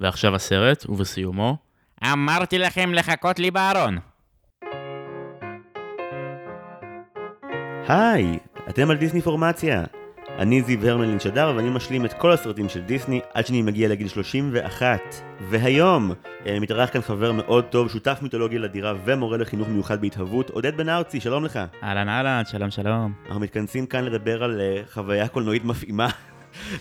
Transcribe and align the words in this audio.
ועכשיו 0.00 0.34
הסרט, 0.34 0.86
ובסיומו, 0.88 1.56
אמרתי 2.12 2.58
לכם 2.58 2.94
לחכות 2.94 3.38
לי 3.38 3.50
בארון. 3.50 3.98
היי, 7.88 8.38
אתם 8.68 8.90
על 8.90 8.96
דיסני 8.96 9.20
פורמציה. 9.22 9.84
אני 10.38 10.62
זיו 10.62 10.88
הרמלין 10.88 11.20
שדר 11.20 11.52
ואני 11.56 11.70
משלים 11.70 12.04
את 12.04 12.12
כל 12.12 12.32
הסרטים 12.32 12.68
של 12.68 12.80
דיסני 12.80 13.20
עד 13.34 13.46
שאני 13.46 13.62
מגיע 13.62 13.88
לגיל 13.88 14.08
31. 14.08 15.00
והיום 15.40 16.12
אה, 16.46 16.60
מתארח 16.60 16.90
כאן 16.92 17.00
חבר 17.00 17.32
מאוד 17.32 17.64
טוב, 17.64 17.90
שותף 17.90 18.18
מיתולוגי 18.22 18.58
לדירה 18.58 18.94
ומורה 19.04 19.36
לחינוך 19.36 19.68
מיוחד 19.68 20.00
בהתהוות, 20.00 20.50
עודד 20.50 20.76
בן 20.76 20.88
ארצי, 20.88 21.20
שלום 21.20 21.44
לך. 21.44 21.60
אהלן 21.82 22.08
אהלן, 22.08 22.42
שלום 22.46 22.70
שלום. 22.70 23.12
אנחנו 23.26 23.40
מתכנסים 23.40 23.86
כאן 23.86 24.04
לדבר 24.04 24.44
על 24.44 24.60
אה, 24.60 24.82
חוויה 24.92 25.28
קולנועית 25.28 25.64
מפעימה. 25.64 26.08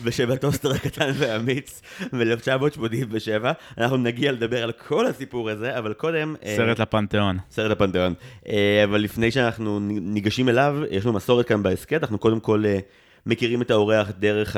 בשם 0.04 0.31
הטוסטר 0.31 0.71
הקטן 0.71 1.11
והאמיץ 1.15 1.81
מ-1987. 2.13 3.45
אנחנו 3.77 3.97
נגיע 3.97 4.32
לדבר 4.32 4.64
על 4.64 4.71
כל 4.71 5.05
הסיפור 5.05 5.50
הזה, 5.50 5.78
אבל 5.78 5.93
קודם... 5.93 6.36
אה, 6.46 6.54
סרט 6.57 6.79
לפנתיאון. 6.79 7.37
סרט 7.51 7.71
הפנתיאון. 7.71 8.14
אה, 8.47 8.83
אבל 8.83 9.01
לפני 9.01 9.32
שאנחנו 9.32 9.79
ניגשים 9.89 10.50
אליו, 10.50 10.78
יש 10.92 11.06
לנו 11.06 11.14
מסורת 11.14 11.47
כאן 11.47 11.64
בהסכת, 11.64 12.01
אנחנו 12.01 12.18
קודם 12.18 12.39
כל 12.39 12.64
אה, 12.65 12.79
מכירים 13.25 13.61
את 13.61 13.71
האורח 13.71 14.11
דרך 14.19 14.57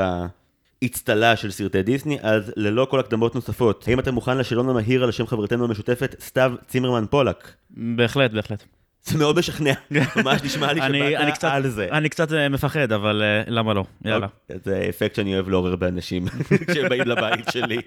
האצטלה 0.82 1.36
של 1.36 1.52
סרטי 1.52 1.84
דיסני, 1.84 2.18
אז 2.22 2.54
ללא 2.56 2.88
כל 2.90 3.00
הקדמות 3.00 3.36
נוספות, 3.36 3.88
האם 3.88 4.00
אתה 4.00 4.12
מוכן 4.12 4.38
לשאלון 4.38 4.70
המהיר 4.70 5.04
על 5.04 5.10
השם 5.10 5.28
חברתנו 5.28 5.66
המשותפת, 5.66 6.16
סתיו 6.20 6.54
צימרמן 6.68 7.06
פולק? 7.10 7.52
בהחלט, 7.70 8.32
בהחלט. 8.32 8.79
זה 9.04 9.18
מאוד 9.18 9.40
משכנע, 9.40 9.74
ממש 9.92 10.44
נשמע 10.44 10.74
לי 10.74 10.82
שבאת 10.82 11.34
קצת- 11.34 11.50
על 11.52 11.68
זה. 11.70 11.88
אני 11.92 12.10
קצת 12.10 12.34
אה, 12.34 12.50
מפחד, 12.50 12.92
אבל 12.92 13.22
אה, 13.24 13.44
למה 13.48 13.74
לא? 13.74 13.84
יאללה. 14.06 14.28
זה 14.64 14.86
אפקט 14.90 15.16
שאני 15.16 15.36
אוהב 15.36 15.50
לעורר 15.50 15.76
באנשים 15.76 16.26
כשהם 16.72 16.90
באים 16.90 17.02
לבית 17.02 17.46
שלי. 17.52 17.78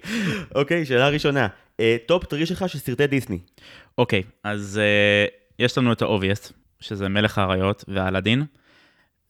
אוקיי, 0.55 0.85
שאלה 0.85 1.09
ראשונה. 1.09 1.47
אה, 1.79 1.97
top 2.05 2.25
three 2.25 2.45
שלך 2.45 2.69
של 2.69 2.79
סרטי 2.79 3.07
דיסני. 3.07 3.39
אוקיי, 3.97 4.23
אז 4.43 4.81
יש 5.59 5.77
לנו 5.77 5.93
את 5.93 6.01
ה 6.01 6.07
obvious, 6.07 6.51
שזה 6.79 7.09
מלך 7.09 7.37
האריות 7.37 7.85
ואלאדין, 7.87 8.43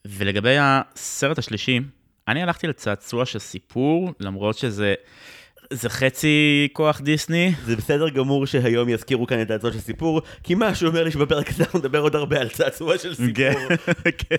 ולגבי 0.08 0.56
הסרט 0.60 1.38
השלישי, 1.40 1.80
אני 2.28 2.44
הלכתי 2.44 2.68
לצעצוע 2.68 3.26
של 3.26 3.40
סיפור, 3.40 4.14
למרות 4.20 4.58
שזה 4.58 4.94
זה 5.70 5.90
חצי 5.90 6.68
כוח 6.74 7.02
דיסני. 7.02 7.54
זה 7.66 7.76
בסדר 7.76 8.10
גמור 8.10 8.46
שהיום 8.46 8.90
יזכירו 8.90 9.28
כאן 9.28 9.42
את 9.42 9.52
הצעצוע 9.52 9.72
של 9.72 9.80
סיפור, 9.80 10.22
כי 10.44 10.54
משהו 10.58 10.88
אומר 10.88 11.04
לי 11.04 11.12
שבפרק 11.12 11.50
הזה 11.50 11.64
אנחנו 11.64 11.80
נדבר 11.80 12.00
עוד 12.00 12.16
הרבה 12.16 12.40
על 12.40 12.50
צעצוע 12.50 12.98
של 12.98 13.14
סיפור. 13.16 13.54
כן. 14.18 14.36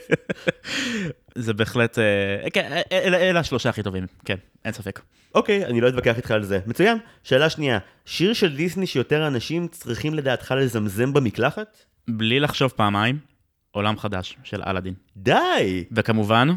זה 1.34 1.52
בהחלט, 1.52 1.98
אה, 1.98 2.50
כן, 2.50 2.80
אלה 2.92 3.16
אלה 3.16 3.40
השלושה 3.40 3.68
הכי 3.68 3.82
טובים, 3.82 4.06
כן, 4.24 4.36
אין 4.64 4.72
ספק. 4.72 5.00
אוקיי, 5.34 5.66
אני 5.66 5.80
לא 5.80 5.88
אתווכח 5.88 6.16
איתך 6.16 6.30
על 6.30 6.42
זה. 6.42 6.60
מצוין. 6.66 6.98
שאלה 7.22 7.50
שנייה, 7.50 7.78
שיר 8.04 8.32
של 8.32 8.56
דיסני 8.56 8.86
שיותר 8.86 9.26
אנשים 9.26 9.68
צריכים 9.68 10.14
לדעתך 10.14 10.54
לזמזם 10.58 11.12
במקלחת? 11.12 11.76
בלי 12.08 12.40
לחשוב 12.40 12.72
פעמיים, 12.76 13.18
עולם 13.70 13.98
חדש 13.98 14.36
של 14.44 14.62
אלאדין. 14.66 14.94
די! 15.16 15.84
וכמובן, 15.92 16.48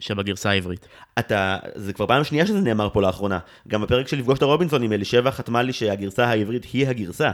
שבגרסה 0.00 0.50
העברית. 0.50 0.86
אתה, 1.18 1.58
זה 1.74 1.92
כבר 1.92 2.06
פעם 2.06 2.24
שנייה 2.24 2.46
שזה 2.46 2.60
נאמר 2.60 2.90
פה 2.90 3.02
לאחרונה. 3.02 3.38
גם 3.68 3.82
בפרק 3.82 4.08
של 4.08 4.18
לפגוש 4.18 4.38
את 4.38 4.42
הרובינסונים, 4.42 4.92
אלישבע 4.92 5.30
חתמה 5.30 5.62
לי 5.62 5.72
שהגרסה 5.72 6.26
העברית 6.26 6.64
היא 6.64 6.88
הגרסה. 6.88 7.30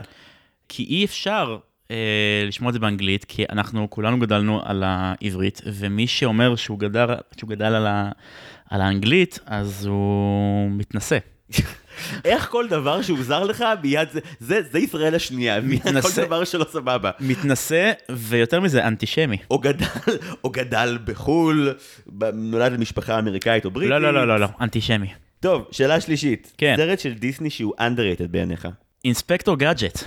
כי 0.68 0.84
אי 0.84 1.04
אפשר 1.04 1.58
אה, 1.90 2.44
לשמוע 2.46 2.68
את 2.68 2.72
זה 2.72 2.78
באנגלית, 2.78 3.24
כי 3.24 3.44
אנחנו 3.50 3.90
כולנו 3.90 4.18
גדלנו 4.18 4.60
על 4.64 4.82
העברית, 4.86 5.60
ומי 5.66 6.06
שאומר 6.06 6.56
שהוא 6.56 6.78
גדל, 6.78 7.14
שהוא 7.36 7.50
גדל 7.50 7.74
על, 7.74 7.86
ה, 7.86 8.10
על 8.70 8.80
האנגלית, 8.80 9.38
אז 9.46 9.86
הוא 9.86 10.70
מתנשא. 10.70 11.18
איך 12.24 12.48
כל 12.48 12.68
דבר 12.68 13.02
שהוא 13.02 13.18
זר 13.22 13.44
לך, 13.44 13.64
מיד 13.82 14.08
זה, 14.12 14.20
זה, 14.40 14.60
זה 14.70 14.78
ישראל 14.78 15.14
השנייה, 15.14 15.60
מיד 15.60 15.82
כל. 15.82 16.22
דבר 16.22 16.44
שלא 16.44 16.66
סבבה. 16.70 17.10
מתנשא, 17.20 17.92
ויותר 18.10 18.60
מזה, 18.60 18.86
אנטישמי. 18.86 19.36
או 19.50 19.58
גדל, 19.58 19.86
או 20.44 20.50
גדל 20.50 20.98
בחו"ל, 21.04 21.74
נולד 22.34 22.72
למשפחה 22.72 23.18
אמריקאית 23.18 23.64
או 23.64 23.70
בריטית. 23.70 23.90
לא, 23.90 24.00
לא, 24.00 24.14
לא, 24.14 24.28
לא, 24.28 24.40
לא, 24.40 24.46
אנטישמי. 24.60 25.12
טוב, 25.40 25.68
שאלה 25.70 26.00
שלישית. 26.00 26.52
כן. 26.58 26.74
סרט 26.76 26.98
של 26.98 27.12
דיסני 27.12 27.50
שהוא 27.50 27.74
underrated 27.80 28.28
בעיניך. 28.30 28.68
אינספקטור 29.04 29.56
גאדג'ט. 29.56 29.98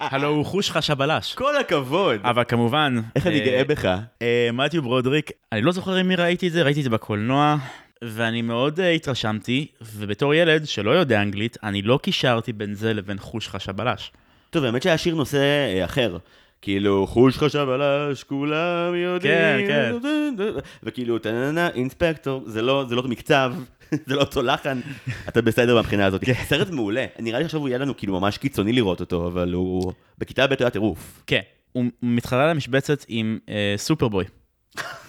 הלו 0.00 0.28
הוא 0.28 0.44
חוש 0.44 0.70
חש 0.70 0.90
הבלש. 0.90 1.34
כל 1.34 1.56
הכבוד. 1.56 2.20
אבל 2.24 2.44
כמובן... 2.48 3.00
איך 3.16 3.26
אני 3.26 3.40
אה, 3.40 3.44
גאה 3.44 3.64
בך. 3.64 3.98
אה, 4.22 4.48
מתיו 4.52 4.82
ברודריק, 4.82 5.30
אני 5.52 5.62
לא 5.62 5.72
זוכר 5.72 5.94
עם 5.94 6.08
מי 6.08 6.16
ראיתי 6.16 6.48
את 6.48 6.52
זה, 6.52 6.62
ראיתי 6.62 6.80
את 6.80 6.84
זה 6.84 6.90
בקולנוע, 6.90 7.56
ואני 8.04 8.42
מאוד 8.42 8.80
אה, 8.80 8.90
התרשמתי, 8.90 9.66
ובתור 9.82 10.34
ילד 10.34 10.66
שלא 10.66 10.90
יודע 10.90 11.22
אנגלית, 11.22 11.56
אני 11.62 11.82
לא 11.82 11.98
קישרתי 12.02 12.52
בין 12.52 12.74
זה 12.74 12.94
לבין 12.94 13.18
חוש 13.18 13.48
חש 13.48 13.68
הבלש. 13.68 14.12
טוב, 14.50 14.64
האמת 14.64 14.82
שהיה 14.82 14.98
שיר 14.98 15.14
נושא 15.14 15.38
אה, 15.38 15.84
אחר. 15.84 16.16
כאילו, 16.62 17.06
חוש 17.06 17.38
חשב 17.38 17.68
עלש, 17.68 18.22
כולם 18.22 18.94
יודעים. 18.94 19.66
כן, 19.66 19.94
וכאילו, 20.82 21.18
טננה, 21.18 21.68
אינספקטור, 21.68 22.42
זה 22.46 22.62
לא, 22.62 22.84
זה 22.88 22.94
לא 22.94 23.02
מקצב, 23.02 23.52
זה 24.06 24.14
לא 24.14 24.20
אותו 24.20 24.42
לחן. 24.42 24.80
אתה 25.28 25.42
בסדר 25.42 25.74
מהבחינה 25.74 26.06
הזאת. 26.06 26.24
סרט 26.48 26.70
מעולה. 26.70 27.06
נראה 27.18 27.38
לי 27.38 27.44
עכשיו 27.44 27.60
הוא 27.60 27.68
יהיה 27.68 27.78
לנו 27.78 27.96
כאילו 27.96 28.20
ממש 28.20 28.38
קיצוני 28.38 28.72
לראות 28.72 29.00
אותו, 29.00 29.26
אבל 29.26 29.52
הוא... 29.52 29.92
בכיתה 30.18 30.46
ב' 30.46 30.54
היה 30.58 30.70
טירוף. 30.70 31.22
כן, 31.26 31.40
הוא 31.72 31.84
מתחרה 32.02 32.44
על 32.44 32.50
המשבצת 32.50 33.04
עם 33.08 33.38
אה, 33.48 33.74
סופרבוי. 33.76 34.24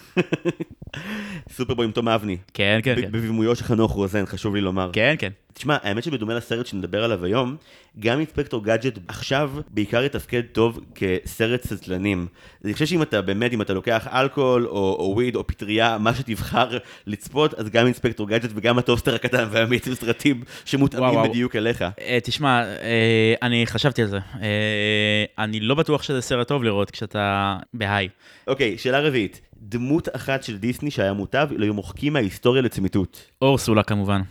סופרבוי 1.56 1.86
עם 1.86 1.92
תום 1.92 2.08
אבני. 2.08 2.38
כן, 2.54 2.80
כן, 2.84 2.96
כן. 3.02 3.12
בבימויו 3.12 3.56
של 3.56 3.64
חנוך 3.64 3.92
רוזן, 3.92 4.26
חשוב 4.26 4.56
לי 4.56 4.62
לומר. 4.62 4.90
כן, 4.94 5.16
כן. 5.20 5.32
תשמע, 5.58 5.78
האמת 5.82 6.04
שבדומה 6.04 6.34
לסרט 6.34 6.66
שנדבר 6.66 7.04
עליו 7.04 7.26
היום, 7.26 7.56
גם 8.00 8.18
אינספקטור 8.18 8.64
גאדג'ט 8.64 9.00
עכשיו 9.08 9.52
בעיקר 9.70 10.04
יתפקד 10.04 10.42
טוב 10.52 10.80
כסרט 10.96 11.64
סטלנים. 11.64 12.28
אני 12.66 12.74
חושב 12.74 12.86
שאם 12.86 13.02
אתה 13.02 13.22
באמת, 13.22 13.54
אם 13.54 13.62
אתה 13.62 13.74
לוקח 13.74 14.08
אלכוהול 14.12 14.68
או, 14.68 14.96
או 15.00 15.12
weed 15.16 15.36
או 15.36 15.48
פטריה, 15.48 15.98
מה 15.98 16.16
שתבחר 16.16 16.78
לצפות, 17.08 17.54
אז 17.54 17.70
גם 17.70 17.86
אינספקטור 17.86 18.28
גאדג'ט 18.28 18.50
וגם 18.56 18.78
הטוסטר 18.78 19.16
הקטן 19.16 19.48
והאמיץ 19.52 19.88
הם 19.88 19.96
סרטים 19.96 20.44
שמותאמים 20.66 21.04
וואו, 21.04 21.16
וואו. 21.16 21.30
בדיוק 21.30 21.56
אליך. 21.56 21.86
אה, 22.02 22.18
תשמע, 22.24 22.64
אה, 22.64 23.34
אני 23.42 23.68
חשבתי 23.68 24.02
על 24.02 24.08
זה. 24.08 24.20
אה, 24.42 25.44
אני 25.44 25.60
לא 25.60 25.76
בטוח 25.76 26.04
שזה 26.04 26.22
סרט 26.22 26.48
טוב 26.48 26.64
לראות 26.64 26.92
כשאתה 26.92 27.58
בהיי. 27.74 28.10
אוקיי, 28.48 28.78
שאלה 28.78 29.00
רביעית. 29.00 29.42
דמות 29.62 30.08
אחת 30.16 30.44
של 30.44 30.58
דיסני 30.58 30.92
שהיה 30.92 31.14
מוטב, 31.14 31.48
לא 31.52 31.64
היו 31.64 31.74
מוחקים 31.74 32.14
מההיסטוריה 32.14 32.62
לצמיתות. 32.62 33.32
אורסולה 33.42 33.84
כמובן. 33.84 34.22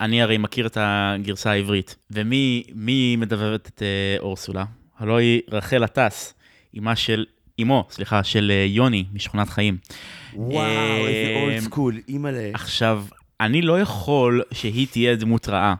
אני 0.00 0.22
הרי 0.22 0.38
מכיר 0.38 0.66
את 0.66 0.78
הגרסה 0.80 1.50
העברית. 1.50 1.96
ומי 2.10 2.64
מי 2.74 3.16
מדברת 3.16 3.70
את 3.74 3.82
אה, 3.82 4.16
אורסולה? 4.18 4.64
הלוא 4.98 5.18
היא 5.18 5.42
רחל 5.48 5.84
עטס, 5.84 6.34
אמה 6.78 6.96
של, 6.96 7.24
אמו, 7.62 7.86
סליחה, 7.90 8.24
של 8.24 8.50
אה, 8.54 8.64
יוני 8.68 9.04
משכונת 9.12 9.48
חיים. 9.48 9.76
וואו, 10.34 11.06
איזה 11.06 11.32
אה, 11.34 11.42
אולד 11.42 11.60
סקול, 11.60 12.00
אימא'לה. 12.08 12.50
עכשיו, 12.54 13.04
אני 13.40 13.62
לא 13.62 13.80
יכול 13.80 14.42
שהיא 14.52 14.86
תהיה 14.90 15.16
דמות 15.16 15.48
רעה. 15.48 15.74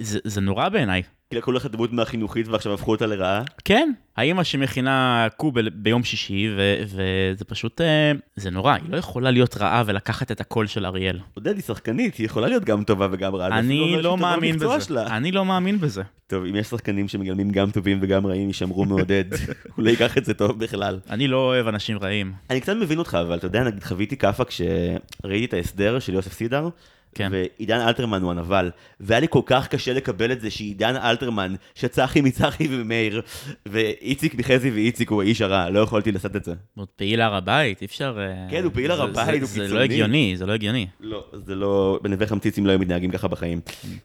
זה, 0.00 0.18
זה 0.24 0.40
נורא 0.40 0.68
בעיניי. 0.68 1.02
לקחו 1.36 1.52
לך 1.52 1.66
דמות 1.66 1.92
מהחינוכית 1.92 2.48
ועכשיו 2.48 2.74
הפכו 2.74 2.90
אותה 2.90 3.06
לרעה. 3.06 3.42
כן, 3.64 3.92
האימא 4.16 4.44
שמכינה 4.44 5.26
קובל 5.36 5.68
ביום 5.68 6.04
שישי, 6.04 6.48
ו- 6.56 6.82
וזה 6.84 7.44
פשוט, 7.44 7.80
אה, 7.80 8.12
זה 8.36 8.50
נורא, 8.50 8.72
היא 8.72 8.82
לא 8.90 8.96
יכולה 8.96 9.30
להיות 9.30 9.56
רעה 9.56 9.82
ולקחת 9.86 10.32
את 10.32 10.40
הקול 10.40 10.66
של 10.66 10.86
אריאל. 10.86 11.18
עודד 11.34 11.54
היא 11.54 11.62
שחקנית, 11.62 12.16
היא 12.16 12.26
יכולה 12.26 12.48
להיות 12.48 12.64
גם 12.64 12.84
טובה 12.84 13.08
וגם 13.10 13.34
רעה. 13.34 13.58
אני 13.58 13.96
לא 13.96 14.02
טובה 14.02 14.16
מאמין 14.16 14.56
בזה. 14.56 14.80
שלה. 14.80 15.16
אני 15.16 15.32
לא 15.32 15.44
מאמין 15.44 15.80
בזה. 15.80 16.02
טוב, 16.26 16.44
אם 16.44 16.56
יש 16.56 16.66
שחקנים 16.66 17.08
שמגלמים 17.08 17.50
גם 17.50 17.70
טובים 17.70 17.98
וגם 18.02 18.26
רעים, 18.26 18.48
יישמרו 18.48 18.84
מעודד. 18.84 19.24
הוא 19.76 19.84
לא 19.84 19.90
ייקח 19.90 20.18
את 20.18 20.24
זה 20.24 20.34
טוב 20.34 20.58
בכלל. 20.58 20.98
אני 21.10 21.28
לא 21.28 21.36
אוהב 21.36 21.66
אנשים 21.66 21.98
רעים. 21.98 22.32
אני 22.50 22.60
קצת 22.60 22.76
מבין 22.80 22.98
אותך, 22.98 23.18
אבל 23.20 23.36
אתה 23.38 23.46
יודע, 23.46 23.64
נגיד 23.64 23.84
חוויתי 23.84 24.16
כאפה 24.16 24.44
כשראיתי 24.44 25.44
את 25.44 25.54
ההסדר 25.54 25.98
של 25.98 26.14
יוסף 26.14 26.32
סידר, 26.32 26.68
כן. 27.16 27.32
ועידן 27.32 27.80
אלתרמן 27.80 28.22
הוא 28.22 28.30
הנבל, 28.30 28.70
והיה 29.00 29.20
לי 29.20 29.26
כל 29.30 29.40
כך 29.46 29.68
קשה 29.68 29.92
לקבל 29.92 30.32
את 30.32 30.40
זה 30.40 30.50
שעידן 30.50 30.96
אלתרמן, 30.96 31.54
שצחי 31.74 32.20
מצחי 32.20 32.68
ומאיר, 32.70 33.22
ואיציק 33.66 34.34
מחזי 34.34 34.70
ואיציק 34.70 35.10
הוא 35.10 35.22
האיש 35.22 35.40
הרע, 35.40 35.70
לא 35.70 35.80
יכולתי 35.80 36.12
לשאת 36.12 36.36
את 36.36 36.44
זה. 36.44 36.54
עוד 36.76 36.88
פעיל 36.96 37.20
הר 37.20 37.34
הבית, 37.34 37.80
אי 37.80 37.86
אפשר... 37.86 38.18
אה, 38.20 38.50
כן, 38.50 38.64
הוא 38.64 38.72
פעיל 38.72 38.90
הר 38.90 38.96
זה- 38.96 39.02
הבית, 39.02 39.26
זה- 39.26 39.40
הוא 39.40 39.46
זה 39.46 39.60
קיצוני. 39.60 39.78
לא 39.78 39.84
הגיוני, 39.84 40.34
זה 40.36 40.46
לא 40.46 40.52
הגיוני. 40.52 40.86
לא, 41.00 41.24
זה 41.32 41.54
לא, 41.54 42.00
בנווה 42.02 42.26
חמציצים 42.26 42.66
לא 42.66 42.70
היו 42.70 42.78
מתנהגים 42.78 43.10
ככה 43.10 43.28
בחיים. 43.28 43.60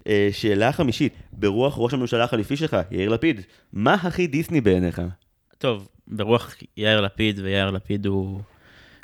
אה, 0.08 0.30
שאלה 0.32 0.72
חמישית, 0.72 1.14
ברוח 1.34 1.76
ראש 1.78 1.94
הממשלה 1.94 2.24
החליפי 2.24 2.58
שלך, 2.58 2.78
יאיר 2.92 3.10
לפיד, 3.10 3.42
מה 3.74 3.94
הכי 3.94 4.28
דיסני 4.28 4.62
בעיניך? 4.62 5.02
טוב, 5.58 5.88
ברוח 6.08 6.56
יאיר 6.78 7.02
לפיד, 7.02 7.40
ויאיר 7.40 7.72
לפיד 7.72 8.06
הוא 8.06 8.40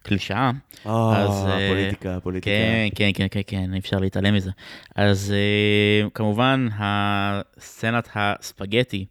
קלישאה. 0.07 0.51
אז, 0.85 1.45
אה, 1.47 1.67
פוליטיקה, 1.69 2.19
פוליטיקה. 2.23 2.55
כן, 2.55 2.87
כן, 2.95 3.11
כן, 3.13 3.27
כן, 3.31 3.41
כן, 3.47 3.73
אי 3.73 3.79
אפשר 3.79 3.99
להתעלם 3.99 4.33
מזה. 4.33 4.51
אז 4.95 5.33
אה, 5.35 6.09
כמובן, 6.09 6.67
הסצנת 6.77 8.09
הספגטי, 8.15 9.05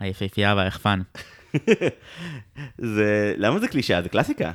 היפהפייה 0.00 0.54
והיחפן. 0.56 1.00
זה, 2.78 3.34
למה 3.36 3.58
זה 3.58 3.68
קלישאה? 3.68 4.02
זה 4.02 4.08
קלאסיקה. 4.08 4.52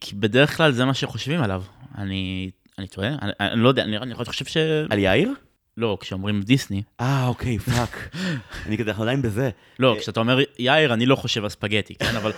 כי 0.00 0.14
בדרך 0.14 0.56
כלל 0.56 0.72
זה 0.72 0.84
מה 0.84 0.94
שחושבים 0.94 1.42
עליו. 1.42 1.62
אני, 1.98 2.50
אני 2.78 2.86
טועה? 2.88 3.08
אני, 3.22 3.32
אני 3.40 3.60
לא 3.60 3.68
יודע, 3.68 3.82
אני, 3.82 3.96
אני 3.98 4.14
חושב 4.14 4.44
ש... 4.44 4.56
על 4.90 4.98
יאיר? 4.98 5.34
לא, 5.78 5.98
כשאומרים 6.00 6.42
דיסני. 6.42 6.82
אה, 7.00 7.26
אוקיי, 7.26 7.58
fuck. 7.58 8.16
אני 8.66 8.78
כזה, 8.78 8.90
אנחנו 8.90 9.02
עדיין 9.02 9.22
בזה. 9.22 9.50
לא, 9.78 9.96
כשאתה 10.00 10.20
אומר 10.20 10.38
יאיר, 10.58 10.94
אני 10.94 11.06
לא 11.06 11.16
חושב 11.16 11.42
על 11.42 11.48
ספגטי, 11.48 11.94
כן? 11.94 12.16
אבל... 12.16 12.32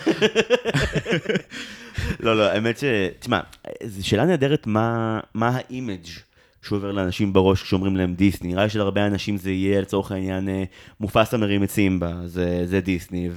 לא, 2.25 2.37
לא, 2.37 2.43
האמת 2.43 2.77
ש... 2.77 2.83
תשמע, 3.19 3.39
זו 3.83 4.07
שאלה 4.07 4.25
נהדרת 4.25 4.67
מה, 4.67 5.19
ה 5.35 5.47
image 5.47 6.05
שעובר 6.61 6.91
לאנשים 6.91 7.33
בראש 7.33 7.63
כשאומרים 7.63 7.95
להם 7.95 8.13
דיסני. 8.13 8.49
נראה 8.49 8.63
לי 8.63 8.69
שלהרבה 8.69 9.07
אנשים 9.07 9.37
זה 9.37 9.51
יהיה 9.51 9.81
לצורך 9.81 10.11
העניין 10.11 10.49
אה, 10.49 10.63
מופאסה 10.99 11.37
מרים 11.37 11.63
את 11.63 11.69
סימבה, 11.69 12.13
זה, 12.25 12.61
זה 12.65 12.81
דיסני, 12.81 13.29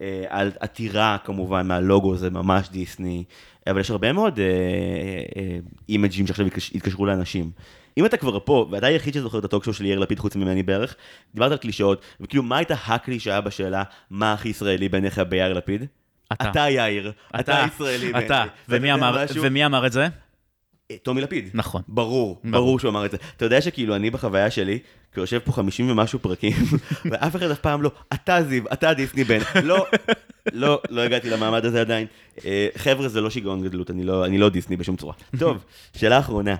והטירה 0.00 1.16
כמובן 1.24 1.66
מהלוגו 1.66 2.16
זה 2.16 2.30
ממש 2.30 2.68
דיסני, 2.68 3.24
אבל 3.66 3.80
יש 3.80 3.90
הרבה 3.90 4.12
מאוד 4.12 4.38
אה, 4.38 4.44
אה, 5.36 5.58
אימג'ים 5.88 6.26
שעכשיו 6.26 6.46
יתקשרו 6.46 7.06
לאנשים. 7.06 7.50
אם 7.98 8.06
אתה 8.06 8.16
כבר 8.16 8.38
פה, 8.44 8.68
ואתה 8.70 8.86
היחיד 8.86 9.14
שזוכר 9.14 9.38
את 9.38 9.44
הטוקשו 9.44 9.72
של 9.72 9.84
יאיר 9.84 9.98
לפיד 9.98 10.18
חוץ 10.18 10.36
ממני 10.36 10.62
בערך, 10.62 10.94
דיברת 11.34 11.52
על 11.52 11.58
קלישאות, 11.58 12.02
וכאילו 12.20 12.42
מה 12.42 12.56
הייתה 12.56 12.74
הקלישאה 12.86 13.40
בשאלה 13.40 13.82
מה 14.10 14.32
הכי 14.32 14.48
ישראלי 14.48 14.88
בעיניך 14.88 15.18
ביאיר 15.18 15.52
לפיד? 15.52 15.84
אתה. 16.32 16.50
אתה 16.50 16.68
יאיר, 16.70 17.12
אתה 17.40 17.64
ישראלי 17.74 18.12
בעיניי. 18.12 18.26
אתה. 18.26 18.44
ומי 18.68 18.92
אמר-? 18.92 19.24
ומי 19.42 19.66
אמר 19.66 19.86
את 19.86 19.92
זה? 19.92 20.08
אה, 20.90 20.96
טומי 21.02 21.20
לפיד. 21.20 21.50
נכון. 21.54 21.82
ברור, 21.88 22.40
ברור. 22.44 22.52
ברור 22.52 22.78
שהוא 22.78 22.90
אמר 22.90 23.06
את 23.06 23.10
זה. 23.10 23.16
אתה 23.36 23.44
יודע 23.44 23.60
שכאילו 23.60 23.96
אני 23.96 24.10
בחוויה 24.10 24.50
שלי, 24.50 24.78
כי 25.14 25.20
יושב 25.20 25.38
פה 25.38 25.52
50 25.52 25.90
ומשהו 25.90 26.18
פרקים, 26.18 26.56
ואף 27.10 27.36
אחד 27.36 27.50
אף 27.50 27.58
פעם 27.58 27.82
לא, 27.82 27.90
אתה 28.12 28.42
זיו, 28.42 28.62
אתה 28.72 28.94
דיסני 28.94 29.24
בן. 29.24 29.38
לא, 29.64 29.86
לא, 30.52 30.80
לא 30.90 31.00
הגעתי 31.00 31.30
למעמד 31.30 31.64
הזה 31.64 31.80
עדיין. 31.80 32.06
אה, 32.44 32.68
חבר'ה, 32.76 33.08
זה 33.08 33.20
לא 33.20 33.30
שיגעון 33.30 33.62
גדלות, 33.62 33.90
אני 33.90 34.04
לא, 34.04 34.24
אני 34.24 34.38
לא 34.38 34.48
דיסני 34.48 34.76
בשום 34.76 34.96
צורה. 34.96 35.14
טוב, 35.38 35.64
שאלה 35.96 36.18
אחרונה. 36.18 36.56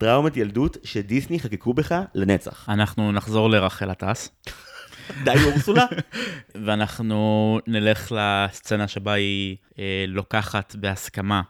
טראומת 0.00 0.36
ילדות 0.36 0.76
שדיסני 0.84 1.40
חקקו 1.40 1.74
בך 1.74 1.94
לנצח. 2.14 2.68
אנחנו 2.68 3.12
נחזור 3.12 3.50
לרחל 3.50 3.90
עטס, 3.90 4.28
די 5.24 5.34
אורסולה? 5.44 5.86
ואנחנו 6.66 7.60
נלך 7.66 8.12
לסצנה 8.16 8.88
שבה 8.88 9.12
היא 9.12 9.56
אה, 9.78 10.04
לוקחת 10.08 10.74
בהסכמה 10.74 11.42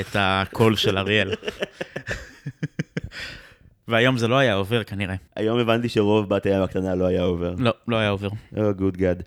את 0.00 0.16
הקול 0.18 0.76
של 0.76 0.98
אריאל. 0.98 1.34
והיום 3.88 4.18
זה 4.18 4.28
לא 4.28 4.38
היה 4.38 4.54
עובר 4.54 4.84
כנראה. 4.84 5.14
היום 5.36 5.58
הבנתי 5.58 5.88
שרוב 5.88 6.28
בת 6.28 6.46
הים 6.46 6.62
הקטנה 6.62 6.94
לא 6.94 7.04
היה 7.04 7.22
עובר. 7.22 7.54
לא, 7.58 7.70
לא 7.88 7.96
היה 7.96 8.08
עובר. 8.08 8.28
או, 8.56 8.74
גוד 8.74 8.96
גאד. 8.96 9.22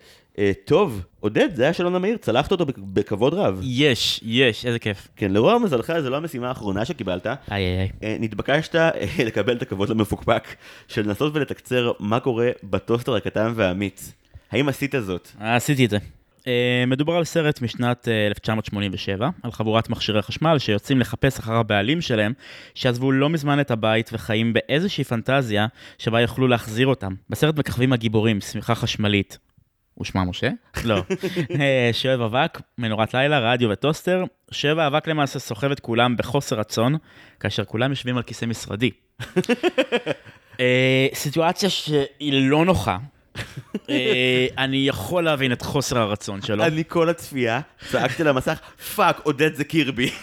טוב, 0.66 1.02
עודד, 1.20 1.50
זה 1.56 1.64
היה 1.64 1.74
שאלון 1.74 1.96
המהיר, 1.96 2.18
צלחת 2.18 2.52
אותו 2.52 2.66
בכ- 2.66 2.78
בכבוד 2.94 3.34
רב. 3.34 3.60
יש, 3.64 4.20
יש, 4.24 4.66
איזה 4.66 4.80
כיף. 4.80 5.08
כן, 5.16 5.32
לרוע 5.32 5.58
מזלך, 5.60 5.94
זו 6.00 6.10
לא 6.10 6.18
המשימה 6.18 6.48
האחרונה 6.50 6.86
שקיבלת. 6.86 7.28
איי 7.28 7.38
איי 7.52 7.80
איי. 7.80 7.90
אה, 8.04 8.18
נתבקשת 8.20 8.76
אה, 8.76 8.90
לקבל 9.26 9.56
את 9.58 9.62
הכבוד 9.62 9.90
למפוקפק 9.90 10.48
של 10.88 11.02
לנסות 11.08 11.36
ולתקצר 11.36 11.92
מה 12.00 12.20
קורה 12.20 12.50
בטוסטר 12.64 13.16
הקטן 13.16 13.54
והאמיץ. 13.56 14.14
האם 14.52 14.70
עשית 14.70 14.96
זאת? 15.00 15.28
עשיתי 15.40 15.86
את 15.86 15.90
זה. 15.90 15.98
אה, 16.48 16.84
מדובר 16.88 17.14
על 17.14 17.24
סרט 17.24 17.62
משנת 17.62 18.08
אה, 18.08 18.28
1987, 18.28 19.30
על 19.44 19.52
חבורת 19.52 19.90
מכשירי 19.90 20.22
חשמל 20.22 20.60
שיוצאים 20.60 21.00
לחפש 21.00 21.40
אחר 21.40 21.54
הבעלים 21.54 22.02
שלהם, 22.02 22.34
שעזבו 22.76 23.12
לא 23.12 23.30
מזמן 23.30 23.60
את 23.60 23.72
הבית 23.72 24.10
וחיים 24.14 24.54
באיזושהי 24.54 25.04
פנטזיה 25.04 25.68
שבה 25.98 26.22
יוכלו 26.22 26.48
להחזיר 26.48 26.88
אותם. 26.88 27.14
בסרט 27.30 27.58
מככבים 27.58 27.94
הגיבורים, 27.94 28.42
שמיכה 28.42 28.76
חשמלית. 28.76 29.38
הוא 29.94 30.06
שמע 30.06 30.24
משהו? 30.24 30.50
לא. 30.84 30.96
אה, 31.60 31.90
שואב 31.94 32.22
אבק, 32.22 32.62
מנורת 32.78 33.14
לילה, 33.14 33.40
רדיו 33.40 33.70
וטוסטר. 33.70 34.24
שואב 34.52 34.80
האבק 34.80 35.08
למעשה 35.08 35.40
סוחב 35.40 35.72
את 35.72 35.80
כולם 35.80 36.18
בחוסר 36.18 36.60
רצון, 36.60 36.96
כאשר 37.40 37.66
כולם 37.66 37.90
יושבים 37.90 38.18
על 38.18 38.24
כיסא 38.24 38.46
משרדי. 38.46 38.92
אה, 40.60 41.08
סיטואציה 41.14 41.70
שהיא 41.70 42.50
לא 42.50 42.66
נוחה. 42.66 42.98
אה, 43.90 44.48
אני 44.58 44.88
יכול 44.88 45.24
להבין 45.24 45.52
את 45.52 45.62
חוסר 45.62 45.98
הרצון 45.98 46.42
שלו. 46.42 46.64
אני 46.64 46.84
כל 46.88 47.10
הצפייה 47.10 47.60
צעקתי 47.90 48.24
למסך, 48.24 48.60
fuck, 48.96 49.20
עודד 49.24 49.56
זה 49.56 49.64
קירבי. 49.64 50.10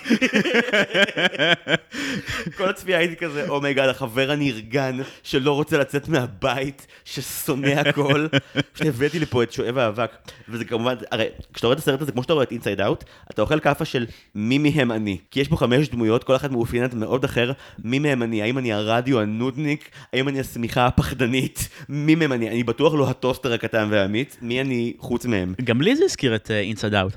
כל 2.57 2.69
הצפייה 2.69 2.99
הייתי 2.99 3.17
כזה, 3.17 3.49
oh 3.49 3.59
my 3.59 3.69
god, 3.69 3.89
החבר 3.89 4.31
הנרגן 4.31 4.99
שלא 5.23 5.53
רוצה 5.53 5.79
לצאת 5.79 6.09
מהבית, 6.09 6.87
ששונא 7.05 7.67
הכל. 7.67 8.27
הבאתי 8.81 9.19
לפה 9.19 9.43
את 9.43 9.53
שואב 9.53 9.79
האבק. 9.79 10.11
וזה 10.49 10.65
כמובן, 10.65 10.95
הרי 11.11 11.27
כשאתה 11.53 11.67
רואה 11.67 11.75
את 11.75 11.83
הסרט 11.83 12.03
הזה, 12.03 12.13
כמו 12.13 12.23
שאתה 12.23 12.33
רואה 12.33 12.45
את 12.45 12.53
אינסייד 12.53 12.81
אאוט, 12.81 13.05
אתה 13.31 13.43
אוכל 13.43 13.61
כאפה 13.61 13.85
של 13.85 14.07
מי 14.35 14.59
מהם 14.59 14.93
אני. 14.93 15.19
כי 15.31 15.41
יש 15.41 15.49
פה 15.49 15.57
חמש 15.57 15.89
דמויות, 15.89 16.25
כל 16.25 16.37
אחת 16.37 16.51
מאופיינת 16.51 16.95
מאוד 16.95 17.25
אחר, 17.25 17.53
מי 17.85 17.99
מהם 17.99 18.23
אני. 18.23 18.43
האם 18.43 18.59
אני 18.59 18.73
הרדיו 18.73 19.21
הנודניק? 19.21 19.91
האם 20.13 20.29
אני 20.29 20.41
השמיכה 20.41 20.87
הפחדנית? 20.87 21.69
מי 21.89 22.15
מהם 22.15 22.33
אני? 22.33 22.51
אני 22.51 22.63
בטוח 22.63 22.95
לא 22.95 23.04
הטוסטר 23.11 23.53
הקטן 23.53 23.89
והאמיץ. 23.91 24.37
מי 24.43 24.61
אני 24.61 24.93
חוץ 24.99 25.27
מהם? 25.27 25.55
גם 25.65 25.83
לי 25.83 25.97
זה 25.97 26.05
הזכיר 26.05 26.35
את 26.35 26.51
אינסייד 26.51 26.95
אאוט. 26.95 27.13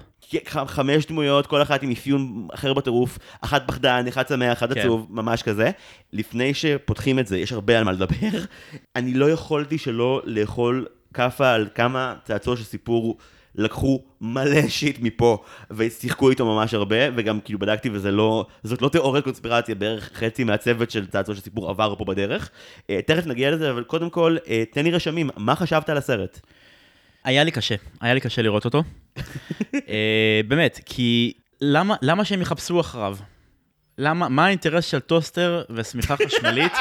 ח- 0.48 0.57
חמש 0.68 1.06
דמויות, 1.06 1.48
כל 1.48 1.62
אחת 1.62 1.84
עם 1.84 1.92
אפיון 1.92 2.48
אחר 2.54 2.74
בטירוף, 2.74 3.18
אחת 3.42 3.63
פחדן, 3.68 4.07
אחד 4.07 4.28
שמח, 4.28 4.57
אחד 4.57 4.74
כן. 4.74 4.80
עצוב, 4.80 5.07
ממש 5.10 5.44
כזה. 5.44 5.72
לפני 6.13 6.54
שפותחים 6.54 7.19
את 7.19 7.28
זה, 7.28 7.38
יש 7.38 7.51
הרבה 7.51 7.78
על 7.78 7.84
מה 7.84 7.92
לדבר. 7.92 8.28
אני 8.95 9.13
לא 9.13 9.30
יכולתי 9.30 9.78
שלא 9.78 10.22
לאכול 10.25 10.86
כאפה 11.13 11.51
על 11.51 11.68
כמה 11.75 12.16
צעצוע 12.24 12.57
של 12.57 12.63
סיפור 12.63 13.18
לקחו 13.57 14.04
מלא 14.21 14.68
שיט 14.68 14.98
מפה, 15.01 15.44
ושיחקו 15.71 16.30
איתו 16.30 16.45
ממש 16.45 16.74
הרבה, 16.74 16.95
וגם 17.15 17.39
כאילו 17.39 17.59
בדקתי 17.59 17.89
וזה 17.89 18.12
לא, 18.12 18.45
זאת 18.63 18.81
לא 18.81 18.89
תיאוריית 18.89 19.24
קונספירציה, 19.24 19.75
בערך 19.75 20.12
חצי 20.13 20.44
מהצוות 20.44 20.92
של 20.92 21.07
צעצוע 21.07 21.36
של 21.36 21.42
סיפור 21.42 21.69
עבר 21.69 21.95
פה 21.98 22.06
בדרך. 22.06 22.50
אה, 22.89 23.00
תכף 23.06 23.25
נגיע 23.25 23.51
לזה, 23.51 23.71
אבל 23.71 23.83
קודם 23.83 24.09
כל, 24.09 24.38
אה, 24.48 24.63
תן 24.71 24.83
לי 24.83 24.92
רשמים, 24.92 25.30
מה 25.38 25.56
חשבת 25.56 25.89
על 25.89 25.98
הסרט? 25.98 26.39
היה 27.24 27.44
לי 27.44 27.51
קשה, 27.51 27.75
היה 28.01 28.13
לי 28.13 28.19
קשה 28.19 28.42
לראות 28.42 28.65
אותו. 28.65 28.83
אה, 29.89 30.42
באמת, 30.48 30.80
כי 30.86 31.33
למה, 31.62 31.95
למה 32.01 32.25
שהם 32.25 32.42
יחפשו 32.42 32.80
אחריו? 32.80 33.18
למה, 33.98 34.30
מה 34.30 34.45
האינטרס 34.45 34.86
של 34.86 35.00
טוסטר 35.00 35.63
ושמיכה 35.69 36.15
חשמלית? 36.25 36.74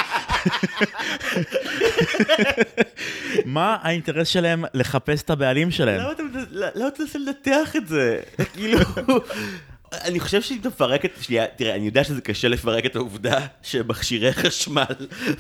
מה 3.45 3.77
האינטרס 3.83 4.29
שלהם 4.29 4.65
לחפש 4.75 5.23
את 5.23 5.31
הבעלים 5.31 5.71
שלהם? 5.71 6.01
למה 6.01 6.89
אתה 6.89 7.03
מנסה 7.03 7.19
לנתח 7.19 7.77
את 7.77 7.89
זה? 7.89 8.21
כאילו... 8.55 8.79
אני 10.05 10.21
חושב 10.21 10.43
שאם 10.43 10.59
תפרק 10.63 11.05
את... 11.05 11.11
שנייה, 11.21 11.47
תראה, 11.57 11.75
אני 11.75 11.87
יודע 11.87 12.05
שזה 12.05 12.21
קשה 12.21 12.49
לפרק 12.49 12.87
את 12.87 12.97
העובדה 12.97 13.39
שמכשירי 13.63 14.33
חשמל, 14.33 14.85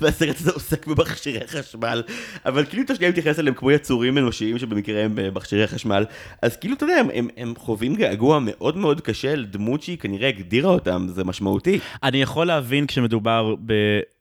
והסרט 0.00 0.36
הזה 0.40 0.50
עוסק 0.50 0.86
במכשירי 0.86 1.46
חשמל, 1.46 2.02
אבל 2.46 2.64
כאילו 2.64 2.82
אתה 2.82 2.94
שנייה 2.94 3.10
מתייחס 3.10 3.38
אליהם 3.38 3.54
כמו 3.54 3.70
יצורים 3.70 4.18
אנושיים 4.18 4.58
שבמקרה 4.58 5.04
הם 5.04 5.18
אה, 5.18 5.30
מכשירי 5.30 5.66
חשמל, 5.66 6.04
אז 6.42 6.56
כאילו, 6.56 6.74
אתה 6.74 6.84
יודע, 6.84 6.96
הם, 6.96 7.08
הם, 7.14 7.28
הם 7.36 7.54
חווים 7.58 7.94
געגוע 7.94 8.38
מאוד 8.42 8.76
מאוד 8.76 9.00
קשה 9.00 9.34
לדמות 9.34 9.82
שהיא 9.82 9.98
כנראה 9.98 10.28
הגדירה 10.28 10.70
אותם, 10.70 11.06
זה 11.14 11.24
משמעותי. 11.24 11.78
אני 12.02 12.22
יכול 12.22 12.46
להבין 12.46 12.86
כשמדובר 12.86 13.54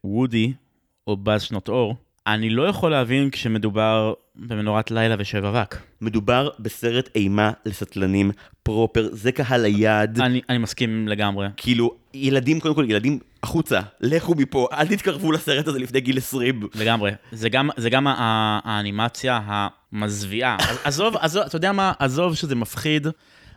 בוודי 0.04 0.54
או 1.08 1.18
באז 1.18 1.42
שנות 1.42 1.70
אור, 1.70 1.96
אני 2.28 2.50
לא 2.50 2.68
יכול 2.68 2.92
להבין 2.92 3.30
כשמדובר 3.30 4.14
במנורת 4.36 4.92
לילה 4.92 5.16
ושואב 5.20 5.46
אבק. 5.46 5.78
מדובר 6.02 6.50
בסרט 6.60 7.10
אימה 7.16 7.52
לסטלנים 7.66 8.32
פרופר, 8.64 9.10
זה 9.12 9.32
קהל 9.32 9.66
היעד. 9.66 10.22
אני, 10.22 10.42
אני 10.50 10.58
מסכים 10.58 11.08
לגמרי. 11.08 11.48
כאילו, 11.58 11.96
ילדים, 12.14 12.60
קודם 12.60 12.76
כל, 12.76 12.86
ילדים, 12.90 13.20
החוצה, 13.44 13.82
לכו 14.02 14.36
מפה, 14.36 14.68
אל 14.74 14.88
תתקרבו 14.88 15.32
לסרט 15.32 15.68
הזה 15.68 15.80
לפני 15.80 16.02
גיל 16.02 16.18
20. 16.18 16.68
לגמרי. 16.76 17.12
זה 17.32 17.50
גם, 17.50 17.70
זה 17.78 17.90
גם 17.90 18.08
האנימציה 18.08 19.40
המזוויעה. 19.46 20.58
עזוב, 20.84 21.16
עזוב, 21.18 21.44
אתה 21.44 21.56
יודע 21.56 21.72
מה? 21.72 21.94
עזוב 22.00 22.36
שזה 22.36 22.56
מפחיד. 22.56 23.08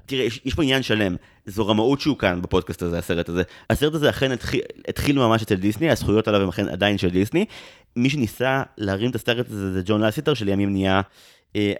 תראה, 0.06 0.24
יש, 0.24 0.40
יש 0.44 0.54
פה 0.54 0.62
עניין 0.62 0.82
שלם, 0.82 1.16
זו 1.48 1.66
רמאות 1.66 2.00
שהוא 2.00 2.18
כאן 2.18 2.42
בפודקאסט 2.42 2.82
הזה, 2.82 2.98
הסרט 2.98 3.28
הזה. 3.28 3.42
הסרט 3.70 3.94
הזה 3.94 4.10
אכן 4.10 4.32
התחיל, 4.32 4.60
התחיל 4.88 5.18
ממש 5.18 5.42
אצל 5.42 5.54
דיסני, 5.54 5.90
הזכויות 5.90 6.28
עליו 6.28 6.42
הם 6.42 6.48
אכן 6.48 6.68
עדיין 6.68 6.98
של 6.98 7.10
דיסני. 7.10 7.44
מי 7.96 8.10
שניסה 8.10 8.62
להרים 8.78 9.10
את 9.10 9.14
הסרט 9.14 9.50
הזה 9.50 9.72
זה 9.72 9.82
ג'ון 9.84 10.00
לסיטר, 10.00 10.34
שלימים 10.34 10.72
נהיה 10.72 11.00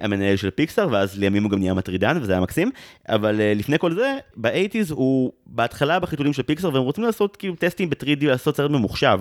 המנהל 0.00 0.37
של 0.37 0.50
פיקסאר, 0.50 0.88
ואז 0.90 1.18
לימים 1.18 1.42
הוא 1.42 1.50
גם 1.50 1.58
נהיה 1.58 1.75
מטרידן, 1.75 2.18
וזה 2.20 2.32
היה 2.32 2.40
מקסים. 2.40 2.70
אבל 3.08 3.40
אה, 3.40 3.52
לפני 3.56 3.78
כל 3.78 3.94
זה, 3.94 4.16
באייטיז 4.37 4.90
הוא 4.90 5.32
בהתחלה 5.47 5.99
בחיתולים 5.99 6.32
של 6.32 6.42
פיקסאר, 6.42 6.75
והם 6.75 6.82
רוצים 6.82 7.04
לעשות 7.04 7.37
כאילו 7.37 7.54
טסטים 7.54 7.90
ב-3D, 7.90 8.26
לעשות 8.26 8.56
סרט 8.56 8.70
ממוחשב. 8.70 9.20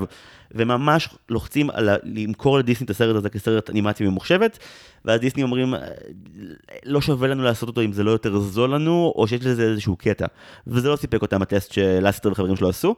וממש 0.52 1.10
לוחצים 1.30 1.70
על 1.70 1.90
למכור 2.04 2.58
לדיסני 2.58 2.86
את 2.86 2.90
הסרט 2.90 3.16
הזה 3.16 3.30
כסרט 3.30 3.70
אנימציה 3.70 4.08
ממוחשבת, 4.08 4.60
ואז 5.06 5.20
דיסני 5.20 5.44
אומרים, 5.44 5.76
"אה, 5.76 5.80
לא 6.86 7.02
שווה 7.02 7.28
לנו 7.28 7.44
לעשות 7.44 7.70
אותו 7.70 7.82
אם 7.82 7.94
זה 7.94 8.04
לא 8.04 8.12
יותר 8.12 8.40
זול 8.40 8.74
לנו, 8.74 9.14
או 9.16 9.28
שיש 9.28 9.46
לזה 9.46 9.64
איזשהו 9.64 9.96
קטע. 9.96 10.26
וזה 10.68 10.90
לא 10.90 10.96
סיפק 10.96 11.22
אותם 11.22 11.42
הטסט 11.42 11.72
שלסטר 11.72 12.32
וחברים 12.32 12.56
שלו 12.56 12.70
עשו. 12.70 12.96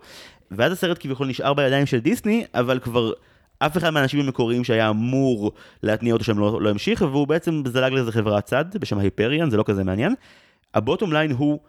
ואז 0.52 0.72
הסרט 0.72 0.98
כביכול 1.00 1.28
נשאר 1.28 1.54
בידיים 1.54 1.86
של 1.86 2.00
דיסני, 2.00 2.46
אבל 2.54 2.80
כבר 2.80 3.12
אף 3.60 3.78
אחד 3.78 3.90
מהאנשים 3.90 4.20
המקוריים 4.20 4.64
שהיה 4.64 4.90
אמור 4.90 5.52
להתניע 5.84 6.14
אותו 6.14 6.24
שם 6.24 6.40
לא, 6.40 6.62
לא 6.62 6.70
המשיך, 6.70 7.02
והוא 7.02 7.28
בעצם 7.28 7.64
זלג 7.68 7.94
לאיזה 7.94 8.12
חברת 8.12 8.46
צד 8.46 8.66
בשם 8.80 9.00
ההיפריאן, 9.00 9.50
זה 9.50 9.58
לא 9.58 9.64
כזה 9.68 9.84
מעניין. 9.84 10.16
הבוטום 10.74 11.14
ליין 11.14 11.32
הוא, 11.32 11.60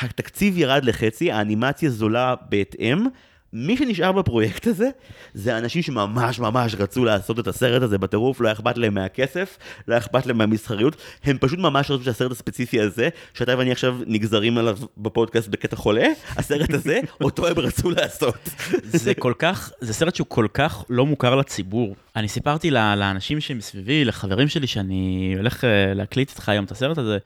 התקציב 0.00 0.58
ירד 0.58 0.84
לחצי, 0.84 1.32
האנימציה 1.32 1.90
זולה 1.90 2.34
בהתאם, 2.48 3.06
מי 3.52 3.76
שנשאר 3.76 4.12
בפרויקט 4.12 4.66
הזה, 4.66 4.88
זה 5.34 5.58
אנשים 5.58 5.82
שממש 5.82 6.38
ממש 6.38 6.74
רצו 6.78 7.04
לעשות 7.04 7.38
את 7.38 7.46
הסרט 7.46 7.82
הזה 7.82 7.98
בטירוף, 7.98 8.40
לא 8.40 8.52
אכפת 8.52 8.78
להם 8.78 8.94
מהכסף, 8.94 9.58
לא 9.88 9.98
אכפת 9.98 10.26
להם 10.26 10.38
מהמסחריות, 10.38 10.96
הם 11.24 11.38
פשוט 11.40 11.58
ממש 11.58 11.90
רצו 11.90 12.04
שהסרט 12.04 12.32
הספציפי 12.32 12.80
הזה, 12.80 13.08
שאתה 13.34 13.58
ואני 13.58 13.72
עכשיו 13.72 13.96
נגזרים 14.06 14.58
עליו 14.58 14.78
בפודקאסט 14.98 15.48
בקטע 15.48 15.76
חולה, 15.76 16.06
הסרט 16.36 16.74
הזה, 16.74 17.00
אותו 17.24 17.46
הם 17.46 17.58
רצו 17.58 17.90
לעשות. 17.90 18.48
זה 18.84 19.14
כל 19.14 19.32
כך, 19.38 19.72
זה 19.80 19.94
סרט 19.94 20.14
שהוא 20.14 20.26
כל 20.26 20.46
כך 20.54 20.84
לא 20.90 21.06
מוכר 21.06 21.34
לציבור. 21.36 21.96
אני 22.16 22.28
סיפרתי 22.28 22.70
לאנשים 22.70 23.40
שמסביבי, 23.40 24.04
לחברים 24.04 24.48
שלי, 24.48 24.66
שאני 24.66 25.34
הולך 25.36 25.64
אה, 25.64 25.94
להקליט 25.94 26.30
איתך 26.30 26.48
היום 26.48 26.64
את 26.64 26.70
הסרט 26.70 26.98
הזה, 26.98 27.18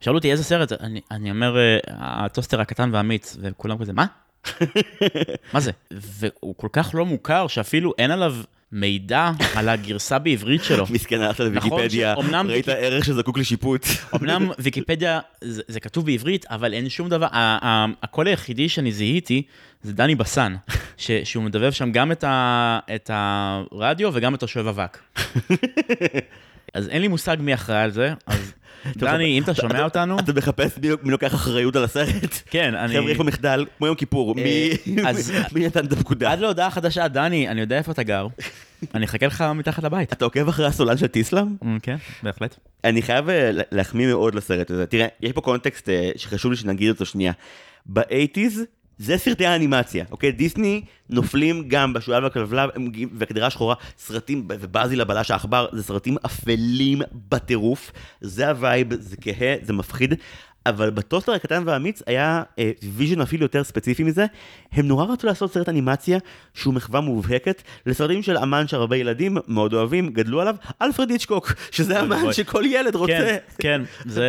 שאלו 0.00 0.16
אותי 0.16 0.32
איזה 0.32 0.44
סרט, 0.44 0.72
אני, 0.72 1.00
אני 1.10 1.30
אומר, 1.30 1.56
אה, 1.56 1.78
הטוסטר 1.88 2.60
הקטן 2.60 2.90
והאמיץ, 2.92 3.36
וכולם 3.40 3.78
כזה, 3.78 3.92
מה? 3.92 4.06
מה 5.54 5.60
זה? 5.60 5.70
והוא 5.90 6.54
כל 6.56 6.68
כך 6.72 6.90
לא 6.94 7.06
מוכר, 7.06 7.46
שאפילו 7.46 7.92
אין 7.98 8.10
עליו 8.10 8.34
מידע 8.72 9.30
על 9.54 9.68
הגרסה 9.68 10.18
בעברית 10.18 10.64
שלו. 10.64 10.84
מסכן, 10.90 11.20
הלכת 11.20 11.40
לוויקיפדיה, 11.40 12.14
שאומנם 12.14 12.46
ראית 12.50 12.68
ערך 12.68 13.04
שזקוק 13.04 13.38
לשיפוט. 13.38 13.86
אמנם 14.14 14.50
ויקיפדיה 14.58 15.20
זה, 15.40 15.62
זה 15.68 15.80
כתוב 15.80 16.06
בעברית, 16.06 16.46
אבל 16.46 16.74
אין 16.74 16.88
שום 16.88 17.08
דבר, 17.08 17.26
הקול 17.32 18.26
היחידי 18.26 18.68
שאני 18.68 18.92
זיהיתי 18.92 19.42
זה 19.82 19.92
דני 19.92 20.14
בסן, 20.14 20.56
ש, 20.96 21.10
שהוא 21.24 21.44
מדבב 21.44 21.72
שם 21.72 21.92
גם 21.92 22.12
את, 22.12 22.24
ה, 22.24 22.78
את 22.94 23.10
הרדיו 23.12 24.10
וגם 24.14 24.34
את 24.34 24.42
השואב 24.42 24.66
אבק. 24.66 24.98
אז 26.74 26.88
אין 26.88 27.02
לי 27.02 27.08
מושג 27.08 27.36
מי 27.40 27.54
אחראי 27.54 27.82
על 27.82 27.90
זה, 27.90 28.14
אז 28.26 28.52
דני, 28.96 29.38
אם 29.38 29.42
אתה 29.42 29.54
שומע 29.54 29.84
אותנו, 29.84 30.18
אתה 30.18 30.32
מחפש 30.32 30.78
מי 30.78 30.88
מי 31.02 31.10
לוקח 31.10 31.34
אחריות 31.34 31.76
על 31.76 31.84
הסרט? 31.84 32.42
כן, 32.50 32.74
אני... 32.74 32.94
חבר'ה, 32.98 33.10
יש 33.10 33.16
פה 33.16 33.24
מחדל, 33.24 33.66
כמו 33.78 33.86
יום 33.86 33.96
כיפור, 33.96 34.34
מי 34.34 34.70
אז- 35.08 35.32
מי 35.52 35.66
נתן 35.66 35.86
את 35.86 35.92
הפקודה? 35.92 36.32
עד 36.32 36.38
להודעה 36.38 36.70
חדשה, 36.70 37.08
דני, 37.08 37.48
אני 37.48 37.60
יודע 37.60 37.78
איפה 37.78 37.92
אתה 37.92 38.02
גר, 38.02 38.26
אני 38.94 39.04
אחכה 39.04 39.26
לך 39.26 39.44
מתחת 39.54 39.84
לבית. 39.84 40.12
אתה 40.12 40.24
עוקב 40.24 40.48
אחרי 40.48 40.66
הסולן 40.66 40.96
של 40.96 41.06
טיסלאם? 41.06 41.46
כן, 41.82 41.96
בהחלט. 42.22 42.56
אני 42.84 43.02
חייב 43.02 43.28
אה, 43.28 43.50
להחמיא 43.72 44.06
מאוד 44.06 44.34
לסרט 44.34 44.70
הזה. 44.70 44.86
תראה, 44.86 45.06
יש 45.20 45.32
פה 45.32 45.40
context 45.40 45.88
אה, 45.88 46.10
שחשוב 46.16 46.50
לי 46.50 46.56
שנגיד 46.56 46.88
אותו 46.90 47.06
שנייה. 47.06 47.32
ב 47.86 47.95
eighties 47.95 48.64
זה 49.02 49.18
סרטי 49.18 49.46
האנימציה, 49.46 50.04
אוקיי? 50.10 50.32
דיסני 50.32 50.82
נופלים 51.10 51.64
גם 51.68 51.92
בשועל 51.92 52.24
והכלבלב 52.24 52.70
והקדרה 53.14 53.46
השחורה, 53.46 53.74
סרטים, 53.98 54.46
ובאזיל 54.48 55.00
הבלש 55.00 55.30
העכבר, 55.30 55.66
זה 55.72 55.82
סרטים 55.82 56.16
אפלים 56.26 57.02
בטירוף. 57.28 57.92
זה 58.20 58.48
ה 58.48 58.57
vibe, 58.57 59.00
זה 59.00 59.16
כהה, 59.20 59.54
זה 59.62 59.72
מפחיד. 59.72 60.14
אבל 60.66 60.90
בטוסטר 60.90 61.32
הקטן 61.32 61.62
והאמיץ 61.66 62.02
היה 62.06 62.42
אה, 62.58 62.70
vision 62.92 63.20
אפילו 63.20 63.42
יותר 63.42 63.64
ספציפי 63.64 64.02
מזה. 64.02 64.26
הם 64.72 64.86
נורא 64.86 65.04
רצו 65.04 65.26
לעשות 65.26 65.52
סרט 65.52 65.68
אנימציה 65.68 66.18
שהוא 66.54 66.74
מחווה 66.74 67.00
מובהקת 67.00 67.62
לסרטים 67.86 68.22
של 68.22 68.36
אמן 68.36 68.68
שהרבה 68.68 68.96
ילדים 68.96 69.36
מאוד 69.48 69.74
אוהבים, 69.74 70.08
גדלו 70.08 70.40
עליו, 70.40 70.56
אלפרד 70.82 71.10
היצ'קוק, 71.10 71.52
שזה 71.70 72.00
אמן. 72.00 72.32
שכל 72.32 72.64
ילד 72.66 72.94
רוצה. 72.94 73.12
כן, 73.12 73.36
כן, 73.58 73.82
זה 74.04 74.28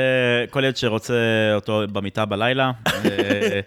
כל 0.49 0.63
ילד 0.63 0.75
שרוצה 0.75 1.13
אותו 1.55 1.83
במיטה 1.91 2.25
בלילה, 2.25 2.71
אה, 2.87 3.59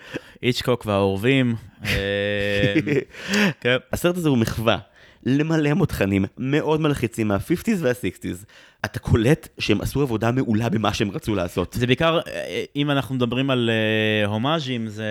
היצ'קוק 0.43 0.87
והעורבים. 0.87 1.55
אה, 1.85 2.75
כן. 3.61 3.77
הסרט 3.93 4.17
הזה 4.17 4.29
הוא 4.29 4.39
מחווה 4.39 4.79
למלא 5.27 5.75
מותחנים 5.75 6.25
מאוד 6.39 6.81
מלחיצים 6.81 7.29
מה-50's 7.29 7.79
וה-60's. 7.81 8.45
אתה 8.85 8.99
קולט 8.99 9.49
שהם 9.59 9.81
עשו 9.81 10.03
עבודה 10.03 10.31
מעולה 10.31 10.69
במה 10.69 10.95
שהם 10.95 11.11
רצו 11.11 11.35
לעשות. 11.35 11.77
זה 11.79 11.87
בעיקר, 11.87 12.19
אה, 12.27 12.65
אם 12.77 12.91
אנחנו 12.91 13.15
מדברים 13.15 13.51
על 13.51 13.71
אה, 13.71 14.27
הומאז'ים, 14.27 14.89
זה, 14.89 15.05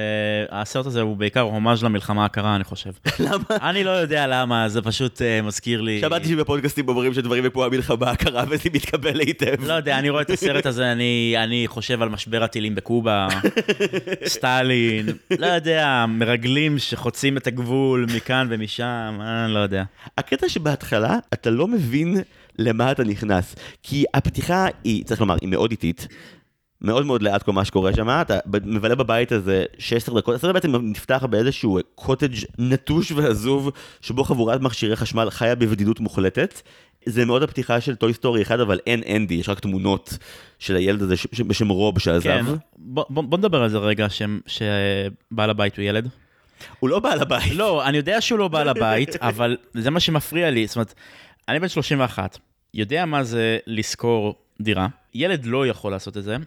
הסרט 0.50 0.86
הזה 0.86 1.02
הוא 1.02 1.18
בעיקר 1.18 1.42
הומאז' 1.42 1.84
למלחמה 1.84 2.26
הקרה, 2.26 2.56
אני 2.56 2.64
חושב. 2.64 2.90
למה? 3.26 3.70
אני 3.70 3.84
לא 3.84 3.90
יודע 3.90 4.28
למה, 4.28 4.70
זה 4.70 4.82
פשוט 4.82 5.22
אה, 5.22 5.42
מזכיר 5.42 5.82
לי... 5.82 6.02
שמעתי 6.02 6.28
שבפודקאסטים 6.28 6.90
אומרים 6.90 7.14
שדברים 7.14 7.50
כמו 7.50 7.66
המלחמה 7.66 8.12
הקרה 8.12 8.44
וזה 8.50 8.70
מתקבל 8.74 9.20
היטב. 9.20 9.66
לא 9.68 9.74
יודע, 9.74 10.00
אני 10.00 10.10
רואה 10.10 10.22
את 10.22 10.30
הסרט 10.30 10.66
הזה, 10.66 10.92
אני, 10.92 11.36
אני 11.38 11.64
חושב 11.68 12.02
על 12.02 12.10
משבר 12.10 12.44
הטילים 12.44 12.76
בקובה, 12.76 13.28
סטלין, 14.28 15.06
לא 15.40 15.46
יודע, 15.46 16.06
מרגלים 16.08 16.80
שחוצים 16.80 17.38
את 17.38 17.48
הגבול 17.48 18.06
מכאן 18.16 18.48
ומשם, 18.50 19.20
אני 19.22 19.54
לא 19.54 19.60
יודע. 19.60 19.84
הקטע 20.18 20.50
שבהתחלה 20.50 21.18
אתה 21.34 21.50
לא 21.50 21.68
מבין 21.68 22.22
למה 22.60 22.92
אתה 22.92 23.04
נכנס. 23.04 23.56
כי 23.84 24.06
הפתיחה 24.14 24.68
היא, 24.84 25.04
צריך 25.06 25.22
לומר, 25.22 25.36
היא 25.42 25.50
מאוד 25.50 25.72
איטית. 25.72 26.08
מאוד 26.82 27.06
מאוד 27.06 27.22
לאט 27.22 27.44
כל 27.44 27.54
מה 27.54 27.66
שקורה 27.66 27.94
שם, 27.94 28.10
אתה 28.10 28.40
מבלה 28.66 28.96
בבית 28.96 29.32
הזה 29.32 29.64
16 29.78 30.20
דקות, 30.22 30.36
הסרט 30.36 30.54
בעצם 30.54 30.76
נפתח 30.76 31.26
באיזשהו 31.30 31.80
קוטג' 31.96 32.36
נטוש 32.58 33.12
ועזוב, 33.12 33.72
שבו 34.02 34.24
חבורת 34.24 34.62
מכשירי 34.62 34.96
חשמל 34.96 35.30
חיה 35.30 35.56
בבדידות 35.56 36.00
מוחלטת. 36.00 36.62
זה 37.06 37.26
מאוד 37.26 37.44
הפתיחה 37.44 37.82
של 37.82 37.96
טוי 37.96 38.14
סטורי 38.14 38.42
1, 38.42 38.60
אבל 38.60 38.80
אין 38.88 39.02
אנדי, 39.16 39.34
יש 39.34 39.50
רק 39.50 39.60
תמונות 39.60 40.18
של 40.60 40.76
הילד 40.76 41.02
הזה 41.02 41.18
ש- 41.18 41.42
בשם 41.42 41.68
רוב 41.70 42.00
שעזב. 42.00 42.24
כן, 42.24 42.46
בוא, 42.78 43.04
בוא, 43.10 43.24
בוא 43.24 43.38
נדבר 43.38 43.64
על 43.64 43.70
זה 43.70 43.78
רגע, 43.78 44.10
ש, 44.10 44.22
שבעל 44.48 45.50
הבית 45.50 45.78
הוא 45.78 45.84
ילד. 45.86 46.10
הוא 46.80 46.90
לא 46.90 47.00
בעל 47.00 47.22
הבית. 47.22 47.56
לא, 47.56 47.86
אני 47.88 47.98
יודע 47.98 48.22
שהוא 48.22 48.40
לא 48.40 48.48
בעל 48.48 48.70
הבית, 48.70 49.16
אבל 49.16 49.58
זה 49.74 49.90
מה 49.90 50.00
שמפריע 50.00 50.52
לי. 50.52 50.68
זאת 50.68 50.76
אומרת, 50.76 50.94
אני 51.50 51.60
בן 51.60 51.68
31, 51.68 52.38
יודע 52.74 53.06
מה 53.06 53.24
זה 53.24 53.58
לשכור 53.68 54.36
דירה. 54.62 54.88
ילד 55.14 55.46
לא 55.46 55.68
יכול 55.68 55.92
לעשות 55.92 56.18
את 56.18 56.24
זה. 56.24 56.38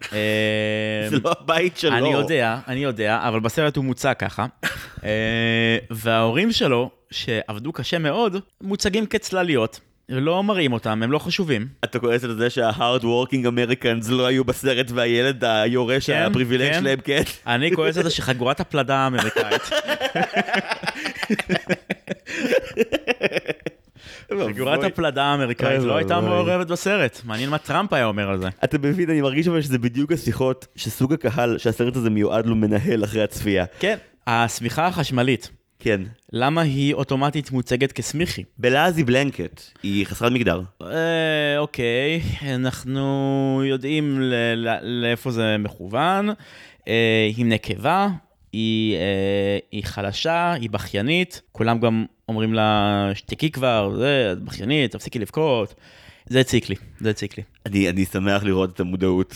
זה 1.10 1.16
לא 1.24 1.32
הבית 1.40 1.76
שלו. 1.76 1.96
אני 1.96 2.08
יודע, 2.08 2.58
אני 2.68 2.80
יודע, 2.80 3.20
אבל 3.28 3.40
בסרט 3.40 3.76
הוא 3.76 3.84
מוצג 3.84 4.14
ככה. 4.18 4.46
אה, 5.04 5.78
וההורים 5.90 6.52
שלו, 6.52 6.90
שעבדו 7.10 7.72
קשה 7.72 7.98
מאוד, 7.98 8.36
מוצגים 8.60 9.06
כצלליות. 9.06 9.80
לא 10.08 10.42
מראים 10.42 10.72
אותם, 10.72 11.02
הם 11.02 11.12
לא 11.12 11.18
חשובים. 11.18 11.68
אתה 11.84 11.98
כועס 11.98 12.24
על 12.24 12.38
זה 12.38 12.50
שה-hard 12.50 13.02
working 13.02 13.44
Americans 13.44 14.10
לא 14.10 14.26
היו 14.26 14.44
בסרט 14.44 14.90
והילד 14.90 15.44
היורש 15.44 16.10
כן, 16.10 16.22
הפריבילג 16.22 16.72
כן. 16.72 16.80
שלהם 16.80 16.98
כן. 17.04 17.22
אני 17.46 17.74
כועס 17.74 17.96
על 17.96 18.02
זה 18.02 18.10
שחגורת 18.10 18.60
הפלדה 18.60 18.96
האמריקאית, 18.96 19.62
חגורת 24.48 24.84
הפלדה 24.84 25.24
האמריקאית 25.24 25.80
אוי 25.80 25.88
לא 25.88 25.96
הייתה 25.96 26.14
ואבוי. 26.14 26.30
מעורבת 26.30 26.66
בסרט. 26.66 27.20
מעניין 27.24 27.50
מה 27.50 27.58
טראמפ 27.58 27.92
היה 27.92 28.06
אומר 28.06 28.30
על 28.30 28.38
זה. 28.38 28.48
אתה 28.64 28.78
מבין, 28.78 29.10
אני 29.10 29.20
מרגיש 29.20 29.48
אבל 29.48 29.60
שזה 29.60 29.78
בדיוק 29.78 30.12
השיחות 30.12 30.66
שסוג 30.76 31.12
הקהל 31.12 31.58
שהסרט 31.58 31.96
הזה 31.96 32.10
מיועד 32.10 32.46
לו 32.46 32.56
מנהל 32.56 33.04
אחרי 33.04 33.22
הצפייה. 33.22 33.64
כן. 33.78 33.96
השמיכה 34.26 34.86
החשמלית, 34.86 35.50
כן. 35.78 36.00
למה 36.32 36.60
היא 36.60 36.94
אוטומטית 36.94 37.50
מוצגת 37.50 37.92
כסמיכי? 37.92 38.44
בלעזי 38.58 39.04
בלנקט, 39.04 39.62
היא 39.82 40.06
חסרת 40.06 40.32
מגדר. 40.32 40.60
אה, 40.82 41.58
אוקיי, 41.58 42.20
אנחנו 42.54 43.62
יודעים 43.64 44.20
לאיפה 44.82 45.30
זה 45.30 45.56
מכוון. 45.58 46.28
אה, 46.88 47.28
היא 47.36 47.46
נקבה, 47.46 48.08
היא, 48.52 48.96
אה, 48.96 49.58
היא 49.72 49.84
חלשה, 49.84 50.52
היא 50.52 50.70
בכיינית, 50.70 51.42
כולם 51.52 51.78
גם 51.78 52.04
אומרים 52.28 52.54
לה, 52.54 53.10
שתקי 53.14 53.50
כבר, 53.50 53.94
זה, 53.96 54.32
את 54.32 54.42
בכיינית, 54.42 54.92
תפסיקי 54.92 55.18
לבכות. 55.18 55.74
זה 56.26 56.40
הציק 56.40 56.68
לי, 56.68 56.74
זה 57.00 57.10
הציק 57.10 57.38
לי. 57.38 57.42
אני, 57.66 57.88
אני 57.88 58.04
שמח 58.04 58.42
לראות 58.42 58.70
את 58.74 58.80
המודעות, 58.80 59.34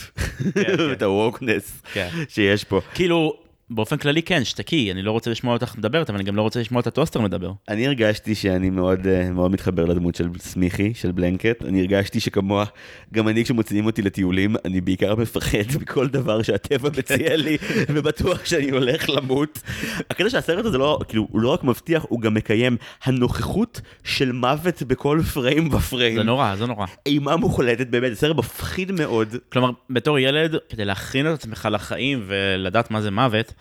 כן. 0.53 0.91
את 0.93 1.01
הווקנס 1.01 1.81
כן. 1.93 2.09
שיש 2.29 2.63
פה. 2.63 2.79
כאילו, 2.93 3.42
באופן 3.69 3.97
כללי 3.97 4.21
כן, 4.21 4.43
שתקי, 4.43 4.91
אני 4.91 5.01
לא 5.01 5.11
רוצה 5.11 5.31
לשמוע 5.31 5.53
אותך 5.53 5.77
מדברת, 5.77 6.09
אבל 6.09 6.17
אני 6.17 6.23
גם 6.23 6.35
לא 6.35 6.41
רוצה 6.41 6.59
לשמוע 6.59 6.81
את 6.81 6.87
הטוסטר 6.87 7.21
מדבר. 7.21 7.51
אני 7.69 7.87
הרגשתי 7.87 8.35
שאני 8.35 8.69
מאוד, 8.69 9.07
אה, 9.07 9.31
מאוד 9.31 9.51
מתחבר 9.51 9.85
לדמות 9.85 10.15
של 10.15 10.29
סמיכי, 10.39 10.93
של 10.93 11.11
בלנקט. 11.11 11.63
אני 11.65 11.79
הרגשתי 11.79 12.19
שכמוה, 12.19 12.65
גם 13.13 13.27
אני 13.27 13.43
כשמוציאים 13.43 13.85
אותי 13.85 14.01
לטיולים, 14.01 14.55
אני 14.65 14.81
בעיקר 14.81 15.15
מפחד 15.15 15.57
מכל 15.81 16.07
דבר 16.07 16.41
שהטבע 16.41 16.89
מציע 16.97 17.35
לי, 17.35 17.57
ובטוח 17.89 18.45
שאני 18.45 18.69
הולך 18.69 19.09
למות. 19.09 19.61
הקטע 20.09 20.29
שהסרט 20.29 20.65
הזה 20.65 20.77
לא, 20.77 20.99
כאילו, 21.07 21.27
הוא 21.31 21.41
לא 21.41 21.49
רק 21.49 21.63
מבטיח, 21.63 22.05
הוא 22.09 22.21
גם 22.21 22.33
מקיים 22.33 22.77
הנוכחות 23.03 23.81
של 24.03 24.31
מוות 24.31 24.83
בכל 24.83 25.21
פריים 25.33 25.73
ופריים. 25.73 26.17
זה 26.17 26.23
נורא, 26.23 26.55
זה 26.55 26.65
נורא. 26.65 26.85
אימה 27.05 27.35
מוחלטת 27.35 27.87
באמת, 27.87 28.13
סרט 28.13 28.37
מפחיד 28.37 28.91
מאוד. 28.91 29.35
כלומר, 29.51 29.71
בתור 29.89 30.19
ילד, 30.19 30.55
כדי 30.69 30.85
להכין 30.85 31.27
את 31.27 31.33
עצמך 31.33 31.67
לחיים 31.71 32.23
ולדעת 32.27 32.91
מה 32.91 33.01
זה 33.01 33.11
מוות, 33.11 33.52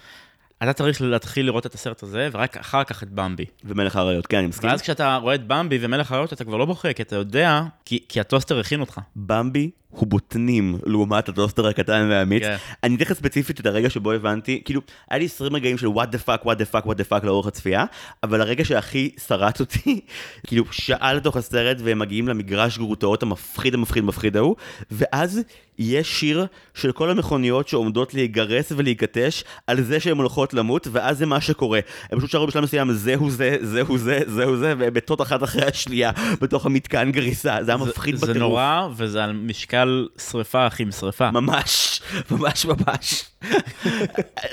אתה 0.63 0.73
צריך 0.73 1.03
להתחיל 1.03 1.47
לראות 1.47 1.67
את 1.67 1.75
הסרט 1.75 2.03
הזה, 2.03 2.29
ורק 2.33 2.57
אחר 2.57 2.85
כך 2.85 3.03
את 3.03 3.11
במבי. 3.11 3.45
ומלך 3.65 3.97
האריות, 3.97 4.27
כן, 4.27 4.37
אני 4.37 4.47
מסכים. 4.47 4.71
ואז 4.71 4.83
כשאתה 4.83 5.17
רואה 5.17 5.35
את 5.35 5.47
במבי 5.47 5.79
ומלך 5.81 6.13
האריות, 6.13 6.33
אתה 6.33 6.45
כבר 6.45 6.57
לא 6.57 6.65
בוכה, 6.65 6.93
כי 6.93 7.03
אתה 7.03 7.17
יודע, 7.17 7.63
כי, 7.85 8.05
כי 8.09 8.21
הטוסטר 8.21 8.61
הכין 8.61 8.81
אותך. 8.81 9.01
במבי 9.17 9.71
הוא 9.93 10.09
בוטנים 10.09 10.79
לעומת 10.87 11.29
הטוסטר 11.29 11.67
הקטן 11.67 12.07
והאמיץ. 12.11 12.43
כן. 12.43 12.57
אני 12.83 12.97
אתן 12.97 13.05
לך 13.05 13.13
ספציפית 13.13 13.61
את 13.61 13.67
הרגע 13.67 13.91
שבו 13.91 14.13
הבנתי, 14.13 14.63
כאילו, 14.65 14.81
היה 15.11 15.19
לי 15.19 15.25
20 15.25 15.57
רגעים 15.57 15.79
של 15.79 15.87
what 15.87 16.15
the 16.15 16.29
fuck, 16.29 16.45
what 16.45 16.55
the 16.55 16.75
fuck, 16.75 16.87
what 16.87 16.95
the 16.95 17.11
fuck 17.11 17.27
לאורך 17.27 17.47
הצפייה, 17.47 17.85
אבל 18.23 18.41
הרגע 18.41 18.65
שהכי 18.65 19.11
שרט 19.27 19.61
אותי, 19.61 20.01
כאילו, 20.47 20.65
שעה 20.71 21.13
לתוך 21.13 21.37
הסרט 21.37 21.77
והם 21.81 21.99
מגיעים 21.99 22.29
למגרש 22.29 22.79
גרוטאות 22.79 23.23
המפחיד 23.23 23.75
המפחיד 23.75 24.05
המפחיד 24.05 24.37
ההוא, 24.37 24.57
ואז 24.91 25.41
יש 25.79 26.21
שיר 26.21 26.47
של 26.75 26.93
כל 26.93 27.11
המכוניות 27.11 27.69
שעומדות 27.69 28.15
להיגרס 28.15 28.73
ולהיכתש 28.77 29.45
על 29.67 29.83
זה 29.83 30.01
שהן 30.01 30.17
הולכות 30.17 30.55
למות, 30.55 30.89
ואז 30.93 31.19
זה 31.19 31.27
מה 31.27 31.41
שקורה. 31.41 31.81
הם 32.11 32.19
פשוט 32.19 32.31
שרו 32.31 32.47
בשלב 32.47 32.63
מסוים, 32.63 32.93
זהו 32.93 33.31
זה, 33.31 33.57
זהו 33.61 33.99
זה, 33.99 34.21
זהו 34.27 34.57
זה, 34.57 34.75
והם 34.79 34.95
בתות 34.95 35.21
אחת 35.21 35.43
אחרי 35.43 35.65
השנייה 35.65 36.11
בתוך 36.41 36.67
המתקן 36.67 37.13
גריסה. 37.13 37.57
זה 37.61 37.71
היה 37.71 37.85
מפחיד 37.85 38.17
זה 38.17 38.27
בטירוף. 38.27 38.39
נורא, 38.39 38.89
וזה 38.97 39.25
על 39.25 39.33
משקל 39.33 39.82
שריפה 40.31 40.67
אחים 40.67 40.93
שריפה. 40.93 41.31
ממש, 41.31 42.03
ממש 42.31 42.67
ממש. 42.67 43.25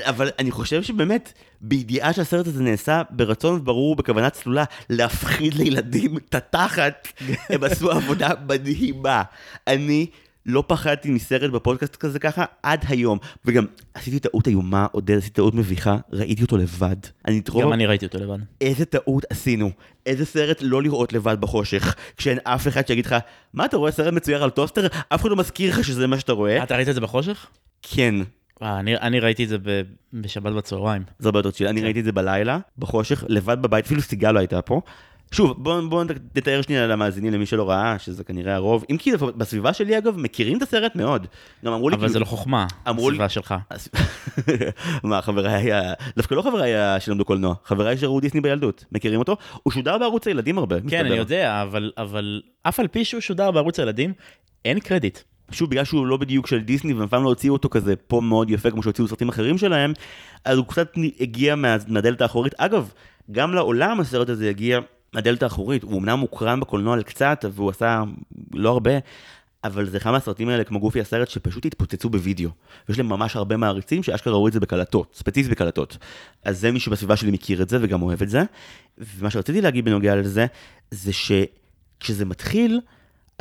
אבל 0.05 0.29
אני 0.39 0.51
חושב 0.51 0.83
שבאמת, 0.83 1.33
בידיעה 1.62 2.13
שהסרט 2.13 2.48
הזה 2.48 2.63
נעשה 2.63 3.01
ברצון 3.09 3.63
ברור, 3.63 3.95
בכוונה 3.95 4.29
צלולה, 4.29 4.63
להפחיד 4.89 5.53
לילדים 5.53 6.17
את 6.17 6.36
התחת, 6.36 7.07
הם 7.50 7.63
עשו 7.63 7.91
עבודה 7.91 8.29
מדהימה. 8.48 9.24
אני 9.67 10.07
לא 10.50 10.63
פחדתי 10.68 11.12
מסרט 11.12 11.51
בפודקאסט 11.51 11.96
כזה 11.96 12.20
ככה 12.20 12.46
עד 12.63 12.86
היום. 12.88 13.18
וגם 13.46 13.65
עשיתי 13.94 14.20
טעות 14.20 14.48
איומה, 14.48 14.88
עודד, 14.91 15.18
עשיתי 15.18 15.34
טעות 15.34 15.53
מביכה, 15.53 15.98
ראיתי 16.12 16.41
אותו 16.41 16.58
לבד. 16.58 16.96
אני 17.27 17.39
את 17.39 17.50
רוב... 17.50 17.63
גם 17.63 17.74
אני 17.74 17.86
ראיתי 17.86 18.06
אותו 18.06 18.18
לבד. 18.20 18.38
איזה 18.62 18.86
טעות 18.86 19.25
עשינו. 19.29 19.72
איזה 20.06 20.25
סרט 20.25 20.58
לא 20.62 20.84
לראות 20.84 21.13
לבד 21.13 21.41
בחושך, 21.41 21.96
כשאין 22.18 22.39
אף 22.44 22.68
אחד 22.68 22.88
שיגיד 22.88 23.06
לך, 23.06 23.15
מה 23.53 23.65
אתה 23.65 23.77
רואה 23.77 23.91
סרט 23.91 24.13
מצויר 24.13 24.44
על 24.44 24.50
טוסטר? 24.50 24.88
אף 25.10 25.22
אחד 25.22 25.29
לא 25.29 25.36
מזכיר 25.36 25.70
לך 25.70 25.84
שזה 25.84 26.08
מה 26.08 26.20
שאתה 26.20 26.34
רואה. 26.34 26.63
אתה 26.63 26.75
ראית 26.75 26.89
את 26.89 26.96
זה 26.96 27.01
בחושך? 27.01 27.48
כן, 27.82 28.15
אה, 28.62 28.79
אני, 28.79 28.98
אני 28.98 29.20
ראיתי 29.20 29.44
את 29.44 29.50
זה 29.50 29.58
ב, 29.58 29.82
בשבת 30.13 30.53
בצהריים. 30.53 31.03
זה 31.20 31.27
הרבה 31.27 31.39
יותר 31.39 31.51
צ'יל. 31.51 31.68
אני 31.68 31.82
ראיתי 31.82 32.00
את 32.00 32.06
זה 32.06 32.12
בלילה, 32.12 32.60
בחושך, 32.77 33.24
לבד 33.27 33.62
בבית, 33.62 33.86
אפילו 33.86 34.01
סיגל 34.01 34.32
לא 34.32 34.39
הייתה 34.39 34.62
פה. 34.62 34.82
שוב, 35.31 35.63
בואו 35.63 35.89
בוא 35.89 36.03
נתאר 36.36 36.62
שנייה 36.62 36.88
למאזינים, 36.88 37.33
למי 37.33 37.45
שלא 37.45 37.69
ראה, 37.69 38.00
שזה 38.00 38.24
כנראה 38.24 38.55
הרוב. 38.55 38.83
אם 38.91 38.98
כי 38.98 39.12
בסביבה 39.17 39.74
שלי, 39.74 39.98
אגב, 39.98 40.17
מכירים 40.17 40.57
את 40.57 40.62
הסרט 40.62 40.95
מאוד. 40.95 41.27
גם 41.65 41.74
אמרו 41.74 41.89
לי, 41.89 41.95
אבל 41.95 42.09
זה 42.09 42.19
לא 42.19 42.25
חוכמה, 42.25 42.65
אמרו 42.89 43.09
לי- 43.09 43.15
הסביבה 43.15 43.29
שלך. 43.29 43.55
מה, 45.03 45.21
חבריי, 45.21 45.69
דווקא 46.17 46.33
לא 46.36 46.41
חבריי 46.41 46.74
שלמדו 47.00 47.25
קולנוע, 47.25 47.53
חבריי 47.65 47.98
שראו 47.98 48.19
דיסני 48.19 48.41
בילדות, 48.41 48.86
מכירים 48.91 49.19
אותו? 49.19 49.36
הוא 49.63 49.71
שודר 49.74 49.98
בערוץ 49.98 50.27
הילדים 50.27 50.57
הרבה, 50.57 50.79
כן, 50.79 50.86
מסתבר. 50.86 51.01
אני 51.01 51.15
יודע, 51.15 51.62
אבל, 51.62 51.91
אבל 51.98 52.41
אף 52.63 52.79
על 52.79 52.88
פי 52.88 53.05
שהוא 53.05 53.21
שודר 53.21 53.51
בערוץ 53.51 53.79
הילדים, 53.79 54.13
אין 54.65 54.79
קרדיט. 54.79 55.19
שוב, 55.51 55.69
בגלל 55.69 55.83
שהוא 55.83 56.07
לא 56.07 56.17
בדיוק 56.17 56.48
של 56.48 56.59
דיסני, 56.59 56.93
והם 56.93 57.07
פעם 57.07 57.24
לא 57.24 57.29
הוציאו 57.29 57.53
אותו 57.53 57.69
כזה 57.69 57.95
פה 57.95 58.21
מאוד 58.21 58.50
יפה, 58.50 58.71
כמו 58.71 58.83
שהוציאו 58.83 59.07
סרטים 59.07 59.29
אחרים 59.29 59.57
שלהם, 59.57 59.93
אז 60.45 60.57
הוא 60.57 60.65
קצת 60.65 60.91
הגיע 61.19 61.55
מה- 61.55 61.75
מהדלת 61.88 62.21
האחורית. 62.21 62.53
אגב, 62.57 62.91
גם 63.31 63.53
לעולם 63.53 64.00
הסרט 64.00 64.29
הזה 64.29 64.50
הגיע 64.50 64.79
מהדלת 65.13 65.43
האחורית. 65.43 65.83
הוא 65.83 65.99
אמנם 65.99 66.19
מוקרן 66.19 66.59
בקולנוע 66.59 66.93
על 66.93 67.03
קצת, 67.03 67.45
והוא 67.51 67.69
עשה 67.69 68.03
לא 68.53 68.69
הרבה, 68.69 68.91
אבל 69.63 69.89
זה 69.89 69.97
אחד 69.97 70.11
מהסרטים 70.11 70.49
האלה, 70.49 70.63
כמו 70.63 70.79
גופי 70.79 71.01
הסרט, 71.01 71.29
שפשוט 71.29 71.65
התפוצצו 71.65 72.09
בווידאו. 72.09 72.49
ויש 72.89 72.97
להם 72.97 73.09
ממש 73.09 73.35
הרבה 73.35 73.57
מעריצים 73.57 74.03
שאשכרה 74.03 74.33
ראו 74.33 74.47
את 74.47 74.53
זה 74.53 74.59
בקלטות, 74.59 75.15
ספציפית 75.15 75.51
בקלטות. 75.51 75.97
אז 76.45 76.59
זה 76.59 76.71
מישהו 76.71 76.91
בסביבה 76.91 77.15
שלי 77.15 77.31
מכיר 77.31 77.61
את 77.61 77.69
זה 77.69 77.77
וגם 77.81 78.01
אוהב 78.01 78.21
את 78.21 78.29
זה. 78.29 78.43
ומה 78.97 79.29
שרציתי 79.29 79.61
להגיד 79.61 79.85
בנוגע 79.85 80.15
לזה, 80.15 80.45
זה 80.91 81.11
שכשזה 81.13 82.25
מתחיל, 82.25 82.79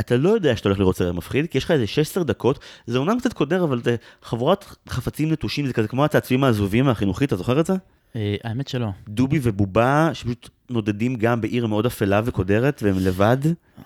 אתה 0.00 0.16
לא 0.16 0.28
יודע 0.28 0.56
שאתה 0.56 0.68
הולך 0.68 0.78
לראות 0.78 0.96
סרט 0.96 1.14
מפחיד, 1.14 1.46
כי 1.46 1.58
יש 1.58 1.64
לך 1.64 1.70
איזה 1.70 1.87
16 1.87 2.25
דקות, 2.25 2.58
זה 2.87 2.98
אומנם 2.98 3.18
קצת 3.20 3.32
קודר, 3.32 3.64
אבל 3.64 3.82
זה 3.82 3.96
חבורת 4.22 4.64
חפצים 4.88 5.32
נטושים, 5.32 5.66
זה 5.66 5.72
כזה 5.72 5.88
כמו 5.88 6.04
הצעצועים 6.04 6.44
העזובים 6.44 6.88
החינוכית, 6.88 7.28
אתה 7.28 7.37
זוכר 7.37 7.60
את 7.60 7.66
זה? 7.66 7.75
אה, 8.17 8.37
האמת 8.45 8.69
שלא. 8.69 8.88
דובי 9.09 9.41
ובובה, 9.43 10.11
שפשוט 10.12 10.49
נודדים 10.71 11.17
גם 11.17 11.41
בעיר 11.41 11.67
מאוד 11.67 11.87
אפלה 11.87 12.21
וקודרת, 12.25 12.83
והם 12.83 12.97
לבד. 13.00 13.38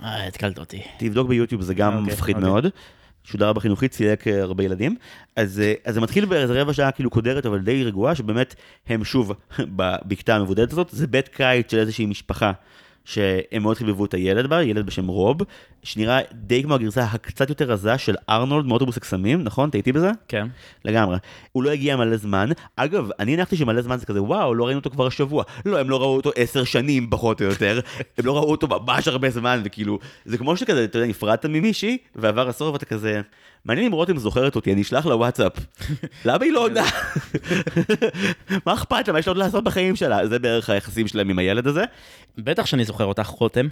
אה, 0.03 0.27
התקלת 0.27 0.59
אותי. 0.59 0.83
תבדוק 0.99 1.29
ביוטיוב, 1.29 1.63
זה 1.63 1.75
גם 1.75 1.99
אוקיי, 1.99 2.13
מפחיד 2.13 2.37
אוקיי. 2.37 2.51
מאוד. 2.51 2.67
שודר 3.25 3.53
בחינוכית, 3.53 3.93
צילק 3.93 4.29
אה, 4.29 4.43
הרבה 4.43 4.65
ילדים. 4.65 4.97
אז, 5.37 5.61
אה, 5.61 5.75
אז 5.85 5.95
זה 5.95 6.01
מתחיל 6.01 6.25
באיזה 6.25 6.63
רבע 6.63 6.73
שעה 6.73 6.91
כאילו 6.91 7.11
קודרת, 7.11 7.47
אבל 7.47 7.59
די 7.59 7.85
רגועה, 7.85 8.15
שבאמת 8.15 8.55
הם 8.87 9.05
שוב 9.05 9.33
בבקתה 9.77 10.37
המבודדת 10.37 10.73
הזאת, 10.73 10.89
זה 10.93 11.07
בית 11.07 11.29
קיץ 11.29 11.71
של 11.71 11.79
איזושהי 11.79 12.07
משפחה. 12.07 12.53
שהם 13.05 13.63
מאוד 13.63 13.77
חיבבו 13.77 14.05
את 14.05 14.15
הילד 14.15 14.47
בה, 14.47 14.63
ילד 14.63 14.87
בשם 14.87 15.07
רוב, 15.07 15.39
שנראה 15.83 16.21
די 16.33 16.63
כמו 16.63 16.75
הגרסה 16.75 17.05
הקצת 17.05 17.49
יותר 17.49 17.65
רזה 17.65 17.99
של 17.99 18.15
ארנולד 18.29 18.67
מאוטובוס 18.67 18.97
הקסמים, 18.97 19.43
נכון? 19.43 19.69
אתה 19.69 19.79
איתי 19.79 19.93
בזה? 19.93 20.11
כן. 20.29 20.47
לגמרי. 20.85 21.17
הוא 21.53 21.63
לא 21.63 21.71
הגיע 21.71 21.97
מלא 21.97 22.17
זמן. 22.17 22.49
אגב, 22.77 23.09
אני 23.19 23.35
הנחתי 23.35 23.57
שמלא 23.57 23.83
זמן 23.83 23.97
זה 23.97 24.07
כזה, 24.07 24.23
וואו, 24.23 24.55
לא 24.55 24.65
ראינו 24.65 24.79
אותו 24.79 24.91
כבר 24.91 25.07
השבוע. 25.07 25.45
לא, 25.67 25.81
הם 25.81 25.91
לא 25.91 26.01
ראו 26.01 26.17
אותו 26.17 26.31
עשר 26.37 26.65
שנים, 26.65 27.11
פחות 27.11 27.43
או 27.43 27.47
יותר. 27.47 27.81
הם 28.19 28.27
לא 28.27 28.37
ראו 28.37 28.51
אותו 28.51 28.69
ממש 28.69 29.09
הרבה 29.09 29.31
זמן, 29.31 29.61
וכאילו, 29.65 29.99
זה 30.25 30.39
כמו 30.39 30.57
שכזה, 30.57 30.85
אתה 30.85 30.99
יודע, 30.99 31.09
נפרדת 31.09 31.47
ממישהי, 31.47 31.99
ועבר 32.17 32.49
עשור 32.49 32.73
ואתה 32.73 32.85
כזה, 32.85 33.21
מעניין 33.65 33.87
אם 33.87 33.93
רותם 33.93 34.17
זוכרת 34.17 34.57
אותי, 34.57 34.73
אני 34.73 34.83
אשלח 34.83 35.07
לה 35.07 35.17
וואטסאפ. 35.17 35.53
למה 36.25 36.45
היא 36.45 36.53
לא 36.53 36.65
עונה? 36.65 36.85
מה 38.67 38.75
אכפת 38.75 39.09
לה? 39.09 39.13
מה 39.13 39.19
יש 39.19 39.27
לה 39.27 39.31
עוד 39.31 39.37
לעשות 39.37 39.65
בחיים 39.65 39.97
שלה? 39.97 40.27
זה 40.27 40.39
בערך 40.39 40.71
היחסים 40.71 41.09
שלהם 41.09 41.31
עם 41.31 41.39
הילד 41.39 41.67
הזה. 41.67 41.85
בטח 42.39 42.67
שאני 42.67 42.85
זוכר 42.85 43.05
אותך, 43.05 43.27
רותם. 43.27 43.69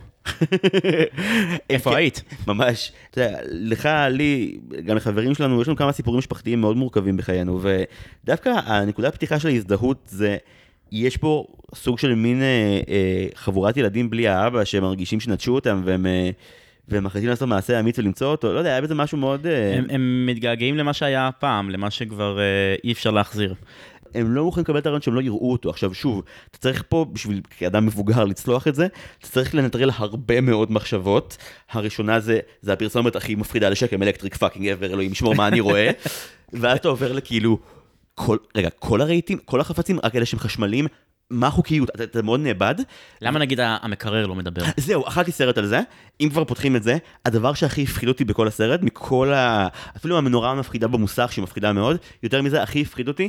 איפה 1.71 1.91
כן. 1.91 1.97
היית? 1.97 2.23
ממש. 2.47 2.93
אתה 3.11 3.21
יודע, 3.21 3.39
לך, 3.51 3.89
לי, 4.11 4.59
גם 4.85 4.97
לחברים 4.97 5.35
שלנו, 5.35 5.63
יש 5.63 5.69
לנו 5.69 5.77
כמה 5.77 5.93
סיפורים 5.93 6.19
משפחתיים 6.19 6.61
מאוד 6.61 6.77
מורכבים 6.77 7.17
בחיינו, 7.17 7.61
ודווקא 7.63 8.49
הנקודה 8.65 9.09
הפתיחה 9.09 9.39
של 9.39 9.49
ההזדהות 9.49 9.99
זה, 10.07 10.37
יש 10.93 11.17
פה 11.17 11.47
סוג 11.75 11.99
של 11.99 12.15
מין 12.15 12.43
אה, 12.43 12.81
אה, 12.89 13.27
חבורת 13.35 13.77
ילדים 13.77 14.11
בלי 14.11 14.29
האבא, 14.29 14.65
שמרגישים 14.65 15.21
שנטשו 15.21 15.55
אותם, 15.55 15.83
והם... 15.85 16.07
אה, 16.07 16.31
והם 16.91 17.05
מחליטים 17.05 17.31
לעשות 17.31 17.49
מעשה 17.49 17.81
אמיץ 17.81 17.99
ולמצוא 17.99 18.27
אותו, 18.27 18.53
לא 18.53 18.59
יודע, 18.59 18.71
היה 18.71 18.81
בזה 18.81 18.95
משהו 18.95 19.19
מאוד... 19.19 19.47
אה, 19.47 19.75
הם, 19.79 19.87
הם 19.91 20.27
מתגעגעים 20.27 20.77
למה 20.77 20.93
שהיה 20.93 21.31
פעם, 21.39 21.71
למה 21.71 21.91
שכבר 21.91 22.39
אה, 22.39 22.45
אי 22.85 22.93
אפשר 22.93 23.11
להחזיר. 23.11 23.55
הם 24.15 24.35
לא 24.35 24.45
מוכנים 24.45 24.65
לקבל 24.65 24.79
את 24.79 24.87
הרעיון 24.87 25.03
שהם 25.03 25.15
לא 25.15 25.21
יראו 25.21 25.53
אותו. 25.53 25.71
עכשיו 25.71 25.95
שוב, 25.95 26.23
אתה 26.51 26.59
צריך 26.59 26.85
פה, 26.89 27.07
בשביל 27.13 27.41
כאדם 27.59 27.87
מבוגר 27.87 28.25
לצלוח 28.25 28.69
את 28.69 28.75
זה, 28.75 28.87
אתה 29.19 29.29
צריך 29.29 29.55
לנטרל 29.55 29.91
הרבה 29.95 30.41
מאוד 30.41 30.73
מחשבות. 30.73 31.37
הראשונה 31.71 32.21
זה, 32.21 32.39
זה 32.63 32.73
הפרסומת 32.73 33.17
הכי 33.17 33.35
מפחידה 33.35 33.69
לשקם, 33.69 34.03
electric 34.03 34.37
fucking 34.37 34.69
אבר, 34.69 34.87
אלוהים 34.87 35.13
ישמור 35.13 35.35
מה 35.35 35.49
אני 35.49 35.61
רואה. 35.61 35.91
ואז 36.53 36.79
אתה 36.79 36.89
עובר 36.89 37.13
לכאילו, 37.13 37.59
כל, 38.15 38.37
רגע, 38.57 38.71
כל 38.71 39.01
הרהיטים, 39.01 39.39
כל 39.45 39.61
החפצים, 39.61 39.99
רק 40.05 40.17
אלה 40.17 40.27
שהם 40.27 40.41
חשמליים, 40.41 40.87
מה 41.31 41.47
החוקיות? 41.47 41.91
אתה, 41.91 42.05
אתה 42.05 42.23
מאוד 42.23 42.41
נאבד. 42.41 42.75
למה 43.23 43.39
נגיד 43.39 43.61
המקרר 43.63 44.27
לא 44.27 44.35
מדבר? 44.35 44.63
זהו, 44.87 45.09
אכלתי 45.09 45.33
סרט 45.33 45.59
על 45.59 45.67
זה. 45.67 45.81
אם 46.21 46.29
כבר 46.31 46.45
פותחים 46.45 46.77
את 46.77 46.83
זה, 46.83 46.99
הדבר 47.27 47.55
שהכי 47.55 47.83
הפחיד 47.83 48.09
אותי 48.09 48.25
בכל 48.25 48.49
הסרט, 48.49 48.83
מכל 48.83 49.33
ה... 49.33 49.69
אפילו 49.97 50.19
המנורה 50.19 50.51
המפחידה 50.51 50.89
במוסך, 50.89 51.33
שהיא 51.33 51.43
מפחידה 51.43 51.73
מאוד, 51.73 51.97
יותר 52.23 52.43
מזה, 52.43 52.63
הכי 52.63 52.83
הפחיד 52.83 53.09
אותי, 53.09 53.29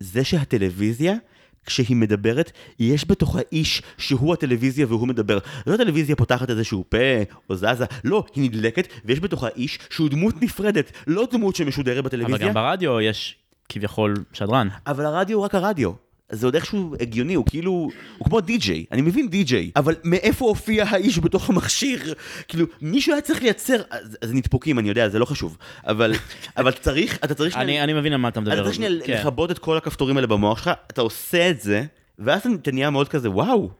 זה 0.00 0.24
שהטלוויזיה, 0.24 1.14
כשהיא 1.66 1.96
מדברת, 1.96 2.52
יש 2.78 3.08
בתוכה 3.08 3.38
איש 3.52 3.82
שהוא 3.98 4.32
הטלוויזיה 4.32 4.86
והוא 4.86 5.08
מדבר. 5.08 5.38
לא 5.66 5.74
הטלוויזיה 5.74 6.16
פותחת 6.16 6.50
איזשהו 6.50 6.84
פה 6.88 6.98
או 7.50 7.56
זזה, 7.56 7.84
לא, 8.04 8.24
היא 8.34 8.44
נדלקת, 8.44 8.88
ויש 9.04 9.20
בתוכה 9.20 9.48
איש 9.56 9.78
שהוא 9.90 10.08
דמות 10.08 10.42
נפרדת, 10.42 10.92
לא 11.06 11.28
דמות 11.32 11.56
שמשודרת 11.56 11.98
אבל 11.98 12.06
בטלוויזיה. 12.06 12.48
גם 12.48 12.54
ברדיו 12.54 13.00
יש 13.00 13.36
כביכול 13.68 14.14
שדרן. 14.32 14.68
אבל 14.86 15.04
הרדיו 15.04 15.36
הוא 15.36 15.44
רק 15.44 15.54
הרדיו. 15.54 16.05
זה 16.32 16.46
עוד 16.46 16.54
איכשהו 16.54 16.94
הגיוני, 17.00 17.34
הוא 17.34 17.44
כאילו, 17.48 17.70
הוא 18.18 18.24
כמו 18.24 18.40
די-ג'יי, 18.40 18.84
אני 18.92 19.02
מבין 19.02 19.28
די-ג'יי, 19.28 19.70
אבל 19.76 19.94
מאיפה 20.04 20.44
הופיע 20.44 20.84
האיש 20.88 21.18
בתוך 21.18 21.50
המכשיר? 21.50 22.14
כאילו, 22.48 22.66
מישהו 22.80 23.12
היה 23.12 23.22
צריך 23.22 23.42
לייצר, 23.42 23.82
אז, 23.90 24.18
אז 24.22 24.34
נדפוקים, 24.34 24.78
אני 24.78 24.88
יודע, 24.88 25.08
זה 25.08 25.18
לא 25.18 25.24
חשוב, 25.24 25.56
אבל, 25.86 26.12
אבל 26.56 26.72
צריך, 26.72 27.18
אתה 27.24 27.34
צריך 27.34 27.56
אני 27.56 27.82
אני 27.82 27.92
מבין 27.92 28.12
על 28.12 28.18
מה 28.18 28.28
אתה 28.28 28.40
מדבר. 28.40 28.54
אתה 28.54 28.62
צריך 28.62 28.74
שנייה 28.74 28.90
כן. 29.04 29.12
לכבות 29.20 29.50
את 29.50 29.58
כל 29.58 29.76
הכפתורים 29.76 30.16
האלה 30.16 30.26
במוח 30.26 30.58
שלך, 30.58 30.70
אתה 30.90 31.00
עושה 31.00 31.50
את 31.50 31.60
זה, 31.60 31.84
ואז 32.18 32.40
אתה 32.54 32.72
נהיה 32.72 32.90
מאוד 32.90 33.08
כזה, 33.08 33.30
וואו, 33.30 33.70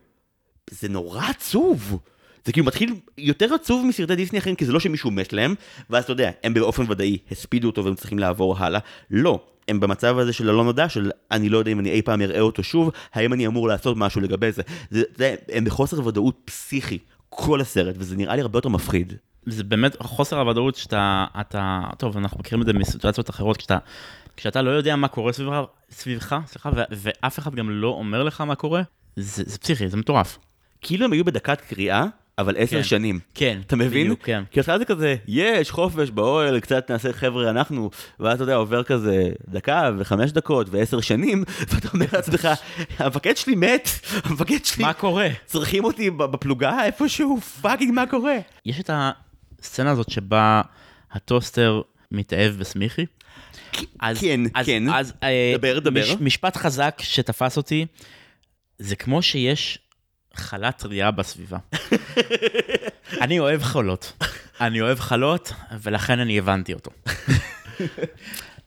זה 0.71 0.89
נורא 0.89 1.25
עצוב. 1.29 1.99
זה 2.45 2.53
כאילו 2.53 2.67
מתחיל 2.67 2.95
יותר 3.19 3.55
עצוב 3.55 3.87
מסרטי 3.87 4.17
דיסני 4.17 4.39
אחרים, 4.39 4.57
כי 4.57 4.65
זה 4.65 4.73
לא 4.73 4.81
שמישהו 4.81 5.11
מת 5.11 5.33
להם, 5.33 5.55
ואז 5.91 6.05
אתה 6.05 6.13
יודע, 6.13 6.31
הם 6.45 6.55
באופן 6.55 6.91
ודאי 6.91 7.19
הספידו 7.31 7.69
אותו 7.69 7.85
והם 7.85 7.95
צריכים 7.95 8.19
לעבור 8.19 8.59
הלאה. 8.59 8.81
לא, 9.11 9.41
הם 9.69 9.81
במצב 9.81 10.19
הזה 10.19 10.33
של 10.33 10.49
הלא 10.49 10.65
נודע, 10.65 10.89
של 10.89 11.11
אני 11.31 11.49
לא 11.49 11.59
יודע 11.59 11.73
אם 11.73 11.81
אני 11.81 11.91
אי 11.91 12.03
פעם 12.03 12.23
אראה 12.23 12.41
אותו 12.41 12.63
שוב, 12.63 12.91
האם 13.15 13.33
אני 13.33 13.47
אמור 13.47 13.69
לעשות 13.69 13.97
משהו 13.97 14.21
לגבי 14.21 14.53
זה. 14.53 14.63
זה, 14.91 15.03
זה 15.17 15.35
הם 15.53 15.65
בחוסר 15.65 16.07
ודאות 16.07 16.41
פסיכי, 16.45 16.99
כל 17.29 17.61
הסרט, 17.61 17.95
וזה 17.99 18.17
נראה 18.17 18.37
לי 18.37 18.41
הרבה 18.41 18.59
יותר 18.59 18.69
מפחיד. 18.69 19.13
זה 19.47 19.65
באמת 19.65 19.97
חוסר 20.03 20.39
הוודאות 20.39 20.77
שאתה, 20.77 21.27
אתה, 21.41 21.81
טוב, 21.99 22.17
אנחנו 22.17 22.39
מכירים 22.39 22.63
את 22.63 22.67
זה 22.67 22.73
מסיטואציות 22.73 23.31
אחרות, 23.31 23.57
כשאתה, 23.57 23.79
כשאתה 24.37 24.63
לא 24.63 24.71
יודע 24.71 24.97
מה 24.97 25.09
קורה 25.09 25.33
סביבך, 25.33 25.65
סביבך 25.91 26.37
סליחה, 26.47 26.71
ו, 26.77 26.83
ואף 26.91 27.39
אחד 27.39 27.55
גם 27.55 27.71
לא 27.71 27.89
אומר 27.89 28.23
לך 28.23 28.41
מה 28.41 28.55
קורה, 28.55 28.83
זה, 29.17 29.43
זה 29.47 29.59
פסיכי, 29.59 29.89
זה 29.89 29.97
מטורף. 29.97 30.39
כאילו 30.81 31.05
הם 31.05 31.13
היו 31.13 31.25
בדקת 31.25 31.61
קריאה, 31.61 32.05
אבל 32.39 32.55
עשר 32.59 32.77
כן. 32.77 32.83
שנים. 32.83 33.21
כן, 33.35 33.61
אתה 33.67 33.77
מבין? 33.77 34.05
בדיוק, 34.05 34.25
כן. 34.25 34.45
כי 34.51 34.61
התחלה 34.61 34.79
זה 34.79 34.85
כזה, 34.85 35.17
יש 35.29 35.71
חופש 35.71 36.11
באוהל, 36.11 36.61
קצת 36.61 36.91
נעשה 36.91 37.13
חבר'ה 37.13 37.51
אנחנו, 37.51 37.91
ואז 38.21 38.35
אתה 38.35 38.43
יודע, 38.43 38.55
עובר 38.55 38.83
כזה 38.83 39.31
דקה 39.49 39.91
וחמש 39.99 40.33
דקות 40.33 40.67
ועשר 40.71 41.01
שנים, 41.01 41.45
ואתה 41.69 41.89
אומר 41.95 42.07
לעצמך, 42.13 42.49
המפקד 42.99 43.37
שלי 43.37 43.55
מת, 43.55 43.89
המפקד 44.25 44.65
שלי, 44.65 44.85
מה 44.85 44.93
קורה? 44.93 45.29
צריכים 45.45 45.85
אותי 45.85 46.11
בפלוגה 46.11 46.85
איפשהו, 46.85 47.41
fucking 47.41 47.93
מה 47.95 48.07
קורה? 48.07 48.37
יש 48.67 48.81
את 48.81 48.91
הסצנה 48.93 49.91
הזאת 49.91 50.11
שבה 50.11 50.63
הטוסטר 51.13 51.83
מתאהב 52.13 52.53
בסמיכי. 52.53 53.07
אז, 54.01 54.21
כן, 54.21 54.41
אז, 54.55 54.67
כן. 54.67 54.83
אז, 54.89 55.13
אה, 55.23 55.55
דבר, 55.59 55.79
דבר. 55.79 56.01
מש, 56.01 56.17
משפט 56.21 56.57
חזק 56.57 56.99
שתפס 57.03 57.57
אותי, 57.57 57.87
זה 58.79 58.97
כמו 58.97 59.23
שיש 59.23 59.79
חולת 60.37 60.79
טרייה 60.79 61.11
בסביבה. 61.11 61.59
אני 63.21 63.39
אוהב 63.39 63.63
חולות. 63.63 64.13
אני 64.61 64.81
אוהב 64.81 65.01
חלות, 65.01 65.53
ולכן 65.83 66.19
אני 66.19 66.39
הבנתי 66.39 66.75
אותו. 66.75 66.91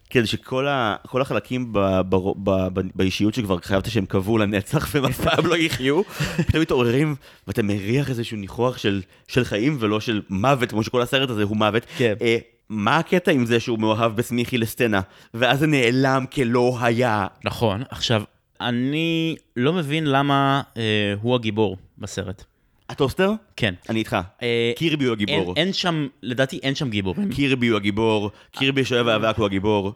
כן, 0.09 0.25
שכל 0.25 0.67
ה, 0.67 0.95
החלקים 1.21 1.73
ב, 1.73 1.79
ב, 2.09 2.15
ב, 2.43 2.67
ב, 2.73 2.81
באישיות 2.95 3.33
שכבר 3.33 3.59
חשבת 3.59 3.91
שהם 3.91 4.05
קבעו 4.05 4.37
לנצח 4.37 4.89
והם 4.95 5.05
אף 5.05 5.21
פעם 5.21 5.45
לא 5.45 5.55
יחיו, 5.57 6.01
פתאום 6.47 6.61
מתעוררים 6.61 7.15
ואתה 7.47 7.63
מריח 7.63 8.09
איזשהו 8.09 8.37
ניחוח 8.37 8.77
של, 8.77 9.01
של 9.27 9.43
חיים 9.43 9.77
ולא 9.79 9.99
של 9.99 10.21
מוות, 10.29 10.69
כמו 10.69 10.83
שכל 10.83 11.01
הסרט 11.01 11.29
הזה 11.29 11.43
הוא 11.43 11.57
מוות. 11.57 11.85
כן. 11.97 12.13
אה, 12.21 12.37
מה 12.69 12.97
הקטע 12.97 13.31
עם 13.31 13.45
זה 13.45 13.59
שהוא 13.59 13.79
מאוהב 13.79 14.15
בסמיכי 14.15 14.57
לסצנה, 14.57 15.01
ואז 15.33 15.59
זה 15.59 15.67
נעלם 15.67 16.25
כלא 16.33 16.77
היה? 16.81 17.27
נכון, 17.45 17.83
עכשיו, 17.89 18.23
אני 18.61 19.35
לא 19.55 19.73
מבין 19.73 20.05
למה 20.05 20.61
אה, 20.77 21.13
הוא 21.21 21.35
הגיבור 21.35 21.77
בסרט. 21.97 22.43
הטוסטר? 22.89 23.31
כן. 23.55 23.73
אני 23.89 23.99
איתך. 23.99 24.17
אה, 24.41 24.71
קירבי 24.75 25.05
הוא 25.05 25.13
הגיבור. 25.13 25.53
אין 25.57 25.73
שם, 25.73 26.07
לדעתי 26.23 26.59
אין 26.63 26.75
שם 26.75 26.89
גיבורים. 26.89 27.31
קירבי 27.33 27.67
הוא 27.67 27.77
הגיבור, 27.77 28.31
קירבי 28.51 28.85
שואב 28.85 29.07
האבק 29.07 29.37
הוא 29.37 29.45
הגיבור. 29.45 29.93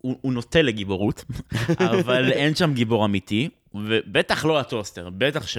הוא, 0.00 0.16
הוא 0.20 0.32
נוטה 0.32 0.62
לגיבורות, 0.62 1.24
אבל 1.90 2.32
אין 2.32 2.54
שם 2.54 2.74
גיבור 2.74 3.04
אמיתי, 3.04 3.48
ובטח 3.74 4.44
לא 4.44 4.60
הטוסטר, 4.60 5.10
בטח 5.10 5.46
ש... 5.46 5.58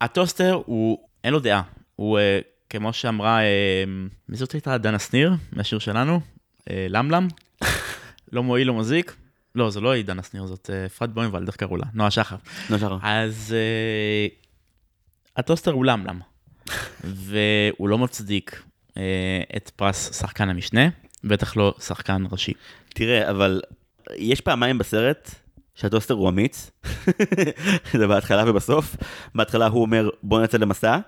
הטוסטר 0.00 0.60
הוא, 0.66 0.98
אין 1.24 1.32
לו 1.32 1.40
דעה. 1.40 1.62
הוא, 1.96 2.18
אה, 2.18 2.38
כמו 2.70 2.92
שאמרה, 2.92 3.40
אה, 3.40 3.84
מי 4.28 4.36
זאת 4.36 4.52
הייתה? 4.52 4.78
דנה 4.78 4.98
שניר, 4.98 5.32
מהשיר 5.52 5.78
שלנו? 5.78 6.20
אה, 6.70 6.86
למלם? 6.88 7.28
לא 8.32 8.42
מועיל, 8.42 8.68
לא 8.68 8.74
מזיק? 8.74 9.16
לא, 9.54 9.70
זו 9.70 9.80
לא 9.80 9.90
היא 9.90 10.04
דנה 10.04 10.22
שניר, 10.22 10.46
זאת 10.46 10.70
אה, 10.72 10.86
אפרת 10.86 11.12
בוימבלד, 11.12 11.46
איך 11.46 11.56
קראו 11.56 11.76
לה? 11.76 11.84
נועה 11.94 12.10
שחר. 12.10 12.36
נו, 12.70 12.78
שחר. 12.78 12.98
אז 13.02 13.54
אה, 13.58 14.26
הטוסטר 15.36 15.72
הוא 15.72 15.84
למלם, 15.84 16.20
והוא 17.04 17.88
לא 17.88 17.98
מצדיק 17.98 18.62
אה, 18.96 19.42
את 19.56 19.70
פרס 19.76 20.20
שחקן 20.20 20.48
המשנה, 20.48 20.88
בטח 21.24 21.56
לא 21.56 21.74
שחקן 21.78 22.24
ראשי. 22.32 22.52
תראה, 22.88 23.30
אבל 23.30 23.60
יש 24.16 24.40
פעמיים 24.40 24.78
בסרט 24.78 25.30
שהטוסטר 25.74 26.14
הוא 26.14 26.28
אמיץ, 26.28 26.70
זה 27.98 28.06
בהתחלה 28.06 28.50
ובסוף. 28.50 28.96
בהתחלה 29.34 29.66
הוא 29.66 29.82
אומר 29.82 30.08
בוא 30.22 30.42
נצא 30.42 30.58
למסע, 30.58 30.98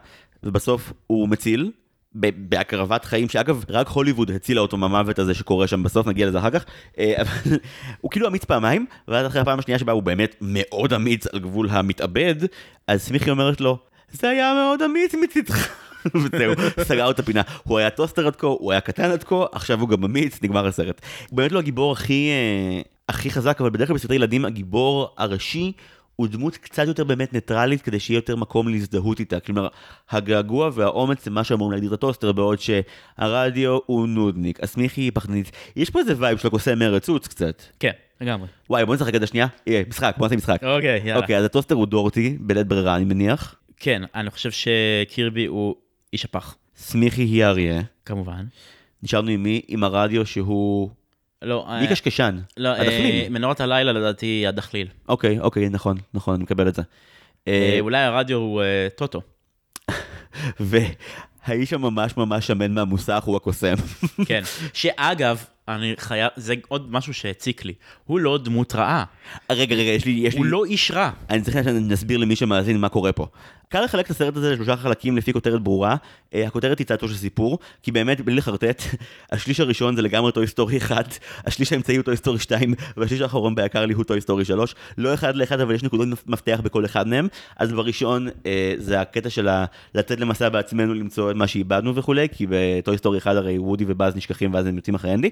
ובסוף 0.42 0.92
הוא 1.06 1.28
מציל. 1.28 1.70
בהקרבת 2.14 3.04
חיים, 3.04 3.28
שאגב, 3.28 3.64
רק 3.68 3.88
הוליווד 3.88 4.30
הצילה 4.30 4.60
אותו 4.60 4.76
מהמוות 4.76 5.18
הזה 5.18 5.34
שקורה 5.34 5.66
שם 5.66 5.82
בסוף, 5.82 6.06
נגיע 6.06 6.26
לזה 6.26 6.38
אחר 6.38 6.50
כך, 6.50 6.64
אה, 6.98 7.22
הוא 8.00 8.10
כאילו 8.10 8.28
אמיץ 8.28 8.44
פעמיים, 8.44 8.86
ואז 9.08 9.26
אחרי 9.26 9.40
הפעם 9.40 9.58
השנייה 9.58 9.78
שבה 9.78 9.92
הוא 9.92 10.02
באמת 10.02 10.36
מאוד 10.40 10.92
אמיץ 10.92 11.26
על 11.26 11.38
גבול 11.38 11.68
המתאבד, 11.70 12.34
אז 12.86 13.02
סמיכי 13.02 13.30
אומרת 13.30 13.60
לו, 13.60 13.78
זה 14.12 14.28
היה 14.28 14.54
מאוד 14.54 14.82
אמיץ 14.82 15.14
מצידך. 15.14 15.68
וזהו, 16.14 16.52
סגר 16.80 17.10
את 17.10 17.18
הפינה. 17.18 17.42
הוא 17.62 17.78
היה 17.78 17.90
טוסטר 17.90 18.26
עד 18.26 18.36
כה, 18.36 18.46
הוא 18.46 18.72
היה 18.72 18.80
קטן 18.80 19.10
עד 19.10 19.24
כה, 19.24 19.44
עכשיו 19.52 19.80
הוא 19.80 19.88
גם 19.88 20.04
אמיץ, 20.04 20.38
נגמר 20.42 20.66
הסרט. 20.66 21.00
הוא 21.30 21.36
באמת 21.36 21.52
לא 21.52 21.58
הגיבור 21.58 21.92
הכי, 21.92 22.30
אה, 22.30 22.80
הכי 23.08 23.30
חזק, 23.30 23.60
אבל 23.60 23.70
בדרך 23.70 23.88
כלל 23.88 23.96
בסרטי 23.96 24.14
ילדים 24.14 24.44
הגיבור 24.44 25.14
הראשי 25.18 25.72
הוא 26.16 26.26
דמות 26.26 26.56
קצת 26.56 26.86
יותר 26.86 27.04
באמת 27.04 27.32
ניטרלית, 27.32 27.82
כדי 27.82 28.00
שיהיה 28.00 28.18
יותר 28.18 28.36
מקום 28.36 28.68
להזדהות 28.68 29.20
איתה. 29.20 29.40
כלומר, 29.40 29.68
הגעגוע 30.10 30.70
והאומץ 30.74 31.24
זה 31.24 31.30
מה 31.30 31.44
שאמורים 31.44 31.72
להגדיר 31.72 31.88
את 31.88 31.94
הטוסטר, 31.94 32.32
בעוד 32.32 32.58
שהרדיו 32.60 33.78
הוא 33.86 34.08
נודניק, 34.08 34.62
הסמיכי 34.62 35.00
היא 35.00 35.10
פחדנית. 35.14 35.50
יש 35.76 35.90
פה 35.90 35.98
איזה 35.98 36.14
vibe 36.18 36.38
של 36.38 36.48
הקוסם 36.48 36.78
מארץ 36.78 37.06
עוץ 37.06 37.28
קצת. 37.28 37.62
כן, 37.80 37.90
לגמרי. 38.20 38.48
וואי, 38.70 38.86
בוא 38.86 38.94
נשחק 38.94 39.14
את 39.14 39.22
השנייה. 39.22 39.46
יהיה, 39.66 39.84
משחק, 39.88 40.14
בוא 40.18 40.26
נעשה 40.26 40.36
משחק. 40.36 40.64
אוקיי, 40.64 41.00
יאללה. 41.04 41.20
אוקיי, 41.20 41.38
אז 41.38 41.44
הטוסטר 41.44 41.74
הוא 41.74 41.86
דורטי, 41.86 42.36
בלית 42.40 42.66
ברירה, 42.66 42.96
אני 42.96 43.04
מניח. 43.04 43.54
כן, 43.76 44.02
אני 44.14 44.30
חושב 44.30 44.50
שקירבי 44.50 45.46
הוא 45.46 45.74
איש 46.12 46.24
הפח, 46.24 46.56
סמיכי 46.76 47.22
היא 47.22 47.44
אריה. 47.44 47.82
כמובן. 48.04 48.44
נשארנו 49.02 49.30
עם 49.30 49.42
מי? 49.42 49.60
עם 49.68 49.84
הרדיו 49.84 50.26
שהוא... 50.26 50.90
לא, 51.44 51.66
מי 51.68 51.86
אה, 51.86 51.90
קשקשן? 51.90 52.38
לא, 52.56 52.68
אה, 52.68 52.80
הדחליל. 52.80 53.28
מנורת 53.28 53.60
הלילה 53.60 53.92
לדעתי 53.92 54.46
הדחליל. 54.46 54.88
אוקיי, 55.08 55.40
אוקיי, 55.40 55.68
נכון, 55.68 55.96
נכון, 56.14 56.34
אני 56.34 56.42
מקבל 56.42 56.68
את 56.68 56.74
זה. 56.74 56.82
אה, 57.48 57.76
אולי 57.80 57.98
הרדיו 57.98 58.38
הוא 58.38 58.62
טוטו. 58.96 59.20
והאיש 60.60 61.72
הממש 61.72 62.16
ממש 62.16 62.46
שמן 62.46 62.72
מהמוסך 62.74 63.22
הוא 63.24 63.36
הקוסם. 63.36 63.74
כן. 64.26 64.42
שאגב, 64.72 65.44
אני 65.68 65.94
חייב, 65.98 66.30
זה 66.36 66.54
עוד 66.68 66.92
משהו 66.92 67.14
שהציק 67.14 67.64
לי. 67.64 67.74
הוא 68.04 68.20
לא 68.20 68.38
דמות 68.38 68.74
רעה, 68.74 69.04
רגע, 69.52 69.74
רגע, 69.74 69.90
יש 69.90 70.04
לי... 70.04 70.10
יש 70.12 70.34
הוא 70.34 70.44
לי... 70.44 70.50
לא 70.50 70.64
איש 70.64 70.90
רע. 70.90 71.10
אני 71.30 71.42
צריך 71.42 71.56
שנסביר 71.64 72.18
למי 72.18 72.36
שמאזין 72.36 72.80
מה 72.80 72.88
קורה 72.88 73.12
פה. 73.12 73.26
קל 73.68 73.84
לחלק 73.84 74.06
את 74.06 74.10
הסרט 74.10 74.36
הזה 74.36 74.52
לשלושה 74.52 74.76
חלקים 74.76 75.16
לפי 75.16 75.32
כותרת 75.32 75.62
ברורה. 75.62 75.96
אה, 76.34 76.46
הכותרת 76.46 76.78
היא 76.78 76.86
צעצוע 76.86 77.08
של 77.08 77.14
סיפור, 77.14 77.58
כי 77.82 77.92
באמת, 77.92 78.20
בלי 78.20 78.34
לחרטט, 78.36 78.82
השליש 79.32 79.60
הראשון 79.60 79.96
זה 79.96 80.02
לגמרי 80.02 80.32
טוי 80.32 80.46
סטורי 80.46 80.76
1, 80.78 81.18
השליש 81.46 81.72
האמצעי 81.72 81.96
הוא 81.96 82.02
טוי 82.02 82.16
סטורי 82.16 82.38
2, 82.38 82.74
והשליש 82.96 83.20
האחרון 83.20 83.54
בעיקרון 83.54 83.94
הוא 83.94 84.04
טוי 84.04 84.20
סטורי 84.20 84.44
3. 84.44 84.74
לא 84.98 85.14
אחד 85.14 85.36
לאחד, 85.36 85.60
אבל 85.60 85.74
יש 85.74 85.82
נקודות 85.82 86.08
מפתח 86.26 86.60
בכל 86.64 86.84
אחד 86.84 87.08
מהם. 87.08 87.28
אז 87.56 87.72
בראשון 87.72 88.28
אה, 88.46 88.74
זה 88.78 89.00
הקטע 89.00 89.30
של 89.30 89.48
ה- 89.48 89.64
לצאת 89.94 90.20
למסע 90.20 90.48
בעצמנו, 90.48 90.94
למצוא 90.94 91.30
את 91.30 91.36
מה 91.36 91.46
שאיבדנו 91.46 91.94
וכולי, 91.94 92.28
כי 92.32 92.46
ב 92.48 92.61
Toy 92.61 92.98
Story 92.98 93.18
1 93.18 93.36
הרי 93.36 93.58
וודי 93.58 93.84
ובאז 93.88 94.16
נשכחים 94.16 94.54
ואז 94.54 94.66
הם 94.66 94.76
יוצאים 94.76 94.94
אחרי 94.94 95.14
אנדי. 95.14 95.30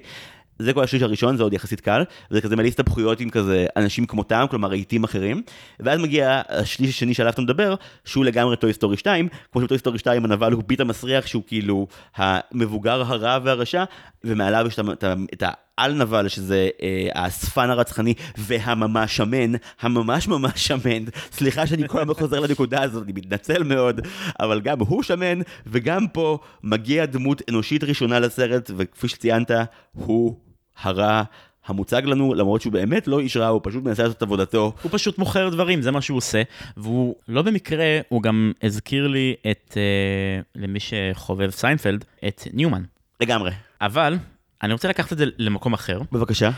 זה 0.59 0.73
כל 0.73 0.83
השליש 0.83 1.01
הראשון, 1.01 1.37
זה 1.37 1.43
עוד 1.43 1.53
יחסית 1.53 1.81
קל, 1.81 2.03
וזה 2.31 2.41
כזה 2.41 2.55
מלא 2.55 2.67
הסתבכויות 2.67 3.19
עם 3.19 3.29
כזה 3.29 3.65
אנשים 3.75 4.05
כמותם, 4.05 4.45
כלומר 4.49 4.67
רהיטים 4.67 5.03
אחרים, 5.03 5.41
ואז 5.79 5.99
מגיע 5.99 6.41
השליש 6.49 6.89
השני 6.89 7.13
שעליו 7.13 7.33
אתה 7.33 7.41
מדבר, 7.41 7.75
שהוא 8.05 8.25
לגמרי 8.25 8.57
Toy 8.57 8.73
Story 8.73 8.97
2, 8.97 9.27
כמו 9.51 9.61
שב 9.61 9.69
Toy 9.69 9.77
Story 9.77 9.99
2 9.99 10.25
הנבל 10.25 10.51
הוא 10.51 10.63
פיט 10.67 10.79
המסריח, 10.79 11.27
שהוא 11.27 11.43
כאילו 11.47 11.87
המבוגר 12.15 13.01
הרע 13.01 13.37
והרשע, 13.43 13.83
ומעליו 14.23 14.65
יש 14.67 14.79
את 14.79 15.03
את 15.03 15.03
את 15.33 15.43
העל 15.77 15.93
נבל, 15.93 16.27
שזה 16.27 16.69
אה, 16.81 17.07
האספן 17.13 17.69
הרצחני 17.69 18.13
והממש 18.37 19.17
שמן, 19.17 19.51
הממש 19.81 20.27
ממש 20.27 20.67
שמן, 20.67 21.03
סליחה 21.31 21.67
שאני 21.67 21.87
כל 21.87 21.99
הזמן 21.99 22.13
חוזר 22.13 22.39
לנקודה 22.39 22.81
הזאת, 22.81 23.03
אני 23.03 23.13
מתנצל 23.13 23.63
מאוד, 23.63 24.01
אבל 24.39 24.61
גם 24.61 24.79
הוא 24.79 25.03
שמן, 25.03 25.39
וגם 25.67 26.07
פה 26.07 26.37
מגיע 26.63 27.05
דמות 27.05 27.41
אנושית 27.49 27.83
ראשונה 27.83 28.19
לסרט, 28.19 28.71
וכפי 28.77 29.07
שציינת, 29.07 29.51
הוא 29.91 30.37
הרע 30.81 31.23
המוצג 31.65 32.01
לנו, 32.05 32.33
למרות 32.33 32.61
שהוא 32.61 32.73
באמת 32.73 33.07
לא 33.07 33.19
איש 33.19 33.37
רע, 33.37 33.47
הוא 33.47 33.61
פשוט 33.63 33.83
מנסה 33.83 34.03
לעשות 34.03 34.17
את 34.17 34.21
עבודתו. 34.21 34.73
הוא 34.81 34.91
פשוט 34.93 35.17
מוכר 35.17 35.49
דברים, 35.49 35.81
זה 35.81 35.91
מה 35.91 36.01
שהוא 36.01 36.17
עושה. 36.17 36.41
והוא, 36.77 37.15
לא 37.27 37.41
במקרה, 37.41 37.99
הוא 38.09 38.21
גם 38.21 38.51
הזכיר 38.63 39.07
לי 39.07 39.35
את, 39.51 39.77
אה, 39.77 40.41
למי 40.55 40.79
שחובב 40.79 41.49
סיינפלד, 41.49 42.05
את 42.27 42.47
ניומן. 42.53 42.83
לגמרי. 43.21 43.51
אבל, 43.81 44.17
אני 44.63 44.73
רוצה 44.73 44.87
לקחת 44.87 45.13
את 45.13 45.17
זה 45.17 45.25
למקום 45.37 45.73
אחר. 45.73 46.01
בבקשה. 46.11 46.49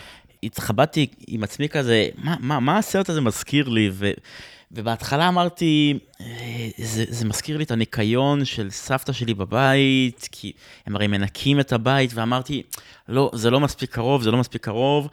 התחבטתי 0.43 1.07
עם 1.27 1.43
עצמי 1.43 1.69
כזה, 1.69 2.07
מה, 2.17 2.35
מה, 2.39 2.59
מה 2.59 2.77
הסרט 2.77 3.09
הזה 3.09 3.21
מזכיר 3.21 3.69
לי? 3.69 3.89
ו, 3.93 4.11
ובהתחלה 4.71 5.27
אמרתי, 5.27 5.99
"אה, 6.21 6.25
זה, 6.77 7.05
זה 7.09 7.25
מזכיר 7.25 7.57
לי 7.57 7.63
את 7.63 7.71
הניקיון 7.71 8.45
של 8.45 8.69
סבתא 8.69 9.11
שלי 9.11 9.33
בבית, 9.33 10.29
כי 10.31 10.51
הם 10.85 10.95
הרי 10.95 11.07
מנקים 11.07 11.59
את 11.59 11.73
הבית, 11.73 12.11
ואמרתי, 12.13 12.63
לא, 13.09 13.31
זה 13.33 13.49
לא 13.49 13.59
מספיק 13.59 13.93
קרוב, 13.93 14.21
זה 14.23 14.31
לא 14.31 14.37
מספיק 14.37 14.63
קרוב, 14.63 15.07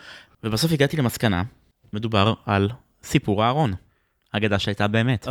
ובסוף 0.44 0.72
הגעתי 0.72 0.96
למסקנה, 0.96 1.42
מדובר 1.92 2.34
על 2.46 2.68
סיפור 3.04 3.44
הארון, 3.44 3.74
אגדה 4.32 4.58
שהייתה 4.58 4.88
באמת. 4.88 5.28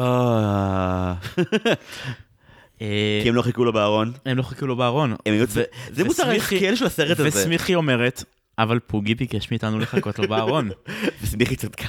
אה, 2.81 3.19
כי 3.23 3.29
הם 3.29 3.35
לא 3.35 3.41
חיכו 3.41 3.65
לו 3.65 3.73
בארון. 3.73 4.11
הם 4.25 4.37
לא 4.37 4.43
חיכו 4.43 4.67
לו 4.67 4.75
בארון. 4.75 5.15
זה 5.49 5.63
וסמיכי- 5.91 6.21
ההשכל 6.55 6.75
של 6.75 6.85
הסרט 6.85 7.19
הזה. 7.19 7.27
וסמיכי 7.29 7.75
אומרת, 7.75 8.23
אבל 8.57 8.79
פוגי 8.79 9.15
ביקש 9.15 9.51
מאיתנו 9.51 9.79
לחכות 9.79 10.19
לו 10.19 10.27
בארון. 10.27 10.69
וסמיכי 11.21 11.55
צדקה. 11.55 11.87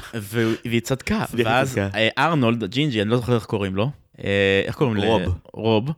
והיא 0.65 0.81
צדקה, 0.81 1.25
ואז. 1.35 1.79
אה, 1.79 2.09
ארנולד, 2.19 2.65
ג'ינג'י, 2.65 3.03
אני 3.03 3.11
לא 3.11 3.17
זוכר 3.17 3.35
איך 3.35 3.45
קוראים 3.45 3.77
לו, 3.77 3.91
אה, 4.25 4.63
איך 4.67 4.77
קוראים 4.77 4.97
לו? 4.97 5.03
רוב. 5.03 5.23
רוב, 5.53 5.91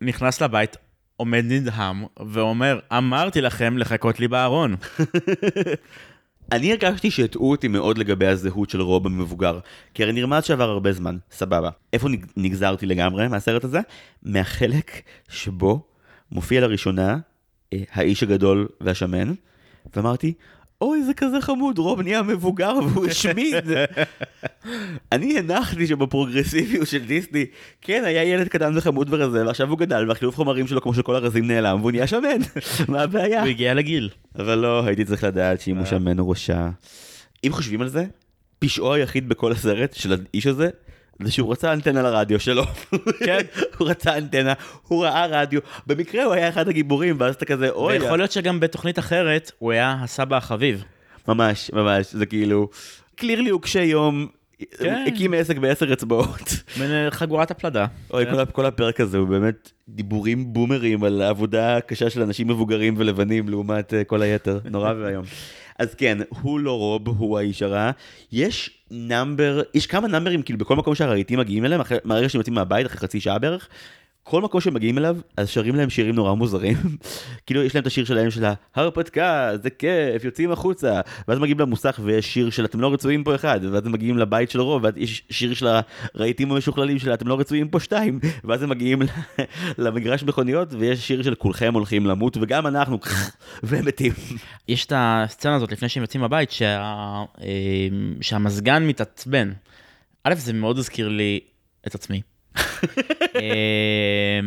נכנס 0.00 0.42
לבית, 0.42 0.76
עומד 1.16 1.44
נדהם, 1.48 2.04
ואומר, 2.26 2.78
אמרתי 2.92 3.40
לכם 3.40 3.78
לחכות 3.78 4.20
לי 4.20 4.28
בארון. 4.28 4.76
אני 6.52 6.70
הרגשתי 6.72 7.10
שהטעו 7.10 7.50
אותי 7.50 7.68
מאוד 7.68 7.98
לגבי 7.98 8.26
הזהות 8.26 8.70
של 8.70 8.80
רוב 8.80 9.06
המבוגר, 9.06 9.58
כי 9.94 10.02
הרי 10.02 10.12
נרמז 10.12 10.44
שעבר 10.44 10.70
הרבה 10.70 10.92
זמן, 10.92 11.16
סבבה. 11.30 11.70
איפה 11.92 12.08
נג- 12.08 12.26
נגזרתי 12.36 12.86
לגמרי 12.86 13.28
מהסרט 13.28 13.64
הזה? 13.64 13.80
מהחלק 14.22 14.90
שבו 15.28 15.82
מופיע 16.32 16.60
לראשונה 16.60 17.18
אה, 17.72 17.78
האיש 17.92 18.22
הגדול 18.22 18.68
והשמן, 18.80 19.32
ואמרתי, 19.96 20.32
אוי, 20.80 21.02
זה 21.02 21.14
כזה 21.14 21.40
חמוד, 21.40 21.78
רוב 21.78 22.02
נהיה 22.02 22.22
מבוגר 22.22 22.74
והוא 22.74 23.06
השמיד. 23.10 23.54
אני 25.12 25.38
הנחתי 25.38 25.86
שבפרוגרסיביות 25.86 26.88
של 26.88 27.04
דיסני, 27.06 27.46
כן, 27.80 28.02
היה 28.06 28.24
ילד 28.24 28.48
קטן 28.48 28.72
וחמוד 28.76 29.08
ורזה, 29.10 29.46
ועכשיו 29.46 29.70
הוא 29.70 29.78
גדל, 29.78 30.08
והחילוף 30.08 30.36
חומרים 30.36 30.66
שלו, 30.66 30.80
כמו 30.80 30.94
שכל 30.94 31.16
הרזים 31.16 31.46
נעלם, 31.46 31.80
והוא 31.80 31.90
נהיה 31.90 32.06
שמן. 32.06 32.38
מה 32.88 33.02
הבעיה? 33.02 33.40
הוא 33.40 33.48
הגיע 33.48 33.74
לגיל. 33.74 34.08
אבל 34.38 34.54
לא, 34.58 34.84
הייתי 34.86 35.04
צריך 35.04 35.24
לדעת 35.24 35.60
שאם 35.60 35.76
הוא 35.76 35.86
שמן 35.86 36.18
הוא 36.18 36.32
רשע. 36.32 36.68
אם 37.44 37.52
חושבים 37.52 37.82
על 37.82 37.88
זה, 37.88 38.04
פשעו 38.58 38.94
היחיד 38.94 39.28
בכל 39.28 39.52
הסרט 39.52 39.94
של 39.94 40.12
האיש 40.12 40.46
הזה, 40.46 40.70
זה 41.24 41.32
שהוא 41.32 41.52
רצה 41.52 41.72
אנטנה 41.72 42.02
לרדיו 42.02 42.40
שלו. 42.40 42.64
כן. 43.24 43.40
הוא 43.78 43.88
רצה 43.88 44.18
אנטנה, 44.18 44.52
הוא 44.88 45.04
ראה 45.04 45.26
רדיו, 45.26 45.60
במקרה 45.86 46.24
הוא 46.24 46.32
היה 46.32 46.48
אחד 46.48 46.68
הגיבורים, 46.68 47.16
ואז 47.18 47.34
אתה 47.34 47.44
כזה, 47.44 47.70
אוי, 47.70 47.98
ויכול 47.98 48.18
להיות 48.18 48.32
שגם 48.32 48.60
בתוכנית 48.60 48.98
אחרת 48.98 49.52
הוא 49.58 49.72
היה 49.72 49.96
הסבא 50.02 50.36
החביב. 50.36 50.84
ממש, 51.28 51.70
ממש, 51.74 52.06
זה 52.12 52.26
כאילו, 52.26 52.68
קלירלי 53.16 53.50
הוא 53.50 53.62
קשה 53.62 53.82
יום, 53.82 54.26
כן. 54.78 55.04
הקים 55.06 55.34
עסק 55.34 55.56
בעשר 55.58 55.92
אצבעות. 55.92 56.52
חגורת 57.10 57.50
הפלדה. 57.50 57.86
אוי, 58.12 58.24
כל, 58.30 58.40
ה- 58.40 58.46
כל 58.46 58.66
הפרק 58.66 59.00
הזה 59.00 59.18
הוא 59.18 59.28
באמת 59.28 59.70
דיבורים 59.88 60.52
בומרים 60.52 61.04
על 61.04 61.22
העבודה 61.22 61.76
הקשה 61.76 62.10
של 62.10 62.22
אנשים 62.22 62.48
מבוגרים 62.48 62.94
ולבנים 62.98 63.48
לעומת 63.48 63.92
uh, 63.92 64.04
כל 64.06 64.22
היתר, 64.22 64.58
נורא 64.70 64.92
ואיום. 65.00 65.24
אז 65.78 65.94
כן, 65.94 66.18
הוא 66.42 66.60
לא 66.60 66.78
רוב, 66.78 67.08
הוא 67.08 67.38
האיש 67.38 67.62
הרע. 67.62 67.90
יש 68.32 68.70
נאמבר, 68.90 69.62
יש 69.74 69.86
כמה 69.86 70.08
נאמברים 70.08 70.42
כאילו 70.42 70.58
בכל 70.58 70.76
מקום 70.76 70.94
שהרהיטים 70.94 71.38
מגיעים 71.38 71.64
אליהם, 71.64 71.80
אחרי, 71.80 71.98
מהרגע 72.04 72.28
שהם 72.28 72.38
יוצאים 72.38 72.54
מהבית, 72.54 72.86
אחרי 72.86 72.98
חצי 72.98 73.20
שעה 73.20 73.38
בערך, 73.38 73.68
כל 74.30 74.42
מקום 74.42 74.60
שהם 74.60 74.74
מגיעים 74.74 74.98
אליו, 74.98 75.16
אז 75.36 75.48
שרים 75.48 75.76
להם 75.76 75.90
שירים 75.90 76.14
נורא 76.14 76.34
מוזרים. 76.34 76.76
כאילו, 77.46 77.62
יש 77.62 77.74
להם 77.74 77.82
את 77.82 77.86
השיר 77.86 78.04
שלהם 78.04 78.30
של 78.30 78.44
ההרפתקה, 78.74 79.50
זה 79.62 79.70
כיף, 79.70 80.24
יוצאים 80.24 80.52
החוצה. 80.52 81.00
ואז 81.28 81.38
מגיעים 81.38 81.60
למוסך 81.60 82.00
ויש 82.02 82.34
שיר 82.34 82.50
של 82.50 82.64
אתם 82.64 82.80
לא 82.80 82.92
רצויים 82.92 83.24
פה 83.24 83.34
אחד, 83.34 83.60
ואז 83.72 83.86
הם 83.86 83.92
מגיעים 83.92 84.18
לבית 84.18 84.50
של 84.50 84.60
רוב, 84.60 84.84
ואז 84.84 84.94
יש 84.96 85.22
שיר 85.30 85.54
של 85.54 85.66
הרהיטים 86.14 86.52
המשוכללים 86.52 86.98
של 86.98 87.14
אתם 87.14 87.28
לא 87.28 87.40
רצויים 87.40 87.68
פה 87.68 87.80
שתיים, 87.80 88.20
ואז 88.44 88.62
הם 88.62 88.68
מגיעים 88.68 89.02
למגרש 89.78 90.22
מכוניות, 90.22 90.68
ויש 90.78 91.06
שיר 91.06 91.22
של 91.22 91.34
כולכם 91.34 91.74
הולכים 91.74 92.06
למות, 92.06 92.36
וגם 92.40 92.66
אנחנו, 92.66 92.98
והם 93.62 93.84
מתים. 93.84 94.12
יש 94.68 94.86
את 94.86 94.92
הסצנה 94.96 95.54
הזאת 95.54 95.72
לפני 95.72 95.88
שהם 95.88 96.02
יוצאים 96.02 96.20
מהבית, 96.20 96.50
שה... 96.50 96.78
אה, 97.42 97.88
שהמזגן 98.20 98.86
מתעצבן. 98.86 99.52
א', 100.24 100.34
זה 100.34 100.52
מאוד 100.52 100.78
הזכיר 100.78 101.08
לי 101.08 101.40
את 101.86 101.94
עצמי. 101.94 102.29
אה, 103.36 104.40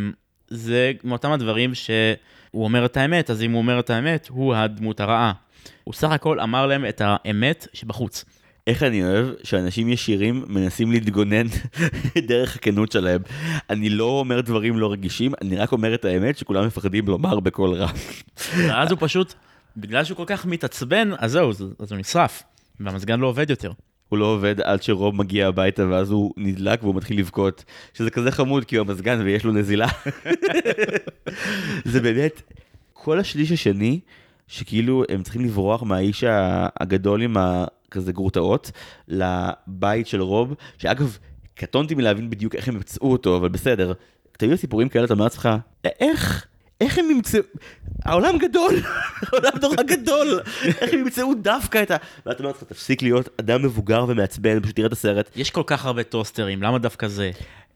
זה 0.48 0.92
מאותם 1.04 1.32
הדברים 1.32 1.76
שהוא 1.76 2.16
אומר 2.54 2.86
את 2.86 2.98
האמת, 2.98 3.30
אז 3.30 3.44
אם 3.44 3.52
הוא 3.52 3.58
אומר 3.58 3.80
את 3.80 3.90
האמת, 3.90 4.28
הוא 4.28 4.56
הדמות 4.56 5.00
הרעה. 5.00 5.34
הוא 5.84 5.94
סך 5.94 6.12
הכל 6.12 6.40
אמר 6.40 6.68
להם 6.68 6.86
את 6.86 7.02
האמת 7.06 7.68
שבחוץ. 7.74 8.26
איך 8.68 8.84
אני 8.84 9.04
אוהב 9.04 9.28
שאנשים 9.44 9.90
ישירים 9.90 10.46
מנסים 10.48 10.92
להתגונן 10.92 11.48
דרך 12.28 12.56
הכנות 12.56 12.92
שלהם. 12.92 13.22
אני 13.70 13.90
לא 13.90 14.20
אומר 14.20 14.42
דברים 14.42 14.78
לא 14.78 14.92
רגישים, 14.92 15.34
אני 15.42 15.56
רק 15.56 15.72
אומר 15.72 15.94
את 15.94 16.06
האמת 16.06 16.38
שכולם 16.38 16.68
מפחדים 16.68 17.08
לומר 17.08 17.40
בקול 17.40 17.74
רם. 17.74 17.96
ואז 18.58 18.92
הוא 18.92 18.98
פשוט, 19.02 19.34
בגלל 19.78 20.04
שהוא 20.04 20.18
כל 20.18 20.26
כך 20.28 20.46
מתעצבן, 20.46 21.12
אז 21.18 21.32
זהו, 21.32 21.50
אז 21.80 21.92
הוא 21.92 22.00
נשרף. 22.00 22.44
והמזגן 22.80 23.20
לא 23.20 23.28
עובד 23.28 23.50
יותר. 23.50 23.72
הוא 24.14 24.20
לא 24.20 24.26
עובד 24.26 24.62
עד 24.62 24.84
שרוב 24.84 25.16
מגיע 25.16 25.48
הביתה 25.48 25.88
ואז 25.90 26.12
הוא 26.12 26.34
נדלק 26.38 26.84
והוא 26.84 26.96
מתחיל 26.96 27.20
לבכות, 27.20 27.64
שזה 27.94 28.10
כזה 28.10 28.32
חמוד 28.32 28.66
כי 28.66 28.76
הוא 28.76 28.88
המזגן 28.88 29.22
ויש 29.24 29.44
לו 29.44 29.52
נזילה. 29.52 29.88
זה 31.92 32.02
באמת, 32.02 32.42
כל 32.94 33.20
השליש 33.20 33.52
השני, 33.52 34.00
שכאילו 34.48 35.04
הם 35.10 35.24
צריכים 35.24 35.42
לברוח 35.42 35.84
מהאיש 35.84 36.24
הגדול 36.80 37.22
עם 37.22 37.38
הכזה 37.38 38.12
גרוטאות, 38.12 38.72
לבית 39.08 40.08
של 40.08 40.22
רוב, 40.22 40.54
שאגב, 40.78 41.18
קטונתי 41.56 41.96
מלהבין 41.96 42.30
בדיוק 42.30 42.56
איך 42.56 42.68
הם 42.68 42.76
ימצאו 42.76 43.12
אותו, 43.12 43.38
אבל 43.38 43.50
בסדר. 43.50 43.94
תמיד 44.38 44.56
סיפורים 44.56 44.90
כאלה 44.90 45.06
אתה 45.06 45.14
אומר 45.14 45.24
לעצמך, 45.24 45.50
איך? 45.86 46.48
איך 46.82 46.98
הם 46.98 47.12
ימצאו, 47.12 47.42
העולם 48.06 48.38
גדול, 48.38 48.76
העולם 49.28 49.52
נורא 49.62 49.84
גדול, 49.84 50.40
איך 50.66 50.94
הם 50.94 51.00
ימצאו 51.00 51.34
דווקא 51.34 51.84
את 51.84 51.92
ה... 51.92 51.98
ואתה 52.26 52.40
אומר 52.40 52.52
לעצמך, 52.52 52.70
תפסיק 52.70 53.02
להיות 53.02 53.30
אדם 53.40 53.64
מבוגר 53.64 54.06
ומעצבן, 54.08 54.60
פשוט 54.60 54.76
תראה 54.76 54.88
את 54.88 54.92
הסרט. 54.92 55.30
יש 55.36 55.52
כל 55.52 55.64
כך 55.66 55.86
הרבה 55.86 56.04
טוסטרים, 56.04 56.64
למה 56.64 56.80
דווקא 56.80 57.08
זה? 57.08 57.32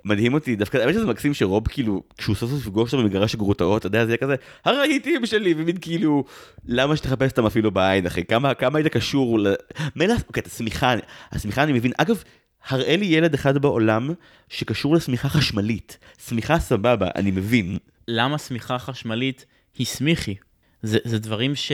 מדהים 0.06 0.34
אותי, 0.34 0.56
דווקא, 0.56 0.78
האמת 0.78 0.94
שזה 0.94 1.06
מקסים 1.06 1.34
שרוב 1.34 1.68
כאילו, 1.68 2.04
כשהוא 2.18 2.36
סוף 2.36 2.50
סוף 2.50 2.60
יפגוש 2.62 2.94
אותו 2.94 3.04
במגרש 3.04 3.34
הגרוטאות, 3.36 3.80
אתה 3.80 3.88
יודע, 3.88 4.06
זה 4.06 4.12
יהיה 4.12 4.18
כזה, 4.18 4.36
הרהיטים 4.66 5.26
שלי, 5.26 5.54
ומין 5.58 5.78
כאילו, 5.82 6.24
למה 6.66 6.96
שתחפש 6.96 7.32
אותם 7.32 7.46
אפילו 7.46 7.72
בעין, 7.72 8.06
אחי? 8.06 8.26
כמה, 8.26 8.54
כמה 8.54 8.80
היית 8.80 8.88
קשור 8.88 9.40
ל... 9.40 9.54
מילא, 9.96 10.16
אוקיי, 10.28 10.42
את 10.42 10.48
השמיכה, 10.48 10.94
השמיכה 11.32 11.64
אני 11.64 11.74
מבין, 11.74 11.92
אגב, 11.98 12.24
הראה 12.68 12.96
לי 12.96 13.06
ילד 13.06 13.34
אחד 13.34 13.58
בעולם 13.58 14.10
שקשור 14.50 14.96
לשמיכה 14.96 15.30
חשמלית. 15.30 15.98
שמיכה 16.28 16.60
סבבה, 16.60 17.10
אני 17.16 17.32
מבין. 17.32 17.78
למה 18.08 18.38
שמיכה 18.38 18.80
חשמלית 18.80 19.46
היא 19.78 19.88
סמיכי? 19.88 20.36
זה, 20.82 21.00
זה 21.04 21.20
דברים 21.20 21.56
ש... 21.56 21.72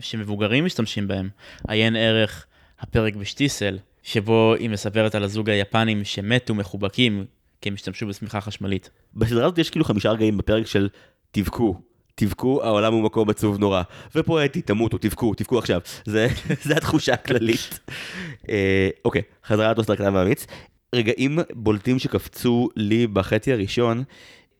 שמבוגרים 0.00 0.64
משתמשים 0.64 1.08
בהם. 1.08 1.28
עיין 1.68 1.96
ערך 1.96 2.46
הפרק 2.80 3.14
בשטיסל, 3.16 3.78
שבו 4.02 4.54
היא 4.58 4.70
מספרת 4.70 5.14
על 5.14 5.24
הזוג 5.24 5.50
היפנים 5.50 6.04
שמתו 6.04 6.54
מחובקים 6.54 7.24
כי 7.60 7.68
הם 7.68 7.74
השתמשו 7.74 8.06
בשמיכה 8.06 8.40
חשמלית. 8.40 8.90
בסדרה 9.14 9.44
הזאת 9.44 9.58
יש 9.58 9.70
כאילו 9.70 9.84
חמישה 9.84 10.10
רגעים 10.10 10.36
בפרק 10.36 10.66
של 10.66 10.88
תבכו. 11.30 11.80
תבכו, 12.14 12.62
העולם 12.62 12.92
הוא 12.92 13.02
מקום 13.02 13.30
עצוב 13.30 13.58
נורא. 13.58 13.82
ופואטי, 14.14 14.62
תמותו, 14.62 14.98
תבכו, 14.98 15.34
תבכו 15.34 15.58
עכשיו. 15.58 15.80
זה, 16.04 16.28
זה 16.66 16.76
התחושה 16.76 17.12
הכללית. 17.12 17.80
אה, 18.48 18.88
אוקיי, 19.04 19.22
חזרה 19.46 19.70
לטוסט 19.70 19.90
הקטן 19.90 20.14
והאמיץ. 20.14 20.46
רגעים 20.94 21.38
בולטים 21.52 21.98
שקפצו 21.98 22.68
לי 22.76 23.06
בחצי 23.06 23.52
הראשון, 23.52 24.04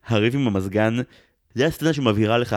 הריב 0.07 0.35
עם 0.35 0.47
המזגן, 0.47 0.97
זה 1.55 1.67
הסצנה 1.67 1.93
שמבהירה 1.93 2.39
לך, 2.39 2.57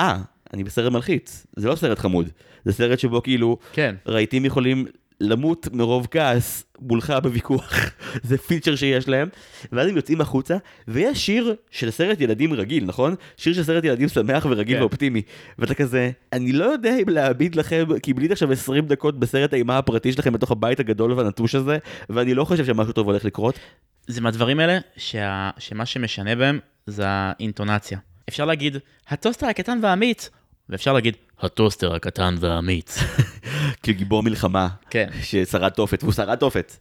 אה, 0.00 0.18
אני 0.54 0.64
בסרט 0.64 0.92
מלחיץ, 0.92 1.46
זה 1.56 1.68
לא 1.68 1.76
סרט 1.76 1.98
חמוד. 1.98 2.28
זה 2.64 2.72
סרט 2.72 2.98
שבו 2.98 3.22
כאילו, 3.22 3.58
כן. 3.72 3.94
רהיטים 4.06 4.44
יכולים 4.44 4.86
למות 5.20 5.68
מרוב 5.72 6.06
כעס 6.10 6.64
מולך 6.80 7.14
בוויכוח, 7.22 7.74
זה 8.28 8.38
פיצ'ר 8.38 8.76
שיש 8.76 9.08
להם, 9.08 9.28
ואז 9.72 9.88
הם 9.88 9.96
יוצאים 9.96 10.20
החוצה, 10.20 10.56
ויש 10.88 11.26
שיר 11.26 11.54
של 11.70 11.90
סרט 11.90 12.20
ילדים 12.20 12.52
רגיל, 12.52 12.84
נכון? 12.84 13.14
שיר 13.36 13.54
של 13.54 13.62
סרט 13.62 13.84
ילדים 13.84 14.08
שמח 14.08 14.46
ורגיל 14.50 14.76
כן. 14.76 14.82
ואופטימי, 14.82 15.22
ואתה 15.58 15.74
כזה, 15.74 16.10
אני 16.32 16.52
לא 16.52 16.64
יודע 16.64 16.96
אם 17.02 17.08
להביט 17.08 17.56
לכם, 17.56 17.84
כי 18.02 18.14
בלית 18.14 18.30
עכשיו 18.30 18.52
20 18.52 18.86
דקות 18.86 19.18
בסרט 19.18 19.52
האימה 19.52 19.78
הפרטי 19.78 20.12
שלכם 20.12 20.32
בתוך 20.32 20.50
הבית 20.50 20.80
הגדול 20.80 21.12
והנטוש 21.12 21.54
הזה, 21.54 21.78
ואני 22.10 22.34
לא 22.34 22.44
חושב 22.44 22.64
שמשהו 22.64 22.92
טוב 22.92 23.06
הולך 23.06 23.24
לקרות. 23.24 23.58
זה 24.06 24.20
מהדברים 24.20 24.60
האלה 24.60 24.78
שה... 24.96 25.50
שמה 25.58 25.86
שמשנה 25.86 26.36
בהם 26.36 26.58
זה 26.86 27.04
האינטונציה. 27.06 27.98
אפשר 28.28 28.44
להגיד, 28.44 28.76
הטוסטר 29.08 29.46
הקטן 29.46 29.78
והאמיץ, 29.82 30.30
ואפשר 30.68 30.92
להגיד, 30.92 31.16
הטוסטר 31.40 31.94
הקטן 31.94 32.34
והאמיץ. 32.40 32.98
כגיבור 33.82 34.22
מלחמה, 34.22 34.68
כן. 34.90 35.08
ששרד 35.22 35.68
תופת, 35.68 36.02
והוא 36.02 36.12
שרד 36.12 36.38
תופת. 36.38 36.76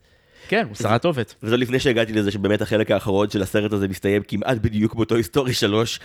כן, 0.47 0.65
הוא 0.67 0.75
שרד 0.75 0.97
תופת. 0.97 1.33
וזה 1.43 1.57
לפני 1.57 1.79
שהגעתי 1.79 2.13
לזה 2.13 2.31
שבאמת 2.31 2.61
החלק 2.61 2.91
האחרון 2.91 3.29
של 3.29 3.41
הסרט 3.41 3.73
הזה 3.73 3.87
מסתיים 3.87 4.23
כמעט 4.27 4.57
בדיוק 4.57 4.95
באותו 4.95 5.15
היסטורי 5.15 5.53
שלוש, 5.53 5.99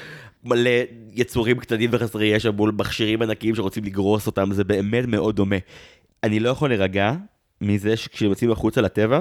מלא 0.44 0.70
יצורים 1.12 1.58
קטנים 1.58 1.90
וחסרי 1.92 2.26
ישע 2.26 2.50
מול 2.50 2.72
מכשירים 2.78 3.22
ענקיים 3.22 3.54
שרוצים 3.54 3.84
לגרוס 3.84 4.26
אותם, 4.26 4.52
זה 4.52 4.64
באמת 4.64 5.04
מאוד 5.06 5.36
דומה. 5.36 5.56
אני 6.22 6.40
לא 6.40 6.48
יכול 6.48 6.68
להירגע 6.68 7.12
מזה 7.60 7.96
שכשהם 7.96 8.28
יוצאים 8.28 8.50
החוצה 8.50 8.80
לטבע, 8.80 9.20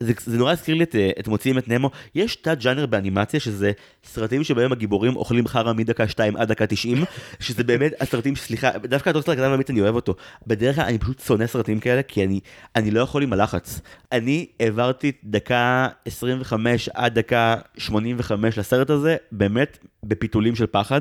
זה, 0.00 0.12
זה 0.24 0.38
נורא 0.38 0.52
הזכיר 0.52 0.74
לי 0.74 0.84
את, 0.84 0.94
אה, 0.94 1.10
את 1.20 1.28
מוציאים 1.28 1.58
את 1.58 1.68
נמו, 1.68 1.90
יש 2.14 2.36
תת 2.36 2.58
ג'אנר 2.60 2.86
באנימציה 2.86 3.40
שזה 3.40 3.72
סרטים 4.04 4.44
שבהם 4.44 4.72
הגיבורים 4.72 5.16
אוכלים 5.16 5.46
חרא 5.46 5.72
מדקה 5.72 6.08
2 6.08 6.36
עד 6.36 6.48
דקה 6.48 6.66
90, 6.66 7.04
שזה 7.40 7.64
באמת 7.64 7.92
הסרטים, 8.00 8.36
סליחה, 8.36 8.78
דווקא 8.78 9.10
הטוסטר 9.10 9.32
הקטן 9.32 9.48
והאמיץ 9.48 9.70
אני 9.70 9.80
אוהב 9.80 9.94
אותו, 9.94 10.14
בדרך 10.46 10.76
כלל 10.76 10.84
אני 10.84 10.98
פשוט 10.98 11.20
שונא 11.20 11.46
סרטים 11.46 11.80
כאלה 11.80 12.02
כי 12.02 12.24
אני, 12.24 12.40
אני 12.76 12.90
לא 12.90 13.00
יכול 13.00 13.22
עם 13.22 13.32
הלחץ. 13.32 13.80
אני 14.12 14.46
העברתי 14.60 15.12
דקה 15.24 15.88
25 16.06 16.88
עד 16.94 17.18
דקה 17.18 17.56
85 17.78 18.58
לסרט 18.58 18.90
הזה, 18.90 19.16
באמת 19.32 19.78
בפיתולים 20.04 20.54
של 20.54 20.66
פחד. 20.66 21.00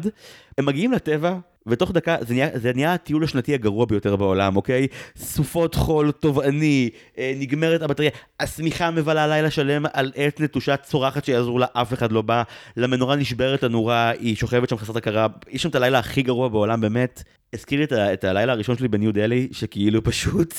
הם 0.57 0.65
מגיעים 0.65 0.91
לטבע, 0.91 1.37
ותוך 1.67 1.91
דקה 1.91 2.15
זה 2.21 2.33
נהיה, 2.33 2.49
זה 2.53 2.71
נהיה 2.75 2.93
הטיול 2.93 3.23
השנתי 3.23 3.53
הגרוע 3.53 3.85
ביותר 3.85 4.15
בעולם, 4.15 4.55
אוקיי? 4.55 4.87
סופות 5.17 5.75
חול 5.75 6.11
תובעני, 6.11 6.89
אה, 7.17 7.33
נגמרת 7.39 7.81
הבטריה, 7.81 8.09
השמיכה 8.39 8.91
מבלה 8.91 9.27
לילה 9.27 9.51
שלם 9.51 9.85
על 9.93 10.11
עץ 10.15 10.39
נטושה 10.39 10.77
צורחת 10.77 11.25
שיעזרו 11.25 11.59
לה, 11.59 11.65
אף 11.73 11.93
אחד 11.93 12.11
לא 12.11 12.21
בא, 12.21 12.43
למנורה 12.77 13.15
נשברת 13.15 13.63
הנורה, 13.63 14.09
היא 14.09 14.35
שוכבת 14.35 14.69
שם 14.69 14.77
חסרת 14.77 14.95
הכרה, 14.95 15.27
יש 15.49 15.63
שם 15.63 15.69
את 15.69 15.75
הלילה 15.75 15.99
הכי 15.99 16.21
גרוע 16.21 16.47
בעולם 16.47 16.81
באמת. 16.81 17.23
הזכיר 17.53 17.79
לי 17.79 17.83
את, 17.85 17.91
ה- 17.91 18.13
את 18.13 18.23
הלילה 18.23 18.53
הראשון 18.53 18.77
שלי 18.77 18.87
בניו 18.87 19.13
דלי, 19.13 19.47
שכאילו 19.51 20.03
פשוט 20.03 20.53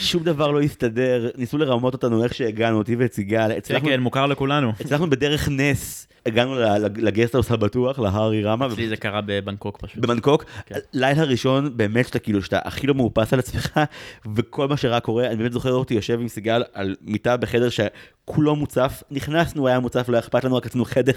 שום 0.00 0.22
דבר 0.24 0.50
לא 0.50 0.60
הסתדר, 0.60 1.30
ניסו 1.36 1.58
לרמות 1.58 1.92
אותנו 1.94 2.24
איך 2.24 2.34
שהגענו, 2.34 2.78
אותי 2.78 2.96
ואת 2.96 3.12
סיגל, 3.12 3.48
כן, 3.52 3.56
הצלחנו, 3.58 3.88
כן, 3.88 4.00
מוכר 4.00 4.26
לכולנו. 4.26 4.72
הצלחנו 4.80 5.10
בדרך 5.10 5.48
נס, 5.48 6.08
הגענו 6.26 6.54
ל- 6.54 6.64
ל- 6.78 7.06
לגסטהאוס 7.06 7.50
הבטוח, 7.52 7.98
להארי 7.98 8.42
רמה, 8.42 8.66
אצלי 8.66 8.88
זה 8.88 8.96
קרה 8.96 9.20
בבנקוק 9.26 9.78
פשוט. 9.80 9.98
במנקוק, 9.98 10.44
כן. 10.66 10.74
לילה 10.92 11.22
ראשון 11.22 11.76
באמת 11.76 12.06
שאתה 12.06 12.18
כאילו 12.18 12.42
שאתה 12.42 12.58
הכי 12.64 12.86
לא 12.86 12.94
מאופס 12.94 13.32
על 13.32 13.38
עצמך 13.38 13.80
וכל 14.36 14.68
מה 14.68 14.76
שרק 14.76 15.02
קורה 15.04 15.26
אני 15.26 15.36
באמת 15.36 15.52
זוכר 15.52 15.72
אותי 15.72 15.94
יושב 15.94 16.20
עם 16.20 16.28
סיגל 16.28 16.62
על 16.72 16.96
מיטה 17.02 17.36
בחדר 17.36 17.68
שכולו 18.28 18.56
מוצף. 18.56 19.02
נכנסנו 19.10 19.68
היה 19.68 19.80
מוצף 19.80 20.08
לא 20.08 20.14
היה 20.16 20.20
אכפת 20.20 20.44
לנו 20.44 20.56
רק 20.56 20.66
רצינו 20.66 20.84
חדר. 20.84 21.12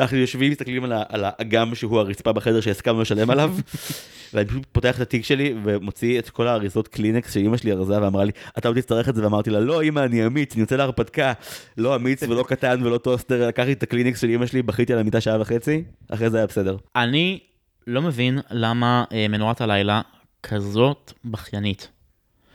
אנחנו 0.00 0.16
יושבים 0.16 0.50
מסתכלים 0.50 0.84
על, 0.84 0.92
על 1.08 1.24
האגם 1.24 1.74
שהוא 1.74 1.98
הרצפה 1.98 2.32
בחדר 2.32 2.60
שהסכמנו 2.60 3.02
לשלם 3.02 3.30
עליו. 3.30 3.54
ואני 4.34 4.48
פשוט 4.48 4.62
פותח 4.72 4.96
את 4.96 5.00
התיק 5.00 5.24
שלי 5.24 5.54
ומוציא 5.64 6.18
את 6.18 6.30
כל 6.30 6.46
האריזות 6.46 6.88
קלינקס 6.88 7.34
שאימא 7.34 7.56
שלי 7.56 7.72
ארזה 7.72 8.02
ואמרה 8.02 8.24
לי 8.24 8.32
אתה 8.58 8.70
לא 8.70 8.74
תצטרך 8.74 9.08
את 9.08 9.14
זה? 9.14 9.22
ואמרתי 9.24 9.50
לה 9.50 9.60
לא 9.60 9.82
אמא 9.82 10.00
אני 10.00 10.26
אמיץ 10.26 10.52
אני 10.52 10.60
יוצא 10.60 10.76
להרפתקה. 10.76 11.32
לא 11.76 11.96
אמיץ 11.96 12.22
ולא 12.22 12.44
קטן 12.48 12.80
ולא 12.82 12.98
טוסטר 12.98 13.48
לקחתי 13.48 13.72
את 13.72 13.82
הקלינקס 13.82 14.20
של 14.20 14.30
אמא 14.30 14.46
שלי 14.46 14.62
בכיתי 14.62 14.92
על 14.92 14.98
המיטה 14.98 15.20
שעה 15.20 15.40
וחצי 15.40 15.84
אחרי 16.10 16.30
זה 16.30 16.36
היה 16.36 16.46
בסדר. 16.46 16.76
אני 16.96 17.38
לא 17.86 18.02
מבין 18.02 18.38
למה 18.50 19.04
אה, 19.12 19.26
מנורת 19.28 19.60
הלילה 19.60 20.00
כזאת 20.42 21.12
בכיינית. 21.24 21.99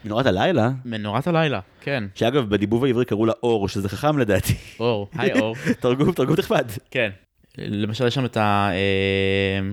מנורת 0.05 0.25
הלילה 0.25 0.69
מנורת 0.85 1.27
הלילה, 1.27 1.59
כן. 1.81 2.03
שאגב 2.15 2.49
בדיבוב 2.49 2.85
העברי 2.85 3.05
קראו 3.05 3.25
לה 3.25 3.33
אור 3.43 3.69
שזה 3.69 3.89
חכם 3.89 4.17
לדעתי 4.17 4.53
אור, 4.79 5.09
היי 5.17 5.39
אור. 5.39 5.55
תרגום 5.81 6.11
תרגום 6.11 6.35
נחמד. 6.39 6.71
כן. 6.91 7.09
למשל 7.57 8.07
יש 8.07 8.15
שם 8.15 8.25
את, 8.25 8.37
ה, 8.37 8.69
אה, 8.71 9.69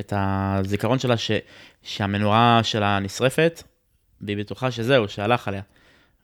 את 0.00 0.12
הזיכרון 0.16 0.98
שלה 0.98 1.16
ש, 1.16 1.30
שהמנורה 1.82 2.60
שלה 2.62 2.98
נשרפת, 2.98 3.62
והיא 4.20 4.36
בטוחה 4.36 4.70
שזהו, 4.70 5.08
שהלך 5.08 5.48
עליה. 5.48 5.62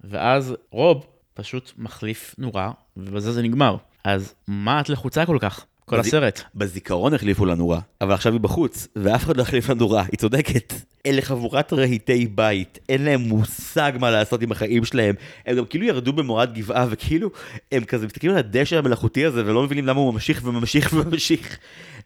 ואז 0.05 0.57
רוב 0.71 1.07
פשוט 1.35 1.73
מחליף 1.79 2.35
נורה, 2.39 2.73
ובזה 2.97 3.33
זה 3.33 3.43
נגמר. 3.43 3.77
אז 4.05 4.35
מה 4.49 4.81
את 4.81 4.89
לחוצה 4.89 5.27
כל 5.27 5.39
כך? 5.41 5.67
כל 5.85 5.99
בז- 5.99 6.07
הסרט. 6.07 6.43
בזיכרון 6.55 7.15
החליפו 7.15 7.45
לה 7.45 7.55
נורה 7.55 7.81
אבל 8.01 8.13
עכשיו 8.13 8.33
היא 8.33 8.41
בחוץ 8.41 8.89
ואף 8.97 9.25
אחד 9.25 9.37
לא 9.37 9.43
החליף 9.43 9.69
לה 9.69 9.75
נורה 9.75 10.03
היא 10.03 10.19
צודקת. 10.19 10.73
אלה 11.07 11.23
חבורת 11.23 11.73
רהיטי 11.73 12.27
בית 12.27 12.79
אין 12.89 13.05
להם 13.05 13.21
מושג 13.21 13.93
מה 14.01 14.11
לעשות 14.11 14.43
עם 14.43 14.53
החיים 14.53 14.85
שלהם 14.85 15.15
הם 15.47 15.57
גם 15.57 15.65
כאילו 15.65 15.85
ירדו 15.87 16.13
במורד 16.13 16.55
גבעה 16.55 16.87
וכאילו 16.91 17.31
הם 17.73 17.85
כזה 17.85 18.07
מסתכלים 18.07 18.33
על 18.33 18.39
הדשא 18.39 18.79
המלאכותי 18.79 19.25
הזה 19.25 19.43
ולא 19.47 19.63
מבינים 19.63 19.87
למה 19.87 20.01
הוא 20.01 20.13
ממשיך 20.15 20.41
וממשיך 20.45 20.93
וממשיך. 20.93 21.59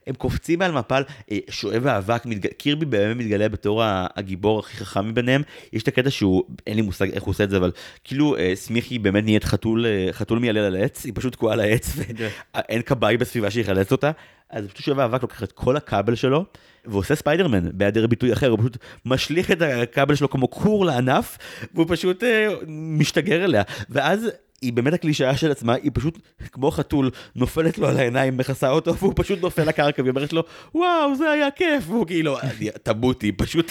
הם 0.06 0.14
קופצים 0.14 0.62
על 0.62 0.72
מפל, 0.72 1.02
אה, 1.32 1.38
שואב 1.50 1.86
האבק, 1.86 2.26
מתג... 2.26 2.46
קירבי 2.46 2.86
באמת 2.86 3.16
מתגלה 3.16 3.48
בתור 3.48 3.82
הגיבור 3.84 4.58
הכי 4.58 4.76
חכם 4.76 5.08
מביניהם. 5.08 5.42
יש 5.72 5.82
את 5.82 5.88
הקטע 5.88 6.10
שהוא, 6.10 6.42
אין 6.66 6.76
לי 6.76 6.82
מושג 6.82 7.10
איך 7.12 7.22
הוא 7.22 7.30
עושה 7.30 7.44
את 7.44 7.50
זה, 7.50 7.56
אבל 7.56 7.70
כאילו 8.04 8.36
אה, 8.36 8.52
סמיכי 8.54 8.98
באמת 8.98 9.24
נהיית 9.24 9.44
חתול, 9.44 9.86
אה, 9.86 10.08
חתול 10.12 10.38
מיילל 10.38 10.58
על 10.58 10.76
העץ, 10.76 11.04
היא 11.04 11.12
פשוט 11.16 11.32
תקועה 11.32 11.52
על 11.54 11.60
העץ 11.60 11.92
ואין 11.96 12.82
כבאי 12.82 13.16
בסביבה 13.16 13.50
שיחלץ 13.68 13.92
אותה. 13.92 14.10
אז 14.50 14.66
פשוט 14.66 14.84
שואב 14.84 14.98
האבק, 14.98 15.22
לוקח 15.22 15.42
את 15.42 15.52
כל 15.52 15.76
הכבל 15.76 16.14
שלו 16.14 16.44
ועושה 16.86 17.14
ספיידרמן 17.14 17.68
בהיעדר 17.72 18.06
ביטוי 18.06 18.32
אחר, 18.32 18.48
הוא 18.48 18.58
פשוט 18.58 18.76
משליך 19.04 19.50
את 19.50 19.62
הכבל 19.62 20.14
שלו 20.14 20.30
כמו 20.30 20.50
כור 20.50 20.84
לענף 20.86 21.38
והוא 21.74 21.86
פשוט 21.88 22.24
אה, 22.24 22.48
משתגר 22.68 23.44
אליה. 23.44 23.62
ואז 23.90 24.28
היא 24.62 24.72
באמת 24.72 24.92
הקלישאה 24.92 25.36
של 25.36 25.50
עצמה, 25.50 25.74
היא 25.74 25.90
פשוט 25.94 26.18
כמו 26.52 26.70
חתול 26.70 27.10
נופלת 27.36 27.78
לו 27.78 27.88
על 27.88 27.96
העיניים, 27.96 28.36
מכסה 28.36 28.70
אותו, 28.70 28.96
והוא 28.96 29.12
פשוט 29.16 29.40
נופל 29.42 29.64
לקרקע, 29.64 30.02
והיא 30.02 30.10
אומרת 30.10 30.32
לו, 30.32 30.42
וואו, 30.74 31.16
זה 31.16 31.30
היה 31.30 31.50
כיף, 31.50 31.84
והוא 31.86 32.06
כאילו, 32.06 32.40
"אני- 32.40 32.70
תמותי, 32.82 33.32
פשוט 33.32 33.70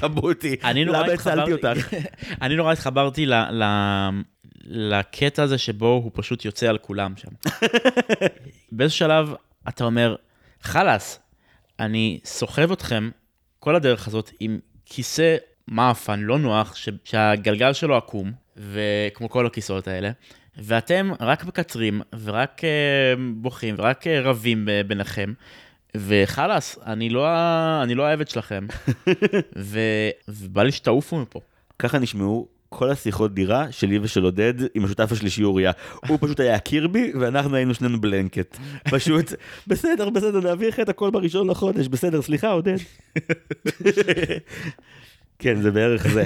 נורא 0.85 0.97
למה 1.03 1.13
הצלתי 1.13 1.51
אותך? 1.53 1.93
אני 2.41 2.55
נורא 2.55 2.71
התחברתי 2.71 3.25
ל, 3.25 3.33
ל, 3.33 3.63
לקטע 4.65 5.43
הזה 5.43 5.57
שבו 5.57 5.87
הוא 6.03 6.11
פשוט 6.13 6.45
יוצא 6.45 6.67
על 6.67 6.77
כולם 6.77 7.13
שם. 7.17 7.29
באיזשהו 8.71 8.99
שלב 8.99 9.33
אתה 9.69 9.83
אומר, 9.83 10.15
חלאס, 10.61 11.19
אני 11.79 12.19
סוחב 12.25 12.71
אתכם 12.71 13.09
כל 13.59 13.75
הדרך 13.75 14.07
הזאת 14.07 14.31
עם 14.39 14.59
כיסא 14.85 15.35
מאפן 15.67 16.19
לא 16.19 16.39
נוח, 16.39 16.75
ש, 16.75 16.89
שהגלגל 17.03 17.73
שלו 17.73 17.97
עקום, 17.97 18.31
וכמו 18.57 19.29
כל 19.29 19.45
הכיסאות 19.45 19.87
האלה, 19.87 20.11
ואתם 20.57 21.11
רק 21.19 21.45
מקצרים, 21.45 22.01
ורק 22.23 22.63
אה, 22.63 22.69
בוכים, 23.35 23.75
ורק 23.77 24.07
אה, 24.07 24.21
רבים 24.21 24.65
ב- 24.65 24.81
ביניכם. 24.87 25.33
וחלאס, 25.95 26.79
אני 26.85 27.09
לא, 27.09 27.27
אני 27.83 27.95
לא 27.95 28.05
העבד 28.05 28.27
שלכם, 28.27 28.67
ו... 29.57 29.79
ובא 30.27 30.63
לי 30.63 30.71
שתעופו 30.71 31.19
מפה. 31.19 31.39
ככה 31.79 31.99
נשמעו 31.99 32.47
כל 32.69 32.89
השיחות 32.89 33.33
דירה 33.33 33.71
שלי 33.71 33.99
ושל 33.99 34.23
עודד 34.23 34.53
עם 34.73 34.85
השותף 34.85 35.11
השלישי 35.11 35.43
אוריה. 35.43 35.71
הוא 36.07 36.17
פשוט 36.21 36.39
היה 36.39 36.59
קירבי 36.59 37.11
ואנחנו 37.19 37.55
היינו 37.55 37.73
שנינו 37.73 38.01
בלנקט. 38.01 38.57
פשוט, 38.89 39.33
בסדר, 39.67 40.09
בסדר, 40.09 40.39
נעביר 40.39 40.69
לך 40.69 40.79
את 40.79 40.89
הכל 40.89 41.09
בראשון 41.09 41.49
לחודש, 41.49 41.87
בסדר, 41.87 42.21
סליחה 42.21 42.51
עודד. 42.51 42.77
כן, 45.39 45.61
זה 45.61 45.71
בערך 45.71 46.07
זה. 46.07 46.25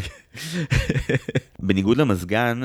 בניגוד 1.60 1.98
למזגן, 1.98 2.62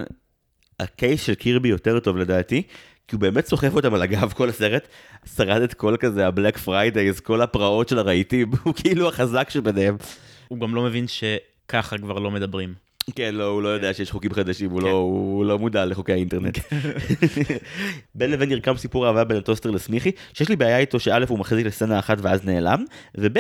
הקייס 0.81 1.23
של 1.23 1.35
קירבי 1.35 1.69
יותר 1.69 2.01
טוב 2.01 2.17
לדעתי, 2.17 2.63
כי 3.09 3.17
הוא 3.17 3.21
באמת 3.21 3.47
סוחף 3.47 3.75
אותם 3.75 3.95
על 3.95 4.03
הגב 4.03 4.33
כל 4.33 4.49
הסרט, 4.49 4.89
שרד 5.37 5.63
את 5.63 5.75
כל 5.75 5.97
כזה 6.01 6.27
ה 6.27 6.32
Black 6.32 6.59
Fridays, 6.59 7.21
כל 7.21 7.43
הפרעות 7.43 7.89
של 7.89 7.99
הרהיטים, 7.99 8.51
הוא 8.63 8.75
כאילו 8.75 9.09
החזק 9.09 9.51
שביניהם. 9.51 9.97
הוא 10.49 10.59
גם 10.61 10.75
לא 10.75 10.83
מבין 10.83 11.07
שככה 11.09 11.99
כבר 11.99 12.19
לא 12.19 12.31
מדברים. 12.31 12.86
כן, 13.15 13.35
לא, 13.35 13.45
הוא 13.45 13.63
לא 13.63 13.69
יודע 13.69 13.95
שיש 13.95 14.11
חוקים 14.11 14.33
חדשים, 14.33 14.71
הוא 14.71 14.83
לא- 14.83 14.91
הוא 14.91 15.45
לא 15.45 15.59
מודע 15.59 15.85
לחוקי 15.85 16.13
האינטרנט. 16.13 16.59
בין 18.15 18.31
לבין 18.31 18.49
נרקם 18.49 18.77
סיפור 18.77 19.07
אהבה 19.07 19.25
בין 19.25 19.37
הטוסטר 19.37 19.71
לסמיכי, 19.71 20.11
שיש 20.35 20.49
לי 20.49 20.57
בעיה 20.57 20.79
איתו 20.79 21.01
שא' 21.01 21.25
הוא 21.29 21.39
מחזיק 21.39 21.67
לסצנה 21.67 21.99
אחת 21.99 22.19
ואז 22.21 22.45
נעלם, 22.45 22.85
וב' 23.19 23.39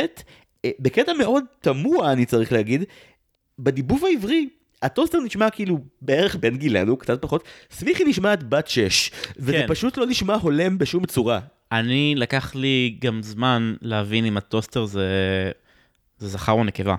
אה, 0.65 0.71
בקטע 0.81 1.13
מאוד 1.13 1.45
תמוה 1.61 2.13
אני 2.13 2.27
צריך 2.27 2.53
להגיד, 2.53 2.85
בדיבוב 3.59 4.05
העברי. 4.05 4.49
הטוסטר 4.83 5.19
נשמע 5.21 5.51
כאילו 5.51 5.79
בערך 6.03 6.37
בין 6.37 6.57
גילנו, 6.57 6.97
קצת 6.97 7.23
פחות, 7.23 7.45
סמיכי 7.71 8.05
נשמעת 8.05 8.49
בת 8.49 8.69
שש, 8.69 9.11
וזה 9.37 9.53
כן. 9.53 9.67
פשוט 9.69 9.97
לא 9.97 10.07
נשמע 10.07 10.35
הולם 10.35 10.79
בשום 10.79 11.07
צורה. 11.07 11.41
אני, 11.73 12.15
לקח 12.17 12.55
לי 12.55 12.97
גם 13.01 13.23
זמן 13.23 13.75
להבין 13.83 14.25
אם 14.25 14.37
הטוסטר 14.37 14.85
זה, 14.85 15.07
זה 16.19 16.29
זכר 16.29 16.53
או 16.53 16.65
נקבה. 16.65 16.95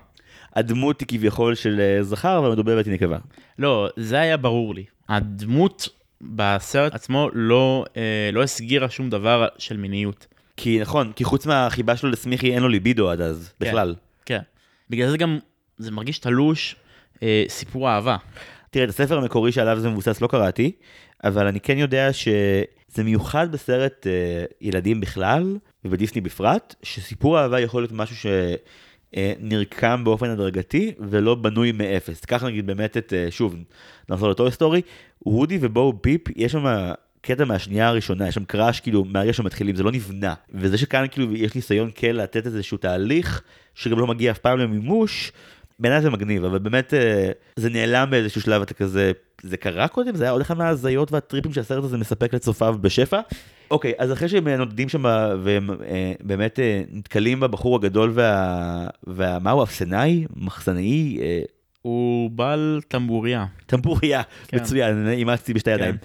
הדמות 0.57 0.99
היא 0.99 1.07
כביכול 1.07 1.55
של 1.55 1.79
אה, 1.79 2.03
זכר 2.03 2.41
והמדובבת 2.43 2.85
היא 2.85 2.93
נקבה. 2.93 3.17
לא, 3.59 3.89
זה 3.97 4.19
היה 4.19 4.37
ברור 4.37 4.75
לי. 4.75 4.83
הדמות 5.09 5.89
בסרט 6.21 6.93
עצמו 6.93 7.29
לא, 7.33 7.85
אה, 7.97 8.29
לא 8.33 8.43
הסגירה 8.43 8.89
שום 8.89 9.09
דבר 9.09 9.47
של 9.57 9.77
מיניות. 9.77 10.27
כי 10.57 10.79
נכון, 10.79 11.11
כי 11.15 11.23
חוץ 11.23 11.45
מהחיבה 11.45 11.97
שלו 11.97 12.09
לסמיכי 12.09 12.53
אין 12.53 12.63
לו 12.63 12.69
ליבידו 12.69 13.09
עד 13.09 13.21
אז, 13.21 13.53
בכלל. 13.59 13.95
כן. 14.25 14.39
בגלל 14.89 15.09
זה 15.09 15.17
גם, 15.17 15.39
זה 15.77 15.91
מרגיש 15.91 16.19
תלוש 16.19 16.75
אה, 17.23 17.43
סיפור 17.47 17.89
אהבה. 17.89 18.17
תראה, 18.69 18.85
את 18.85 18.89
הספר 18.89 19.17
המקורי 19.17 19.51
שעליו 19.51 19.79
זה 19.79 19.89
מבוסס 19.89 20.21
לא 20.21 20.27
קראתי, 20.27 20.71
אבל 21.23 21.47
אני 21.47 21.59
כן 21.59 21.77
יודע 21.77 22.13
שזה 22.13 23.03
מיוחד 23.03 23.51
בסרט 23.51 24.07
אה, 24.07 24.45
ילדים 24.61 25.01
בכלל, 25.01 25.57
ובדיסני 25.85 26.21
בפרט, 26.21 26.75
שסיפור 26.83 27.39
אהבה 27.39 27.59
יכול 27.59 27.81
להיות 27.81 27.91
משהו 27.91 28.15
שנרקם 29.17 30.01
באופן 30.03 30.30
הדרגתי 30.30 30.93
ולא 30.99 31.36
בנוי 31.36 31.71
מאפס. 31.71 32.25
קח 32.25 32.43
נגיד 32.43 32.67
באמת 32.67 32.97
את, 32.97 33.13
אה, 33.13 33.27
שוב, 33.32 33.56
נחזור 34.10 34.30
ל 34.29 34.35
Toy 34.35 34.51
Story, 34.51 34.81
וודי 35.25 35.58
ובו 35.62 36.01
פיפ, 36.01 36.21
יש 36.36 36.51
שם 36.51 36.65
קטע 37.21 37.45
מהשנייה 37.45 37.88
הראשונה, 37.88 38.27
יש 38.27 38.36
שם 38.36 38.45
crush 38.45 38.79
כאילו 38.80 39.06
מהרגע 39.06 39.34
שמתחילים, 39.34 39.75
זה 39.75 39.84
לא 39.84 39.91
נבנה. 39.91 40.34
וזה 40.53 40.77
שכאן 40.77 41.06
כאילו 41.12 41.36
יש 41.36 41.56
ניסיון 41.56 41.91
כן 41.95 42.15
לתת 42.15 42.45
איזשהו 42.45 42.77
תהליך, 42.77 43.41
שגם 43.75 43.99
לא 43.99 44.08
מגיע 44.08 44.32
אף 44.32 44.38
פעם 44.38 44.60
למימוש, 44.60 45.32
בעיניי 45.79 46.01
זה 46.01 46.09
מגניב, 46.09 46.45
אבל 46.45 46.59
באמת 46.59 46.93
אה, 46.93 47.31
זה 47.55 47.69
נעלם 47.69 48.07
באיזשהו 48.11 48.41
שלב, 48.41 48.61
אתה 48.61 48.73
כזה, 48.73 49.11
זה 49.41 49.57
קרה 49.57 49.87
קודם? 49.87 50.15
זה 50.15 50.23
היה 50.23 50.31
עוד 50.31 50.41
אחד 50.41 50.57
מההזיות 50.57 51.11
והטריפים 51.11 51.53
שהסרט 51.53 51.83
הזה 51.83 51.97
מספק 51.97 52.33
לצופיו 52.33 52.75
בשפע? 52.81 53.19
אוקיי, 53.71 53.93
אז 53.97 54.11
אחרי 54.11 54.29
שהם 54.29 54.47
נודדים 54.47 54.89
שם 54.89 55.05
והם 55.43 55.69
אה, 55.69 56.13
באמת 56.23 56.59
אה, 56.59 56.81
נתקלים 56.91 57.39
בבחור 57.39 57.75
הגדול 57.75 58.11
וה... 58.13 58.87
וה... 59.07 59.39
מה 59.39 59.51
הוא, 59.51 59.63
אפסנאי? 59.63 60.25
מחסנאי? 60.35 61.17
אה, 61.21 61.41
הוא 61.81 62.31
בעל 62.31 62.81
טמבוריה. 62.87 63.45
טמבוריה, 63.65 64.21
כן. 64.47 64.57
מצוין, 64.57 65.07
אימצתי 65.09 65.53
בשתי 65.53 65.71
ידיים. 65.71 65.95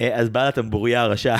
אה, 0.00 0.14
אז 0.14 0.28
בעל 0.28 0.48
הטמבוריה 0.48 1.02
הרשע, 1.02 1.36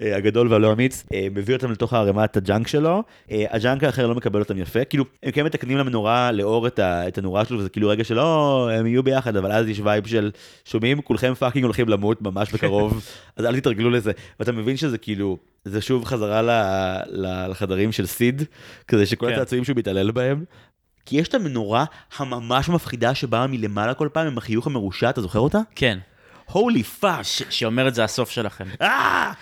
אה, 0.00 0.16
הגדול 0.16 0.52
והלא 0.52 0.72
אמיץ, 0.72 1.04
אה, 1.14 1.26
מביא 1.34 1.54
אותם 1.54 1.70
לתוך 1.72 1.92
הערימת 1.92 2.36
ה 2.36 2.42
junk 2.42 2.68
שלו, 2.68 3.02
ה 3.30 3.41
junk 3.41 3.84
האחר 3.84 4.06
לא 4.06 4.14
מקבל 4.14 4.40
אותם 4.40 4.58
יפה, 4.58 4.84
כאילו, 4.84 5.04
הם 5.22 5.30
כן 5.30 5.44
מתקנים 5.44 5.78
למנורה 5.78 6.32
לאור 6.32 6.66
את 6.78 7.18
הנורה 7.18 7.44
שלו, 7.44 7.58
וזה 7.58 7.68
כאילו 7.68 7.88
רגע 7.88 8.04
של 8.04 8.18
"או, 8.20 8.68
הם 8.70 8.86
יהיו 8.86 9.02
ביחד, 9.02 9.36
אבל 9.36 9.52
אז 9.52 9.68
יש 9.68 9.80
vibe 9.84 10.06
של, 10.06 10.30
שומעים, 10.64 11.00
כולכם 11.00 11.34
fucking 11.34 11.64
הולכים 11.64 11.88
למות 11.88 12.22
ממש 12.22 12.52
בקרוב, 12.52 13.04
אז 13.36 13.44
אל 13.44 13.60
תתרגלו 13.60 13.90
לזה, 13.90 14.12
ואתה 14.40 14.52
מבין 14.52 14.76
שזה 14.76 14.98
כאילו, 14.98 15.38
זה 15.64 15.80
שוב 15.80 16.04
חזרה 16.04 16.42
ל- 16.42 16.50
ל- 17.06 17.50
לחדרים 17.50 17.92
של 17.92 18.06
סיד, 18.06 18.42
כזה 18.88 19.06
שכל 19.06 19.26
כן. 19.26 19.32
הצעצועים 19.32 19.64
שהוא 19.64 19.76
מתעלל 19.76 20.10
בהם, 20.10 20.44
כי 21.06 21.16
יש 21.16 21.28
את 21.28 21.34
המנורה 21.34 21.84
הממש 22.16 22.68
מפחידה 22.68 23.14
שבאה 23.14 23.46
מלמעלה 23.46 23.94
כל 23.94 24.08
פעם 24.12 24.26
עם 24.26 24.38
החיוך 24.38 24.66
המרושע, 24.66 25.10
אתה 25.10 25.20
זוכר 25.20 25.38
אותה? 25.38 25.58
כן. 25.74 25.98
Holy 26.52 26.82
fuck. 26.82 27.22
ש- 27.22 27.42
שאומרת 27.50 27.94
זה 27.94 28.04
הסוף 28.04 28.30
שלכם. 28.30 28.64
אה! 28.82 29.32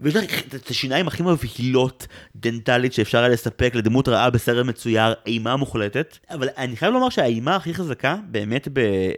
ויש 0.00 0.16
לך 0.16 0.42
את 0.54 0.70
השיניים 0.70 1.08
הכי 1.08 1.22
מבהילות 1.22 2.06
דנטלית 2.36 2.92
שאפשר 2.92 3.18
היה 3.18 3.28
לספק 3.28 3.74
לדמות 3.74 4.08
רעה 4.08 4.30
בסרט 4.30 4.66
מצויר, 4.66 5.14
אימה 5.26 5.56
מוחלטת. 5.56 6.18
אבל 6.30 6.48
אני 6.56 6.76
חייב 6.76 6.92
לומר 6.92 7.08
שהאימה 7.08 7.56
הכי 7.56 7.74
חזקה, 7.74 8.16
באמת 8.28 8.68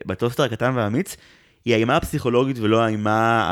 בטוסטר 0.06 0.42
הקטן 0.42 0.72
והאמיץ, 0.76 1.16
היא 1.64 1.74
האימה 1.74 1.96
הפסיכולוגית 1.96 2.58
ולא 2.58 2.82
האימה 2.84 3.42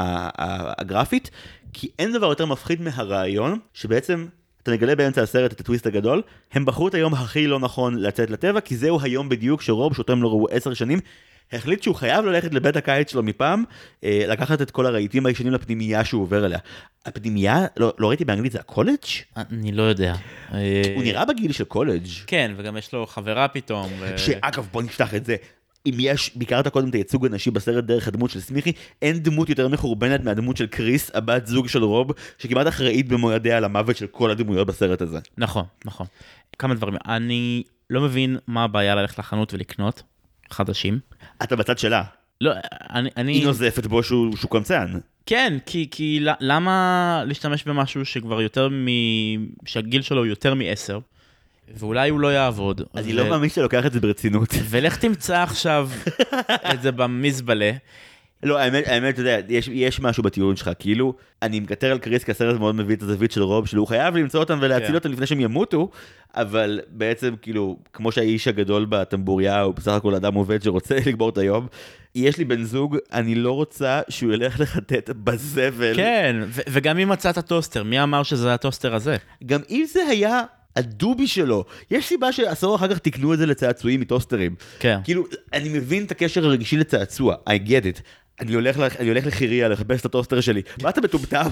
הגרפית, 0.79 1.31
כי 1.73 1.89
אין 1.99 2.13
דבר 2.13 2.27
יותר 2.27 2.47
מפחיד 2.47 2.83
מהרעיון, 2.83 3.59
שבעצם 3.75 4.27
אתה 4.63 4.73
מגלה 4.73 4.95
באמצע 4.95 5.23
הסרט 5.23 5.53
את 5.53 5.61
הטוויסט 5.61 5.87
הגדול, 5.87 6.23
הם 6.53 6.65
בחרו 6.65 6.89
את 6.89 6.95
היום 6.95 7.15
הכי 7.15 7.47
לא 7.47 7.59
נכון 7.59 7.97
לצאת 7.97 8.31
לטבע, 8.31 8.61
כי 8.61 8.77
זהו 8.77 9.01
היום 9.03 9.29
בדיוק 9.29 9.63
שרוב, 9.63 9.95
שאותו 9.95 10.13
הם 10.13 10.23
לא 10.23 10.29
ראו 10.29 10.47
עשר 10.51 10.75
שנים, 10.75 10.99
החליט 11.53 11.83
שהוא 11.83 11.95
חייב 11.95 12.25
ללכת 12.25 12.55
לבית 12.55 12.77
הקיץ 12.77 13.13
שלו 13.13 13.23
מפעם, 13.23 13.65
אה, 14.05 14.25
לקחת 14.29 14.63
את 14.63 14.71
כל 14.71 14.87
הרהיטים 14.87 15.27
הישנים 15.27 15.53
לפנימייה 15.53 16.05
שהוא 16.05 16.23
עובר 16.23 16.47
אליה. 16.47 16.59
הפנימייה, 17.07 17.67
לא, 17.77 17.93
לא 17.99 18.09
ראיתי 18.09 18.25
באנגלית, 18.25 18.53
זה 18.53 18.61
הקולג'? 18.61 19.05
אני 19.37 19.73
לא 19.73 19.83
יודע. 19.83 20.15
אה, 20.55 20.83
הוא 20.95 21.03
נראה 21.03 21.25
בגיל 21.25 21.53
של 21.53 21.65
קולג'. 21.65 22.07
כן, 22.27 22.55
וגם 22.57 22.77
יש 22.77 22.93
לו 22.93 23.07
חברה 23.07 23.49
פתאום. 23.49 23.91
ו- 24.01 24.19
שאגב, 24.19 24.69
בוא 24.73 24.83
נפתח 24.83 25.15
את 25.15 25.25
זה. 25.25 25.37
אם 25.87 25.95
יש, 25.99 26.31
ביקרת 26.37 26.69
קודם 26.69 26.89
את 26.89 26.95
הייצוג 26.95 27.27
הנשי 27.27 27.51
בסרט 27.51 27.85
דרך 27.85 28.09
הדמות 28.09 28.31
של 28.31 28.41
סמיכי, 28.41 28.73
אין 29.03 29.19
דמות 29.19 29.49
יותר 29.49 29.69
מחורבנת 29.69 30.25
מהדמות 30.25 30.57
של 30.57 30.67
קריס, 30.67 31.11
הבת 31.15 31.47
זוג 31.47 31.69
של 31.69 31.85
רוב, 31.85 32.11
שכמעט 32.39 32.69
אחראית 32.69 33.09
במו 33.09 33.33
ידיה 33.33 33.57
על 33.57 33.65
המוות 33.65 33.97
של 33.97 34.07
כל 34.07 34.31
הדמויות 34.31 34.67
בסרט 34.67 35.03
הזה. 35.03 35.19
נכון, 35.39 35.65
נכון. 35.85 36.07
כמה 36.59 36.75
דברים. 36.75 36.95
אני 37.09 37.63
לא 37.91 38.01
מבין 38.01 38.39
מה 38.47 38.65
הבעיה 38.65 38.95
ללכת 38.95 39.19
לחנות 39.19 39.55
ולקנות 39.55 40.03
חדשים. 40.51 40.99
אתה 41.43 41.57
בצד 41.57 41.79
שלה. 41.79 42.03
לא, 42.41 42.53
אני... 42.91 43.11
אני... 43.17 43.33
היא 43.33 43.47
נוזפת 43.47 43.87
בו 43.87 44.03
שהוא, 44.03 44.37
שהוא 44.37 44.51
קמצן. 44.51 44.87
כן, 45.27 45.59
כי, 45.67 45.89
כי 45.91 46.21
למה 46.41 47.23
להשתמש 47.27 47.65
במשהו 47.65 48.05
שכבר 48.05 48.43
יותר 48.43 48.69
מ... 48.69 48.87
שהגיל 49.67 50.03
שלו 50.03 50.19
הוא 50.19 50.27
יותר 50.27 50.55
מעשר, 50.55 50.99
ואולי 51.77 52.11
הוא 52.11 52.21
לא 52.21 52.33
יעבוד. 52.33 52.83
אני 52.95 53.13
ו- 53.13 53.17
לא 53.17 53.29
מאמין 53.29 53.51
שאתה 53.51 53.63
לוקח 53.63 53.87
את 53.87 53.93
זה 53.93 54.01
ברצינות. 54.01 54.49
ולך 54.71 54.97
תמצא 54.97 55.43
עכשיו 55.43 55.91
את 56.73 56.83
זה 56.83 56.93
במזבלה. 56.93 57.73
לא, 58.45 58.59
האמת, 58.59 58.89
האמת, 58.89 59.15
אתה 59.15 59.21
יודע, 59.21 59.39
יש, 59.49 59.69
יש 59.69 60.01
משהו 60.01 60.23
בטיעון 60.23 60.57
שלך, 60.57 60.71
כאילו, 60.79 61.15
אני 61.43 61.61
מקטר 61.61 61.93
על 61.93 61.99
קריס 61.99 62.25
כי 62.25 62.31
הסרט 62.31 62.61
מאוד 62.61 62.75
מביא 62.75 62.97
את 62.97 63.03
הזווית 63.03 63.33
של 63.33 63.43
רוב, 63.43 63.67
שהוא 63.67 63.87
חייב 63.87 64.17
למצוא 64.17 64.41
אותם 64.41 64.59
ולהציל 64.63 64.89
כן. 64.89 64.95
אותם 64.95 65.13
לפני 65.13 65.27
שהם 65.27 65.41
ימותו, 65.41 65.91
אבל 66.35 66.81
בעצם, 66.89 67.35
כאילו, 67.43 67.79
כמו 67.93 68.13
שהאיש 68.13 68.49
הגדול 68.49 68.87
בטמבוריה 68.89 69.61
הוא 69.61 69.75
בסך 69.75 69.93
הכל 69.93 70.15
אדם 70.15 70.35
עובד 70.35 70.63
שרוצה 70.63 70.97
לגמור 71.07 71.29
את 71.29 71.39
היום, 71.39 71.67
יש 72.15 72.39
לי 72.39 72.45
בן 72.45 72.65
זוג, 72.65 72.97
אני 73.13 73.35
לא 73.35 73.53
רוצה 73.53 74.01
שהוא 74.09 74.33
ילך 74.33 74.61
לחטט 74.61 75.11
בזבל. 75.11 75.97
כן, 75.97 76.37
ו- 76.47 76.63
וגם 76.69 76.99
אם 76.99 77.09
מצאת 77.09 77.39
טוסטר, 77.39 77.83
מי 77.83 78.03
אמר 78.03 78.23
שזה 78.23 78.55
הטוסטר 78.55 78.95
הזה? 78.95 79.17
גם 79.47 79.61
אם 79.71 79.85
זה 79.93 80.01
היה 80.11 80.43
הדובי 80.77 81.27
שלו, 81.27 81.65
יש 81.91 82.07
סיבה 82.07 82.33
שעשור 82.33 82.77
אחר 82.77 82.89
כך 82.89 82.99
תיקנו 82.99 83.35
את 83.35 83.39
זה 83.39 83.47
לצעצועים 83.47 84.01
מטוסטרים. 84.01 84.55
כן. 84.79 84.99
כאילו, 85.05 85.25
אני 85.53 85.69
מבין 85.69 86.05
את 86.05 86.11
הקשר 86.11 86.45
הרגשי 86.45 86.77
לצעצוע, 86.77 87.35
I 87.49 87.69
get 87.69 87.99
it. 87.99 88.01
אני 88.41 88.55
הולך, 88.55 88.79
לח- 88.79 88.97
אני 89.01 89.09
הולך 89.09 89.27
לחירייה 89.27 89.69
לחפש 89.69 90.01
את 90.01 90.07
הטוסטר 90.07 90.41
שלי. 90.41 90.63
מה 90.83 90.91
אתה 90.91 91.01
מטומטם? 91.01 91.47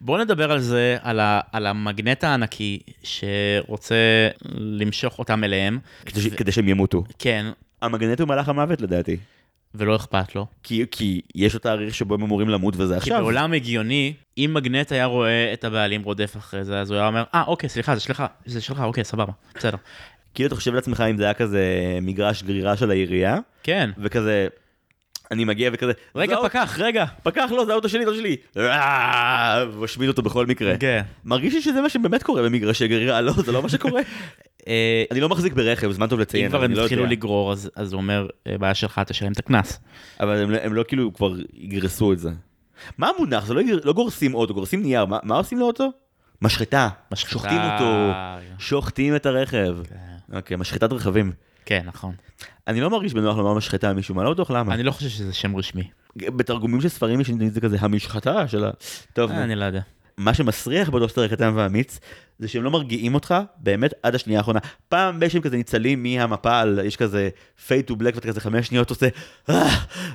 בוא 0.00 0.18
נדבר 0.18 0.52
על 0.52 0.60
זה, 0.60 0.96
על, 1.02 1.20
ה- 1.20 1.40
על 1.52 1.66
המגנט 1.66 2.24
הענקי 2.24 2.78
שרוצה 3.02 4.28
למשוך 4.58 5.18
אותם 5.18 5.44
אליהם. 5.44 5.78
כדי 6.06 6.20
ש- 6.20 6.26
כדי 6.26 6.52
שהם 6.52 6.68
ימותו. 6.68 7.04
כן, 7.18 7.46
המגנט 7.82 8.20
הוא 8.20 8.28
מלאך 8.28 8.48
המוות 8.48 8.80
לדעתי. 8.80 9.16
ולא 9.74 9.96
אכפת 9.96 10.34
לו. 10.34 10.46
כי, 10.62 10.84
כי 10.90 11.20
יש 11.34 11.54
לו 11.54 11.60
תאריך 11.60 11.94
שבו 11.94 12.14
הם 12.14 12.22
אמורים 12.22 12.48
למות 12.48 12.74
וזה 12.76 12.94
כי 12.94 12.98
עכשיו. 12.98 13.20
בעולם 13.20 13.52
הגיוני, 13.52 14.12
אם 14.38 14.50
מגנט 14.54 14.92
היה 14.92 15.04
רואה 15.04 15.52
את 15.52 15.64
הבעלים 15.64 16.02
רודף 16.02 16.36
אחרי 16.36 16.64
זה, 16.64 16.80
אז 16.80 16.90
הוא 16.90 16.98
היה 16.98 17.06
אומר, 17.08 17.24
אה, 17.34 17.42
אוקיי, 17.46 17.68
סליחה, 17.68 17.94
זה 17.94 18.00
שלך, 18.00 18.22
זה 18.46 18.60
שלך, 18.60 18.80
אוקיי, 18.80 19.04
סבבה, 19.04 19.32
בסדר. 19.54 19.76
כאילו 20.34 20.46
אתה 20.46 20.54
חושב 20.54 20.74
לעצמך 20.74 21.04
אם 21.10 21.16
זה 21.16 21.24
היה 21.24 21.34
כזה 21.34 21.64
מגרש 22.02 22.42
גרירה 22.42 22.76
של 22.76 22.90
העירייה, 22.90 23.38
כן. 23.62 23.90
וכזה, 23.98 24.48
אני 25.30 25.44
מגיע 25.44 25.70
וכזה, 25.72 25.92
רגע, 26.16 26.30
"זה 26.34 26.40
האוטו- 26.40 26.48
פקח, 26.48 26.76
רגע. 26.80 27.04
פקח 27.22 27.48
לא, 27.50 27.64
זה 27.64 27.72
האוטו 27.72 27.88
שלי, 27.88 28.04
זה 28.04 28.10
האוטו 28.10 28.20
שלי. 28.20 28.36
אה, 28.56 29.64
משמיד 29.78 30.08
אותו 30.08 30.22
בכל 30.22 30.46
מקרה. 30.46 30.76
כן. 30.76 31.02
מרגיש 31.24 31.54
לי 31.54 31.62
שזה 31.62 31.80
מה 31.80 31.88
שבאמת 31.88 32.22
קורה 32.22 32.42
במגרשי 32.42 32.88
גרירה, 32.88 33.20
לא, 33.20 33.32
זה 33.32 33.52
לא 33.52 33.62
מה 33.62 33.68
שקורה. 33.68 34.00
אה, 34.68 35.04
אני 35.10 35.20
לא 35.20 35.28
מחזיק 35.28 35.52
ברכב, 35.52 35.90
זמן 35.92 36.06
טוב 36.06 36.20
לציין, 36.20 36.44
אם 36.44 36.50
כבר 36.50 36.64
הם 36.64 36.72
לא 36.72 36.82
התחילו. 36.82 37.06
לגרור, 37.06 37.52
אז 37.52 37.92
הוא 37.92 38.00
אומר, 38.00 38.26
"אה, 38.46 38.58
בעיה 38.58 38.74
שלך, 38.74 39.00
תשלם 39.06 39.32
את 39.32 39.38
הקנס. 39.38 39.80
אבל 40.20 40.42
הם 40.42 40.50
לא- 40.50 40.58
הם 40.62 40.74
לא 40.74 40.84
כאילו 40.88 41.12
כבר 41.14 41.32
יגרסו 41.54 42.12
את 42.12 42.18
זה. 42.18 42.30
מה 42.98 43.10
המונח? 43.16 43.46
זה 43.46 43.54
לא 43.54 43.62
לא 43.84 43.92
גורסים 43.92 44.34
אוטו, 44.34 44.54
גורסים 44.54 44.82
נייר, 44.82 45.04
מה- 45.04 45.18
מה 45.22 45.36
עושים 45.36 45.58
לאוטו? 45.58 45.92
משחטה. 46.42 46.88
משחטה. 47.12 47.30
שוחטים 47.32 47.58
אותו, 47.58 48.10
שוחטים 48.58 49.16
את 49.16 49.26
הרכב. 49.26 49.76
אוקיי, 50.32 50.56
משחטת 50.56 50.92
רכבים. 50.92 51.32
כן, 51.66 51.82
נכון. 51.84 52.14
אני 52.66 52.80
לא 52.80 52.90
מרגיש 52.90 53.14
בנוח 53.14 53.36
לומר 53.36 53.54
משחטה 53.54 53.92
מישהו, 53.92 54.14
מה 54.14 54.24
לא 54.24 54.32
בטוח 54.32 54.50
למה. 54.50 54.74
אני 54.74 54.82
לא 54.82 54.90
חושב 54.90 55.08
שזה 55.08 55.32
שם 55.32 55.56
רשמי. 55.56 55.90
בתרגומים 56.16 56.80
של 56.80 56.88
ספרים 56.88 57.20
יש 57.20 57.30
זה 57.50 57.60
כזה 57.60 57.76
המשחטה 57.80 58.48
של 58.48 58.64
ה... 58.64 58.70
טוב, 59.12 59.32
נו. 59.32 59.42
אני 59.42 59.54
לא 59.54 59.64
יודע. 59.64 59.80
מה 60.18 60.34
שמסריח 60.34 60.90
בטוסטר 60.90 61.24
הקטן 61.24 61.52
והאמיץ, 61.54 62.00
זה 62.38 62.48
שהם 62.48 62.62
לא 62.62 62.70
מרגיעים 62.70 63.14
אותך 63.14 63.34
באמת 63.56 63.92
עד 64.02 64.14
השנייה 64.14 64.38
האחרונה. 64.38 64.58
פעם 64.88 65.20
שהם 65.28 65.42
כזה 65.42 65.56
ניצלים 65.56 66.02
מהמפל, 66.02 66.78
יש 66.84 66.96
כזה 66.96 67.28
fade 67.68 67.90
to 67.90 67.92
black 67.92 68.14
ואתה 68.14 68.28
כזה 68.28 68.40
חמש 68.40 68.66
שניות 68.66 68.90
עושה, 68.90 69.08
אה, 69.50 69.68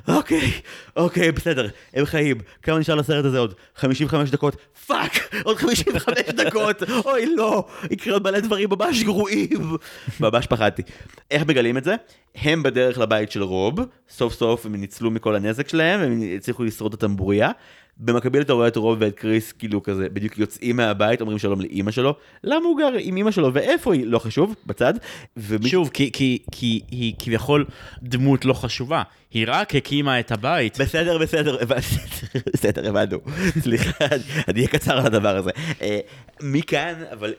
אוקיי, 0.08 0.50
אוקיי, 0.96 1.32
בסדר, 1.32 1.68
הם 1.94 2.04
חיים, 2.04 2.38
כמה 2.62 2.78
נשאר 2.78 2.94
לסרט 2.94 3.24
הזה 3.24 3.38
עוד? 3.38 3.54
55 3.76 4.30
דקות, 4.30 4.56
fuck, 4.86 5.34
עוד 5.42 5.56
55 5.56 6.18
דקות, 6.44 6.82
אוי 7.04 7.26
לא, 7.36 7.64
יקרה 7.90 8.12
עוד 8.12 8.22
מלא 8.22 8.40
דברים 8.40 8.68
ממש 8.70 9.02
גרועים. 9.02 9.76
ממש 10.20 10.46
פחדתי. 10.46 10.82
איך 11.30 11.42
מגלים 11.46 11.78
את 11.78 11.84
זה? 11.84 11.94
הם 12.34 12.62
בדרך 12.62 12.98
לבית 12.98 13.30
של 13.30 13.42
רוב, 13.42 13.80
סוף 14.08 14.34
סוף 14.34 14.66
הם 14.66 14.74
ניצלו 14.74 15.10
מכל 15.10 15.34
הנזק 15.36 15.68
שלהם, 15.68 16.00
הם 16.00 16.20
הצליחו 16.36 16.64
לשרוד 16.64 16.94
את 16.94 17.02
הטמבוריה. 17.02 17.50
במקביל 17.96 18.42
אתה 18.42 18.52
רואה 18.52 18.68
את 18.68 18.76
רוב 18.76 18.98
ואת 19.00 19.14
קריס 19.14 19.52
כאילו 19.52 19.82
כזה 19.82 20.08
בדיוק 20.08 20.38
יוצאים 20.38 20.76
מהבית 20.76 21.20
אומרים 21.20 21.38
שלום 21.38 21.60
לאימא 21.60 21.90
שלו 21.90 22.14
למה 22.44 22.64
הוא 22.66 22.78
גר 22.78 22.90
עם 23.00 23.16
אימא 23.16 23.30
שלו 23.30 23.54
ואיפה 23.54 23.94
היא 23.94 24.06
לא 24.06 24.18
חשוב 24.18 24.54
בצד. 24.66 24.94
ומי- 25.36 25.68
שוב, 25.68 25.90
כי- 25.94 26.10
כי 26.12 26.38
כי 26.52 26.80
היא 26.90 27.14
כביכול 27.18 27.64
דמות 28.02 28.44
לא 28.44 28.52
חשובה. 28.54 29.02
היא 29.30 29.44
רק 29.48 29.74
הקימה 29.74 30.20
את 30.20 30.32
הבית. 30.32 30.80
בסדר 30.80 31.18
בסדר 31.18 31.56
בסדר 32.54 32.88
הבנו 32.88 33.18
סליחה 33.60 34.04
אני 34.48 34.56
אהיה 34.56 34.68
קצר 34.68 34.98
על 34.98 35.06
הדבר 35.06 35.36
הזה. 35.36 35.50
אה, 35.82 35.98
מכאן 36.42 36.94
אבל 37.12 37.34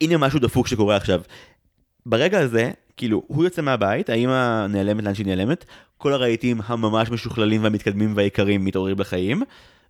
הנה 0.00 0.16
משהו 0.18 0.38
דפוק 0.38 0.66
שקורה 0.68 0.96
עכשיו. 0.96 1.20
ברגע 2.06 2.40
הזה 2.40 2.70
כאילו 2.96 3.22
הוא 3.26 3.44
יוצא 3.44 3.62
מהבית 3.62 4.10
האמא 4.10 4.66
נעלמת 4.66 5.04
לאן 5.04 5.14
שהיא 5.14 5.26
נעלמת 5.26 5.64
כל 5.98 6.12
הרהיטים 6.12 6.60
הממש 6.66 7.10
משוכללים 7.10 7.62
והמתקדמים 7.62 8.12
והיקרים 8.16 8.64
מתעוררים 8.64 9.00
לחיים. 9.00 9.42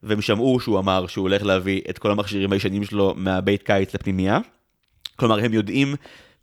והם 0.05 0.21
שמעו 0.21 0.61
שהוא 0.61 0.79
אמר 0.79 1.07
שהוא 1.07 1.23
הולך 1.23 1.43
להביא 1.43 1.81
את 1.91 1.99
כל 1.99 2.11
המכשירים 2.11 2.53
הישנים 2.53 2.85
שלו 2.85 3.15
מהבית 3.17 3.63
קיץ 3.63 3.95
לפנימייה. 3.95 4.39
כלומר 5.17 5.39
הם 5.45 5.55
יודעים 5.55 5.95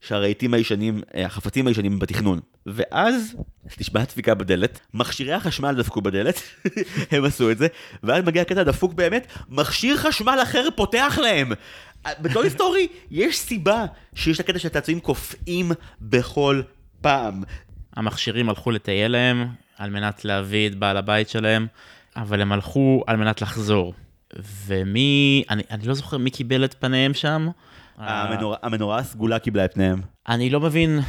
שהרהיטים 0.01 0.53
הישנים, 0.53 1.01
אה, 1.15 1.25
החפצים 1.25 1.67
הישנים 1.67 1.99
בתכנון. 1.99 2.39
ואז 2.65 3.35
נשמעה 3.79 4.03
דפיקה 4.03 4.35
בדלת, 4.35 4.79
מכשירי 4.93 5.33
החשמל 5.33 5.75
דפקו 5.77 6.01
בדלת, 6.01 6.41
הם 7.11 7.25
עשו 7.25 7.51
את 7.51 7.57
זה, 7.57 7.67
ואז 8.03 8.23
מגיע 8.23 8.41
הקטע 8.41 8.61
הדפוק 8.61 8.93
באמת, 8.93 9.27
מכשיר 9.49 9.97
חשמל 9.97 10.39
אחר 10.43 10.67
פותח 10.75 11.19
להם. 11.21 11.51
בטוי 12.21 12.49
סטורי 12.49 12.87
יש 13.11 13.39
סיבה 13.39 13.85
שיש 14.15 14.39
את 14.39 14.49
הקטע 14.49 14.59
שהצעצועים 14.59 14.99
קופאים 14.99 15.71
בכל 16.01 16.61
פעם. 17.01 17.43
המכשירים 17.95 18.49
הלכו 18.49 18.71
לטייל 18.71 19.11
להם 19.11 19.47
על 19.77 19.89
מנת 19.89 20.25
להביא 20.25 20.67
את 20.67 20.75
בעל 20.75 20.97
הבית 20.97 21.29
שלהם, 21.29 21.67
אבל 22.15 22.41
הם 22.41 22.51
הלכו 22.51 23.03
על 23.07 23.17
מנת 23.17 23.41
לחזור. 23.41 23.93
ומי, 24.65 25.43
אני, 25.49 25.63
אני 25.71 25.87
לא 25.87 25.93
זוכר 25.93 26.17
מי 26.17 26.29
קיבל 26.29 26.65
את 26.65 26.75
פניהם 26.79 27.13
שם. 27.13 27.49
המנורה, 27.97 28.57
המנורה 28.63 28.97
הסגולה 28.97 29.39
קיבלה 29.39 29.65
את 29.65 29.73
פניהם. 29.73 30.01
אני 30.29 30.49
לא 30.49 30.59
מבין... 30.59 30.99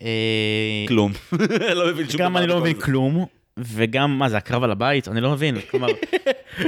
אה, 0.00 0.84
כלום. 0.88 1.12
לא 1.74 1.92
מבין 1.92 2.08
שום 2.08 2.20
גם 2.20 2.36
אני 2.36 2.46
לא 2.46 2.60
מבין. 2.60 2.80
כלום, 2.80 3.26
וגם, 3.58 4.18
מה 4.18 4.28
זה, 4.28 4.36
הקרב 4.36 4.62
על 4.62 4.70
הבית? 4.70 5.08
אני 5.08 5.20
לא 5.20 5.32
מבין. 5.32 5.60
כלומר, 5.70 5.88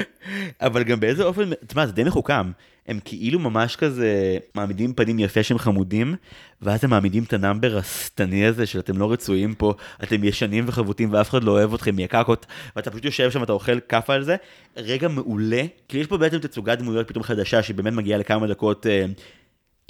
אבל 0.66 0.82
גם 0.82 1.00
באיזה 1.00 1.24
אופן, 1.24 1.50
תשמע, 1.66 1.86
זה 1.86 1.92
די 1.92 2.04
מחוכם. 2.04 2.50
הם 2.86 3.00
כאילו 3.04 3.38
ממש 3.38 3.76
כזה 3.76 4.38
מעמידים 4.54 4.94
פנים 4.94 5.18
יפה 5.18 5.42
שהם 5.42 5.58
חמודים, 5.58 6.14
ואז 6.62 6.84
הם 6.84 6.90
מעמידים 6.90 7.22
את 7.22 7.32
ה 7.32 7.39
number 7.39 7.78
השטני 7.78 8.46
הזה 8.46 8.66
של 8.66 8.78
אתם 8.78 8.98
לא 8.98 9.12
רצויים 9.12 9.54
פה, 9.54 9.74
אתם 10.02 10.24
ישנים 10.24 10.64
וחבוטים 10.66 11.12
ואף 11.12 11.30
אחד 11.30 11.44
לא 11.44 11.52
אוהב 11.52 11.74
אתכם, 11.74 11.98
יקקות, 11.98 12.46
ואתה 12.76 12.90
פשוט 12.90 13.04
יושב 13.04 13.30
שם, 13.30 13.42
אתה 13.42 13.52
אוכל 13.52 13.80
כאפה 13.80 14.14
על 14.14 14.22
זה. 14.22 14.36
רגע 14.76 15.08
מעולה, 15.08 15.62
כי 15.88 15.98
יש 15.98 16.06
פה 16.06 16.18
בעצם 16.18 16.38
תצוגת 16.38 16.78
דמויות 16.78 17.08
פתאום 17.08 17.22
חדשה, 17.22 17.62
שבאמת 17.62 17.92
מגיעה 17.92 18.18
לכמה 18.18 18.46
דקות. 18.46 18.86
אה, 18.86 19.06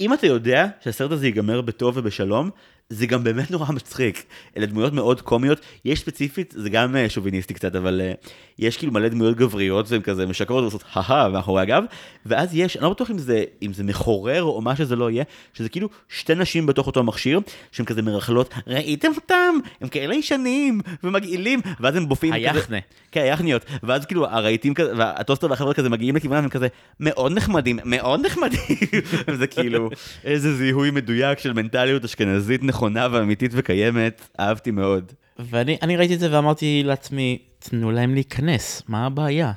אם 0.01 0.13
אתה 0.13 0.27
יודע 0.27 0.67
שהסרט 0.83 1.11
הזה 1.11 1.25
ייגמר 1.25 1.61
בטוב 1.61 1.97
ובשלום, 1.97 2.49
זה 2.91 3.05
גם 3.05 3.23
באמת 3.23 3.51
נורא 3.51 3.71
מצחיק. 3.71 4.23
אלה 4.57 4.65
דמויות 4.65 4.93
מאוד 4.93 5.21
קומיות. 5.21 5.59
יש 5.85 5.99
ספציפית, 5.99 6.53
זה 6.57 6.69
גם 6.69 6.95
אה, 6.95 7.09
שוביניסטי 7.09 7.53
קצת, 7.53 7.75
אבל 7.75 8.01
אה, 8.03 8.13
יש 8.59 8.77
כאילו 8.77 8.93
מלא 8.93 9.07
דמויות 9.07 9.37
גבריות, 9.37 9.91
והן 9.91 10.01
כזה 10.01 10.25
משקרות 10.25 10.61
ועושות 10.61 10.83
הא 10.93 11.29
מאחורי 11.29 11.61
הגב, 11.61 11.83
ואז 12.25 12.55
יש, 12.55 12.77
אני 12.77 12.83
לא 12.83 12.89
בטוח 12.89 13.11
אם 13.11 13.17
זה, 13.17 13.43
אם 13.61 13.73
זה 13.73 13.83
מחורר 13.83 14.43
או 14.43 14.61
מה 14.61 14.75
שזה 14.75 14.95
לא 14.95 15.11
יהיה, 15.11 15.23
שזה 15.53 15.69
כאילו 15.69 15.89
שתי 16.09 16.35
נשים 16.35 16.65
בתוך 16.65 16.87
אותו 16.87 17.03
מכשיר, 17.03 17.39
שהן 17.71 17.85
כזה 17.85 18.01
מרכלות, 18.01 18.53
ראיתם 18.67 19.11
אותם? 19.15 19.55
הם 19.81 19.87
כאלה 19.87 20.15
ישנים 20.15 20.81
ומגעילים, 21.03 21.61
ואז 21.79 21.95
הם 21.95 22.09
בופיעים 22.09 22.33
כזה... 22.33 22.57
היחנה. 22.59 22.77
כן, 23.11 23.21
היחניות, 23.21 23.65
ואז 23.83 24.05
כאילו 24.05 24.27
הרהיטים 24.27 24.73
כזה, 24.73 24.93
והטוסטר 24.97 25.49
והחבר'ה 25.49 25.73
כזה 25.73 25.89
מגיעים 25.89 26.15
לכיוונם, 26.15 26.43
הם 26.43 26.49
כזה 26.49 26.67
מאוד 26.99 27.31
נחמדים, 27.31 27.79
מאוד 27.85 28.25
נחמדים, 28.25 28.59
וזה 29.27 29.47
כאילו 29.47 29.89
איזה 30.23 30.55
זיהוי 30.55 30.91
מדויק 30.91 31.39
של 31.39 31.53
מנטליות 31.53 32.03
אשכנזית 32.03 32.63
נכונה 32.63 32.80
ואמיתית 33.11 33.51
וקיימת, 33.55 34.29
אהבתי 34.39 34.71
מאוד. 34.71 35.11
ואני 35.39 35.77
אני 35.81 35.97
ראיתי 35.97 36.13
את 36.13 36.19
זה 36.19 36.35
ואמרתי 36.35 36.83
לעצמי, 36.85 37.37
תנו 37.59 37.91
להם 37.91 38.13
להיכנס, 38.13 38.83
מה 38.87 39.05
הבעיה? 39.05 39.51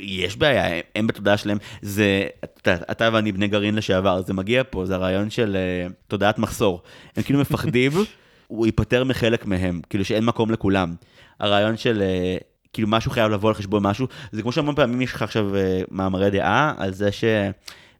יש 0.00 0.36
בעיה, 0.36 0.66
הם, 0.66 0.80
הם 0.96 1.06
בתודעה 1.06 1.36
שלהם, 1.36 1.58
זה, 1.82 2.26
אתה, 2.44 2.74
אתה 2.74 3.08
ואני 3.12 3.32
בני 3.32 3.48
גרעין 3.48 3.74
לשעבר, 3.74 4.22
זה 4.22 4.34
מגיע 4.34 4.62
פה, 4.70 4.84
זה 4.84 4.94
הרעיון 4.94 5.30
של 5.30 5.56
uh, 5.56 5.92
תודעת 6.08 6.38
מחסור. 6.38 6.82
הם 7.16 7.22
כאילו 7.22 7.40
מפחדים, 7.40 7.92
הוא 8.46 8.66
ייפטר 8.66 9.04
מחלק 9.04 9.46
מהם, 9.46 9.80
כאילו 9.90 10.04
שאין 10.04 10.24
מקום 10.24 10.50
לכולם. 10.50 10.94
הרעיון 11.40 11.76
של 11.76 12.02
uh, 12.02 12.44
כאילו 12.72 12.88
משהו 12.88 13.10
חייב 13.10 13.32
לבוא 13.32 13.48
על 13.48 13.54
חשבון 13.54 13.82
משהו, 13.82 14.06
זה 14.32 14.42
כמו 14.42 14.52
שהמון 14.52 14.74
פעמים 14.74 15.00
יש 15.00 15.12
לך 15.12 15.22
עכשיו 15.22 15.50
uh, 15.54 15.86
מאמרי 15.90 16.30
דעה 16.30 16.74
על 16.76 16.92
זה 16.92 17.08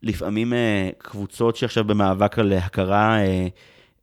שלפעמים 0.02 0.52
קבוצות 0.98 1.56
שעכשיו 1.56 1.84
במאבק 1.84 2.38
על 2.38 2.52
הכרה, 2.52 3.18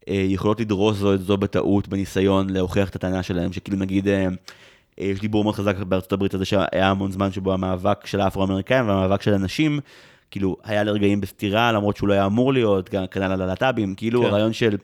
יכולות 0.08 0.60
לדרוס 0.60 0.98
זו 0.98 1.14
את 1.14 1.22
זו 1.22 1.38
בטעות, 1.38 1.88
בניסיון 1.88 2.50
להוכיח 2.50 2.90
את 2.90 2.96
הטענה 2.96 3.24
שלהם, 3.24 3.54
שכאילו 3.54 3.78
נגיד... 3.78 4.08
Uh, 4.08 4.12
יש 4.98 5.20
דיבור 5.20 5.44
מאוד 5.44 5.56
חזק 5.56 5.78
בארצות 5.78 6.14
הברית 6.14 6.34
על 6.34 6.40
זה 6.40 6.46
שהיה 6.46 6.90
המון 6.90 7.12
זמן 7.12 7.32
שבו 7.32 7.54
המאבק 7.54 8.06
של 8.06 8.22
האפרו-אמריקאים 8.22 8.88
והמאבק 8.88 9.22
של 9.22 9.34
הנשים, 9.34 9.80
כאילו, 10.32 10.58
היה 10.64 10.84
לרגעים 10.84 11.22
בסתירה, 11.22 11.72
למרות 11.72 11.98
שהוא 11.98 12.10
לא 12.10 12.14
היה 12.14 12.26
אמור 12.26 12.54
להיות, 12.54 12.90
כנ"ל 12.90 13.24
על 13.24 13.42
הלהט"בים, 13.42 13.96
כאילו 13.96 14.22
כן. 14.22 14.28
הרעיון 14.28 14.54
של 14.54 14.78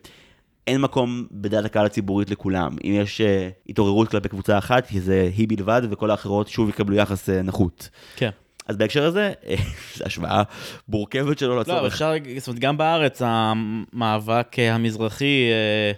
אין 0.67 0.81
מקום 0.81 1.25
בדעת 1.31 1.65
הקהל 1.65 1.85
הציבורית 1.85 2.29
לכולם. 2.29 2.75
אם 2.83 2.91
יש 2.93 3.21
uh, 3.21 3.23
התעוררות 3.69 4.07
כלפי 4.07 4.29
קבוצה 4.29 4.57
אחת, 4.57 4.87
זה 4.99 5.29
היא 5.37 5.47
בלבד, 5.49 5.81
וכל 5.89 6.11
האחרות 6.11 6.47
שוב 6.47 6.69
יקבלו 6.69 6.95
יחס 6.95 7.29
uh, 7.29 7.33
נחות. 7.43 7.89
כן. 8.15 8.29
אז 8.67 8.77
בהקשר 8.77 9.05
הזה, 9.05 9.33
זו 9.97 10.05
השוואה 10.05 10.43
מורכבת 10.87 11.39
שלא 11.39 11.55
לא, 11.55 11.61
אבל 11.61 11.61
לצורך. 11.61 11.93
אפשר, 11.93 12.13
זאת 12.37 12.47
אומרת, 12.47 12.59
גם 12.59 12.77
בארץ 12.77 13.21
המאבק 13.25 14.59
אה, 14.59 14.75
המזרחי 14.75 15.49
אה, 15.51 15.91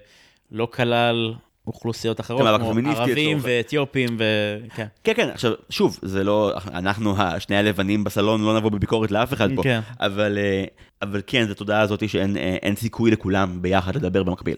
לא 0.51 0.67
כלל 0.73 1.33
אוכלוסיות 1.67 2.19
אחרות, 2.19 2.41
המאבק 2.41 2.61
כמו 2.61 2.89
ערבים 2.89 3.37
ואתיופים, 3.41 4.17
וכן. 4.17 4.85
כן, 5.03 5.13
כן, 5.15 5.29
עכשיו, 5.29 5.51
שוב, 5.69 5.99
זה 6.01 6.23
לא, 6.23 6.53
אנחנו, 6.73 7.15
שני 7.39 7.55
הלבנים 7.57 8.03
בסלון, 8.03 8.41
לא 8.41 8.57
נבוא 8.57 8.69
בביקורת 8.69 9.11
לאף 9.11 9.33
אחד 9.33 9.49
פה, 9.55 9.63
כן. 9.63 9.79
אבל, 9.99 10.37
אה, 10.37 10.63
אבל 11.01 11.21
כן, 11.27 11.47
זו 11.47 11.53
תודעה 11.53 11.81
הזאת 11.81 12.09
שאין 12.09 12.37
אה, 12.37 12.75
סיכוי 12.75 13.11
לכולם 13.11 13.61
ביחד 13.61 13.95
לדבר 13.95 14.23
במקביל. 14.23 14.57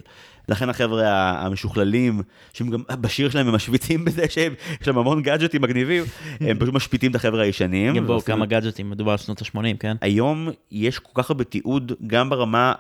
לכן 0.50 0.70
החבר'ה 0.70 1.32
המשוכללים, 1.46 2.22
שהם 2.54 2.70
גם 2.70 2.84
בשיר 3.02 3.30
שלהם 3.30 3.48
הם 3.48 3.56
משוויצים 3.56 4.06
בזה 4.06 4.26
שהם, 4.30 4.54
יש 4.82 4.88
להם 4.88 4.98
המון 4.98 5.22
גאדג'טים 5.22 5.62
מגניבים, 5.62 6.04
הם 6.40 6.60
פשוט 6.60 6.74
משפיטים 6.74 7.12
את 7.12 7.16
החבר'ה 7.16 7.44
הישנים. 7.44 7.96
גם 7.96 8.08
בואו, 8.08 8.22
כמה 8.22 8.46
גאדג'טים, 8.46 8.90
מדובר 8.90 9.12
על 9.12 9.18
שנות 9.18 9.42
ה-80, 9.42 9.78
כן? 9.80 9.96
היום 10.02 10.50
יש 10.72 11.00
כל 11.00 11.22
כך 11.22 11.30
הרבה 11.30 11.44
תיעוד, 11.44 11.92
גם 12.08 12.30
ברמה 12.30 12.74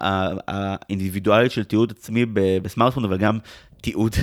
האינדיבידואלית 0.48 1.52
של 1.52 1.64
תיעוד 1.64 1.94
עצמי 1.98 2.26
בסמארטפון, 2.34 3.06
אבל 3.06 3.18
גם 3.18 3.38
תיעוד, 3.86 4.16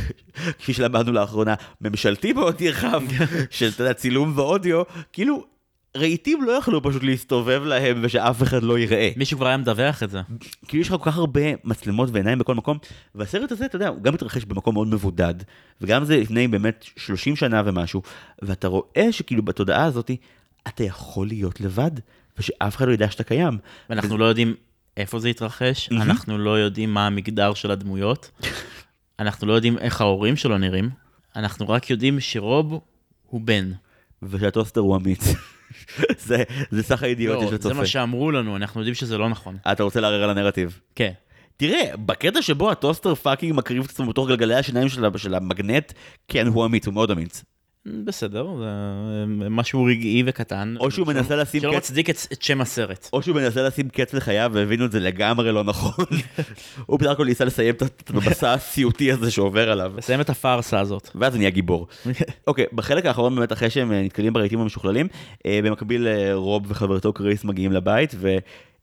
כפי 0.58 0.72
שלמדנו 0.72 1.12
לאחרונה, 1.12 1.54
ממשלתי 1.80 2.32
מאוד 2.32 2.56
נרחב, 2.60 3.02
של 3.50 3.68
אתה 3.68 3.82
יודע, 3.82 3.92
צילום 3.92 4.32
ואודיו, 4.34 4.82
כאילו, 5.12 5.44
רהיטים 5.96 6.42
לא 6.42 6.52
יכלו 6.52 6.82
פשוט 6.82 7.02
להסתובב 7.02 7.62
להם 7.64 8.00
ושאף 8.02 8.42
אחד 8.42 8.62
לא 8.62 8.78
יראה. 8.78 9.10
מישהו 9.16 9.38
כבר 9.38 9.46
היה 9.46 9.56
מדווח 9.56 10.02
את 10.02 10.10
זה. 10.10 10.20
כאילו 10.68 10.80
יש 10.80 10.88
לך 10.88 10.94
כל 10.94 11.10
כך 11.10 11.16
הרבה 11.16 11.40
מצלמות 11.64 12.08
ועיניים 12.12 12.38
בכל 12.38 12.54
מקום, 12.54 12.78
והסרט 13.14 13.52
הזה, 13.52 13.66
אתה 13.66 13.76
יודע, 13.76 13.88
הוא 13.88 14.02
גם 14.02 14.14
מתרחש 14.14 14.44
במקום 14.44 14.74
מאוד 14.74 14.88
מבודד, 14.88 15.34
וגם 15.80 16.04
זה 16.04 16.16
לפני 16.16 16.48
באמת 16.48 16.84
30 16.96 17.36
שנה 17.36 17.62
ומשהו, 17.64 18.02
ואתה 18.42 18.68
רואה 18.68 19.08
שכאילו 19.10 19.42
בתודעה 19.42 19.84
הזאת, 19.84 20.10
אתה 20.68 20.84
יכול 20.84 21.26
להיות 21.26 21.60
לבד, 21.60 21.90
ושאף 22.38 22.76
אחד 22.76 22.88
לא 22.88 22.92
ידע 22.92 23.10
שאתה 23.10 23.24
קיים. 23.24 23.58
ואנחנו 23.90 24.18
לא 24.18 24.24
יודעים 24.24 24.54
איפה 24.96 25.18
זה 25.18 25.28
התרחש. 25.28 25.88
אנחנו 25.92 26.38
לא 26.38 26.58
יודעים 26.58 26.94
מה 26.94 27.06
המגדר 27.06 27.54
של 27.54 27.70
הדמויות, 27.70 28.30
אנחנו 29.22 29.46
לא 29.46 29.52
יודעים 29.52 29.78
איך 29.78 30.00
ההורים 30.00 30.36
שלו 30.36 30.58
נראים, 30.58 30.90
אנחנו 31.36 31.68
רק 31.68 31.90
יודעים 31.90 32.20
שרוב 32.20 32.80
הוא 33.26 33.40
בן. 33.40 33.72
ושהטוסטר 34.22 34.80
הוא 34.80 34.96
אמיץ. 34.96 35.24
זה, 36.26 36.42
זה 36.70 36.82
סך 36.82 37.02
הידיעות 37.02 37.36
לא, 37.36 37.40
שיש 37.40 37.50
זה 37.50 37.56
לצופה. 37.56 37.74
מה 37.74 37.86
שאמרו 37.86 38.30
לנו, 38.30 38.56
אנחנו 38.56 38.80
יודעים 38.80 38.94
שזה 38.94 39.18
לא 39.18 39.28
נכון. 39.28 39.56
אתה 39.72 39.82
רוצה 39.82 40.00
לערער 40.00 40.22
על 40.22 40.30
הנרטיב. 40.30 40.80
כן. 40.94 41.12
תראה, 41.56 41.96
בקטע 41.96 42.42
שבו 42.42 42.70
הטוסטר 42.70 43.14
fucking 43.14 43.54
מקריב 43.54 43.84
את 43.84 43.90
עצמו 43.90 44.06
בתוך 44.06 44.28
גלגלי 44.28 44.54
השיניים 44.54 44.88
של, 44.88 45.04
של 45.16 45.34
המגנט, 45.34 45.92
כן, 46.28 46.46
הוא 46.46 46.66
אמיץ, 46.66 46.86
הוא 46.86 46.94
מאוד 46.94 47.10
אמיץ. 47.10 47.44
בסדר, 47.86 48.46
זה 48.58 48.66
משהו 49.50 49.84
רגעי 49.84 50.22
וקטן. 50.26 50.74
או 50.80 50.90
שהוא 50.90 51.06
מנסה 51.06 51.36
לשים 51.36 51.60
שלא 51.60 51.70
קץ, 51.70 51.76
מצדיק 51.76 52.10
את, 52.10 52.16
שם 52.40 52.60
הסרט. 52.60 53.08
או 53.12 53.22
שהוא 53.22 53.36
מנסה 53.36 53.62
לשים 53.62 53.88
קץ 53.88 54.14
לחייו 54.14 54.50
והבינו 54.54 54.84
את 54.84 54.92
זה 54.92 55.00
לגמרי 55.00 55.52
לא 55.52 55.64
נכון. 55.64 56.04
הוא 56.86 56.98
בסך 56.98 57.10
הכל 57.10 57.24
ניסה 57.24 57.44
לסיים 57.44 57.74
את- 57.74 58.10
המסע 58.14 58.52
הסיוטי 58.52 59.12
הזה 59.12 59.30
שעובר 59.30 59.70
עליו. 59.72 59.92
לסיים 59.96 60.20
את 60.20 60.30
הפארסה 60.30 60.80
הזאת. 60.80 61.08
ואז 61.14 61.36
נהיה 61.36 61.50
גיבור. 61.50 61.86
אוקיי, 62.46 62.66
בחלק 62.72 63.06
האחרון 63.06 63.34
באמת, 63.34 63.52
אחרי 63.52 63.70
שהם 63.70 63.92
אה, 63.92 64.02
נתקלים 64.02 64.32
ברהיטים 64.32 64.60
המשוכללים, 64.60 65.08
אה, 65.46 65.60
במקביל 65.64 66.06
אה, 66.06 66.34
רוב 66.34 66.62
וחברתו 66.68 67.12
קריס 67.12 67.44
מגיעים 67.44 67.72
לבית, 67.72 68.14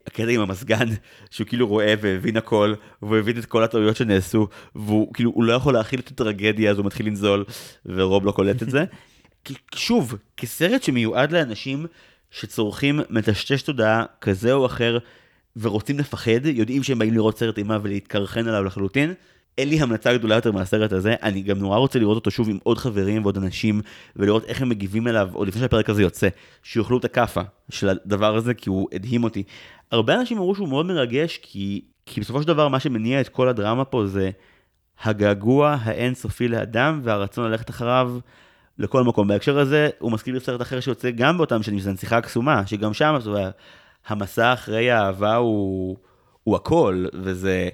והקטע 0.05 0.31
עם 0.31 0.41
המזגן, 0.41 0.87
שהוא 1.29 1.47
כאילו 1.47 1.67
רואה 1.67 1.93
והבין 2.01 2.37
הכל, 2.37 2.73
והוא 3.01 3.17
הבין 3.17 3.37
את 3.37 3.45
כל 3.45 3.63
הטעויות 3.63 3.95
שנעשו, 3.95 4.47
והוא 4.75 5.13
כאילו, 5.13 5.31
הוא 5.31 5.43
לא 5.43 5.53
יכול 5.53 5.73
להכיל 5.73 5.99
את 5.99 6.07
הטרגדיה, 6.07 6.71
אז 6.71 6.77
הוא 6.77 6.85
מתחיל 6.85 7.05
לנזול, 7.05 7.45
ורוב 7.85 8.25
לא 8.25 8.31
קולט 8.31 8.63
את 8.63 8.69
זה. 8.69 8.85
שוב, 9.75 10.15
כסרט 10.37 10.83
שמיועד 10.83 11.31
לאנשים 11.31 11.85
שצורכים 12.31 12.99
מטשטש 13.09 13.61
תודעה 13.61 14.05
כזה 14.21 14.53
או 14.53 14.65
אחר, 14.65 14.97
ורוצים 15.57 15.99
לפחד, 15.99 16.45
יודעים 16.45 16.83
שהם 16.83 16.99
באים 16.99 17.13
לראות 17.13 17.37
סרט 17.37 17.57
אימה 17.57 17.77
ולהתקרחן 17.81 18.47
עליו 18.47 18.63
לחלוטין. 18.63 19.13
אין 19.59 19.69
לי 19.69 19.81
המלצה 19.81 20.17
גדולה 20.17 20.35
יותר 20.35 20.51
מהסרט 20.51 20.93
הזה, 20.93 21.15
אני 21.23 21.41
גם 21.41 21.57
נורא 21.57 21.77
רוצה 21.77 21.99
לראות 21.99 22.15
אותו 22.15 22.31
שוב 22.31 22.49
עם 22.49 22.57
עוד 22.63 22.77
חברים 22.77 23.21
ועוד 23.23 23.37
אנשים, 23.37 23.81
ולראות 24.15 24.43
איך 24.45 24.61
הם 24.61 24.69
מגיבים 24.69 25.07
אליו 25.07 25.29
עוד 25.33 25.47
לפני 25.47 25.61
שהפרק 25.61 25.89
הזה 25.89 26.01
יוצא, 26.01 26.27
שיאכלו 26.63 26.97
את 26.97 27.05
הכאפה 27.05 27.41
של 27.69 27.89
הדבר 27.89 28.35
הזה, 28.35 28.53
כי 28.53 28.69
הוא 28.69 28.87
הדהים 28.93 29.23
אותי. 29.23 29.43
הרבה 29.91 30.15
אנשים 30.15 30.37
אמרו 30.37 30.55
שהוא 30.55 30.69
מאוד 30.69 30.85
מרגש, 30.85 31.39
כי, 31.41 31.81
כי 32.05 32.21
בסופו 32.21 32.41
של 32.41 32.47
דבר 32.47 32.67
מה 32.67 32.79
שמניע 32.79 33.21
את 33.21 33.29
כל 33.29 33.49
הדרמה 33.49 33.85
פה 33.85 34.05
זה 34.05 34.29
הגעגוע 35.03 35.77
האינסופי 35.81 36.47
לאדם 36.47 36.99
והרצון 37.03 37.51
ללכת 37.51 37.69
אחריו 37.69 38.19
לכל 38.77 39.03
מקום. 39.03 39.27
בהקשר 39.27 39.59
הזה, 39.59 39.89
הוא 39.99 40.11
מזכיר 40.11 40.33
לי 40.33 40.39
סרט 40.39 40.61
אחר 40.61 40.79
שיוצא 40.79 41.09
גם 41.11 41.37
באותם 41.37 41.63
שנים, 41.63 41.79
שזה 41.79 41.89
הנסיכה 41.89 42.17
הקסומה, 42.17 42.67
שגם 42.67 42.93
שם 42.93 43.15
זאת 43.19 43.27
אומרת, 43.27 43.53
המסע 44.07 44.53
אחרי 44.53 44.91
האהבה 44.91 45.35
הוא, 45.35 45.97
הוא 46.43 46.55
הכל, 46.55 47.05
וזה 47.13 47.69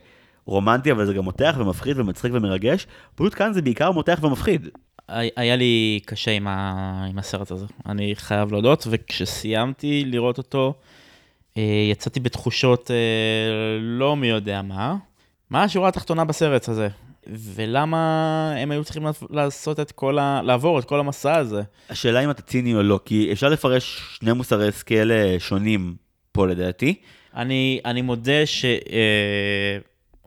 רומנטי, 0.48 0.92
אבל 0.92 1.06
זה 1.06 1.14
גם 1.14 1.24
מותח 1.24 1.56
ומפחיד 1.58 2.00
ומצחיק 2.00 2.32
ומרגש. 2.34 2.88
פשוט 3.16 3.34
כאן 3.34 3.54
זה 3.54 3.62
בעיקר 3.62 3.92
מותח 3.92 4.20
ומפחיד. 4.22 4.68
היה 5.08 5.56
לי 5.56 6.00
קשה 6.06 6.32
עם, 6.32 6.48
ה... 6.48 7.06
עם 7.10 7.20
הסרט 7.20 7.52
הזה, 7.52 7.66
אני 7.86 8.16
חייב 8.16 8.52
להודות, 8.52 8.88
וכשסיימתי 8.90 10.04
לראות 10.06 10.38
אותו, 10.38 10.74
אה, 11.58 11.88
יצאתי 11.92 12.20
בתחושות 12.20 12.92
אה, 12.92 12.96
לא 13.82 14.16
מי 14.16 14.28
יודע 14.28 14.62
מה. 14.62 14.96
מה 15.50 15.64
השורה 15.64 15.88
התחתונה 15.88 16.26
בסרט 16.26 16.70
הזה? 16.70 16.88
ולמה 17.28 18.54
הם 18.58 18.72
היו 18.72 18.84
צריכים 18.84 19.06
לעשות 19.30 19.80
את 19.80 19.92
כל 19.92 20.20
ה... 20.20 20.42
לעבור 20.42 20.80
את 20.80 20.86
כל 20.86 21.00
המסע 21.00 21.36
הזה? 21.36 21.62
השאלה 21.90 22.24
אם 22.24 22.30
אתה 22.30 22.42
ציני 22.42 22.76
או 22.76 22.84
לא, 22.84 23.00
כי 23.06 23.32
אפשר 23.32 23.50
לפרש 23.50 24.18
שני 24.20 24.34
מוסרי 24.34 24.68
השכל 24.68 25.12
אה, 25.12 25.36
שונים 25.40 25.96
פה 26.32 26.48
לדעתי. 26.48 26.96
אני, 27.36 27.80
אני 27.86 28.02
מודה 28.02 28.46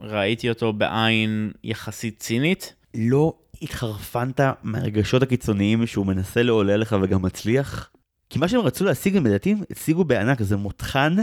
שראיתי 0.03 0.49
אותו 0.49 0.73
בעין 0.73 1.53
יחסית 1.65 2.19
צינית. 2.19 2.75
לא 2.95 3.35
התחרפנת 3.63 4.41
מהרגשות 4.63 5.23
הקיצוניים 5.23 5.87
שהוא 5.87 6.07
מנסה 6.07 6.43
לעולל 6.43 6.77
לך 6.77 6.97
וגם 7.03 7.23
מצליח? 7.23 7.91
כי 8.31 8.39
מה 8.39 8.49
שהם 8.49 8.61
רצו 8.61 8.85
להשיג, 8.85 9.17
הם 9.17 9.27
לדעתי 9.27 9.55
השיגו 9.71 10.05
בענק, 10.05 10.43
זה 10.43 10.57
מותחן 10.57 11.17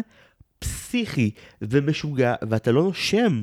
פסיכי 0.59 1.31
ומשוגע, 1.61 2.35
ואתה 2.49 2.71
לא 2.71 2.83
נושם 2.83 3.41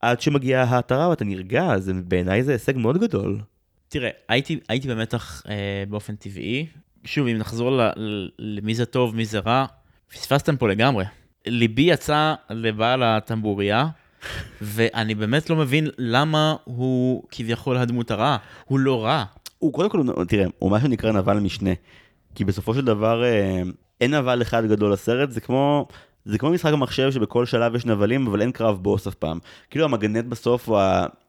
עד 0.00 0.20
שמגיעה 0.20 0.64
ההתרה 0.64 1.08
ואתה 1.08 1.24
נרגע, 1.24 1.72
אז 1.72 1.90
בעיניי 2.04 2.42
זה 2.42 2.52
הישג 2.52 2.76
מאוד 2.76 2.98
גדול. 2.98 3.40
תראה, 3.88 4.10
הייתי, 4.28 4.60
הייתי 4.68 4.88
במתח 4.88 5.42
אה, 5.48 5.84
באופן 5.88 6.16
טבעי. 6.16 6.66
שוב, 7.04 7.26
אם 7.26 7.38
נחזור 7.38 7.70
ל, 7.70 7.80
ל, 7.96 8.28
למי 8.38 8.74
זה 8.74 8.86
טוב, 8.86 9.16
מי 9.16 9.24
זה 9.24 9.38
רע, 9.38 9.66
פספסתם 10.12 10.56
פה 10.56 10.68
לגמרי. 10.68 11.04
ליבי 11.46 11.82
יצא 11.82 12.34
לבעל 12.50 13.02
הטמבוריה, 13.02 13.86
ואני 14.60 15.14
באמת 15.14 15.50
לא 15.50 15.56
מבין 15.56 15.88
למה 15.98 16.56
הוא 16.64 17.22
כביכול 17.30 17.76
הדמות 17.76 18.10
הרעה. 18.10 18.36
הוא 18.64 18.78
לא 18.78 19.04
רע. 19.04 19.24
הוא 19.58 19.72
קודם 19.72 19.90
כל, 19.90 20.02
תראה, 20.28 20.46
הוא 20.58 20.70
מה 20.70 20.80
שנקרא 20.80 21.12
נבל 21.12 21.38
משנה. 21.38 21.70
כי 22.34 22.44
בסופו 22.44 22.74
של 22.74 22.84
דבר 22.84 23.24
אה, 23.24 23.62
אין 24.00 24.14
נבל 24.14 24.42
אחד 24.42 24.66
גדול 24.66 24.92
לסרט, 24.92 25.30
זה 25.30 25.40
כמו, 25.40 25.86
זה 26.24 26.38
כמו 26.38 26.50
משחק 26.50 26.72
המחשב 26.72 27.10
שבכל 27.10 27.46
שלב 27.46 27.74
יש 27.74 27.86
נבלים, 27.86 28.26
אבל 28.26 28.40
אין 28.40 28.52
קרב 28.52 28.82
בוס 28.82 29.06
אף 29.06 29.14
פעם. 29.14 29.38
כאילו 29.70 29.84
המגנט 29.84 30.24
בסוף, 30.24 30.68
או 30.68 30.80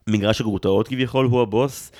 המגרש 0.08 0.42
הגרוטאות 0.42 0.88
כביכול, 0.88 1.26
הוא 1.26 1.42
הבוס. 1.42 1.92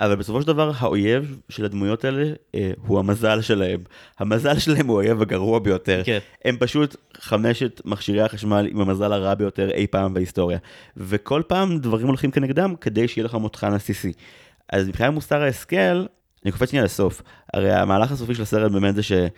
אבל 0.00 0.16
בסופו 0.16 0.42
של 0.42 0.46
דבר 0.46 0.72
האויב 0.78 1.38
של 1.48 1.64
הדמויות 1.64 2.04
האלה 2.04 2.32
אה, 2.54 2.70
הוא 2.86 2.98
המזל 2.98 3.40
שלהם. 3.40 3.80
המזל 4.18 4.58
שלהם 4.58 4.86
הוא 4.86 5.00
האויב 5.00 5.22
הגרוע 5.22 5.58
ביותר. 5.58 6.02
כן. 6.04 6.18
הם 6.44 6.56
פשוט 6.60 6.96
חמשת 7.20 7.80
מכשירי 7.84 8.22
החשמל 8.22 8.68
עם 8.70 8.80
המזל 8.80 9.12
הרע 9.12 9.34
ביותר 9.34 9.70
אי 9.70 9.86
פעם 9.86 10.14
בהיסטוריה. 10.14 10.58
וכל 10.96 11.42
פעם 11.46 11.78
דברים 11.78 12.06
הולכים 12.06 12.30
כנגדם 12.30 12.74
כדי 12.80 13.08
שיהיה 13.08 13.24
לך 13.24 13.34
מותחן 13.34 13.72
עסיסי. 13.72 14.12
אז 14.72 14.88
מבחינת 14.88 15.12
מוסר 15.12 15.42
ההשכל, 15.42 16.06
אני 16.44 16.52
קופץ 16.52 16.70
שנייה 16.70 16.84
לסוף. 16.84 17.22
הרי 17.54 17.72
המהלך 17.72 18.12
הסופי 18.12 18.34
של 18.34 18.42
הסרט 18.42 18.72
באמת 18.72 18.94
זה 18.94 19.02
שהם 19.02 19.28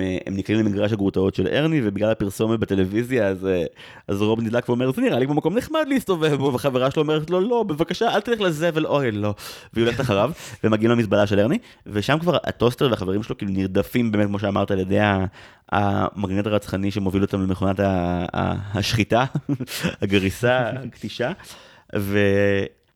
אה, 0.00 0.18
הם 0.26 0.36
נקראים 0.36 0.60
למגרש 0.60 0.92
הגרוטאות 0.92 1.34
של 1.34 1.46
ארני, 1.46 1.80
ובגלל 1.84 2.10
הפרסומת 2.10 2.60
בטלוויזיה, 2.60 3.28
אז, 3.28 3.46
אה, 3.46 3.64
אז 4.08 4.22
רוב 4.22 4.40
נדלק 4.40 4.68
ואומר, 4.68 4.92
זה 4.92 5.02
נראה 5.02 5.18
לי 5.18 5.26
כמו 5.26 5.34
מקום 5.34 5.58
נחמד 5.58 5.84
להסתובב 5.88 6.34
בו, 6.40 6.52
וחברה 6.54 6.90
שלו 6.90 7.02
אומרת 7.02 7.30
לו, 7.30 7.40
לא, 7.40 7.62
בבקשה, 7.62 8.14
אל 8.14 8.20
תלך 8.20 8.40
לזבל, 8.40 8.86
אוי, 8.86 9.10
לא. 9.10 9.34
והיא 9.72 9.84
הולכת 9.84 10.00
אחריו, 10.00 10.30
ומגיעים 10.64 10.90
למזבלה 10.90 11.26
של 11.26 11.40
ארני, 11.40 11.58
ושם 11.86 12.18
כבר 12.20 12.36
הטוסטר 12.44 12.88
והחברים 12.90 13.22
שלו 13.22 13.38
כאילו 13.38 13.52
נרדפים 13.52 14.12
באמת, 14.12 14.26
כמו 14.26 14.38
שאמרת, 14.38 14.70
על 14.70 14.78
ידי 14.78 14.98
המגנט 15.72 16.46
הרצחני 16.46 16.90
שמוביל 16.90 17.22
אותם 17.22 17.42
למכונת 17.42 17.80
השחיטה, 17.82 19.24
הגריסה, 20.02 20.68
הקטישה. 20.68 21.32
ו... 21.96 22.18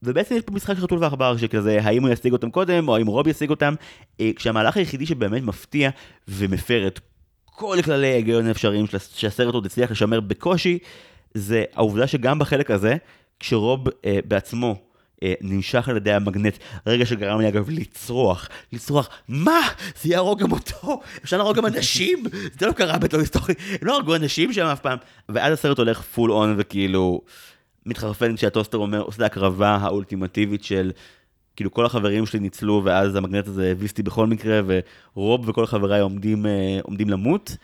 ובעצם 0.03 0.35
יש 0.35 0.43
פה 0.43 0.55
משחק 0.55 0.75
של 0.77 0.83
חתול 0.83 0.99
ועכבר 0.99 1.37
שכזה, 1.37 1.79
האם 1.83 2.03
הוא 2.03 2.11
ישיג 2.11 2.33
אותם 2.33 2.51
קודם, 2.51 2.89
או 2.89 2.97
האם 2.97 3.07
רוב 3.07 3.29
ישיג 3.29 3.51
אותם, 3.51 3.75
אה, 4.21 4.31
כשהמהלך 4.37 4.77
היחידי 4.77 5.07
שבאמת 5.07 5.43
מפתיע 5.43 5.91
ומפר 6.29 6.87
את 6.87 7.01
כל 7.45 7.79
כללי 7.85 8.07
ההיגיון 8.13 8.47
האפשריים 8.47 8.87
שהסרט 9.15 9.55
עוד 9.55 9.67
הצליח 9.67 9.91
לשמר 9.91 10.21
בקושי, 10.21 10.79
זה 11.35 11.65
העובדה 11.75 12.07
שגם 12.07 12.39
בחלק 12.39 12.71
הזה, 12.71 12.97
כשרוב 13.41 13.89
אה, 14.05 14.19
בעצמו 14.25 14.77
אה, 15.23 15.35
נמשך 15.41 15.89
על 15.89 15.97
ידי 15.97 16.13
המגנט, 16.13 16.59
רגע 16.87 17.07
שגרם 17.07 17.41
לי 17.41 17.49
אגב 17.49 17.71
לצרוח, 17.71 18.49
לצרוח, 18.73 19.09
מה? 19.29 19.61
זה 20.03 20.09
יהרוג 20.09 20.43
גם 20.43 20.53
אותו? 20.53 21.01
אפשר 21.25 21.37
להרוג 21.37 21.57
גם 21.57 21.67
אנשים? 21.67 22.23
זה 22.59 22.67
לא 22.67 22.73
קרה 22.73 22.99
בתור 22.99 23.21
היסטורי, 23.21 23.55
הם 23.71 23.89
לא 23.89 23.97
הרגו 23.97 24.17
אנשים 24.17 24.53
שם 24.53 24.67
אף 24.67 24.81
פעם. 24.81 24.99
ואז 25.29 25.53
הסרט 25.53 25.79
הולך 25.79 26.01
פול 26.01 26.33
און 26.33 26.55
וכאילו... 26.59 27.21
מתחרפן 27.89 28.37
כשהטוסטר 28.37 28.79
אומר, 28.79 29.01
עושה 29.01 29.17
את 29.17 29.23
ההקרבה 29.23 29.77
האולטימטיבית 29.77 30.65
של, 30.65 30.91
כאילו 31.57 31.71
כל 31.71 31.87
החברים 31.87 32.27
שלי 32.27 32.41
ניצלו, 32.41 32.83
ואז 32.85 33.15
המגנט 33.15 33.47
הזה 33.47 33.71
הביס 33.71 33.91
אותי 33.91 34.03
בכל 34.03 34.27
מקרה, 34.27 34.61
ורוב 35.17 35.49
וכל 35.49 35.67
חבריי 35.67 36.01
עומדים, 36.01 36.47
אה, 36.47 36.79
עומדים 36.83 37.11
למות, 37.11 37.57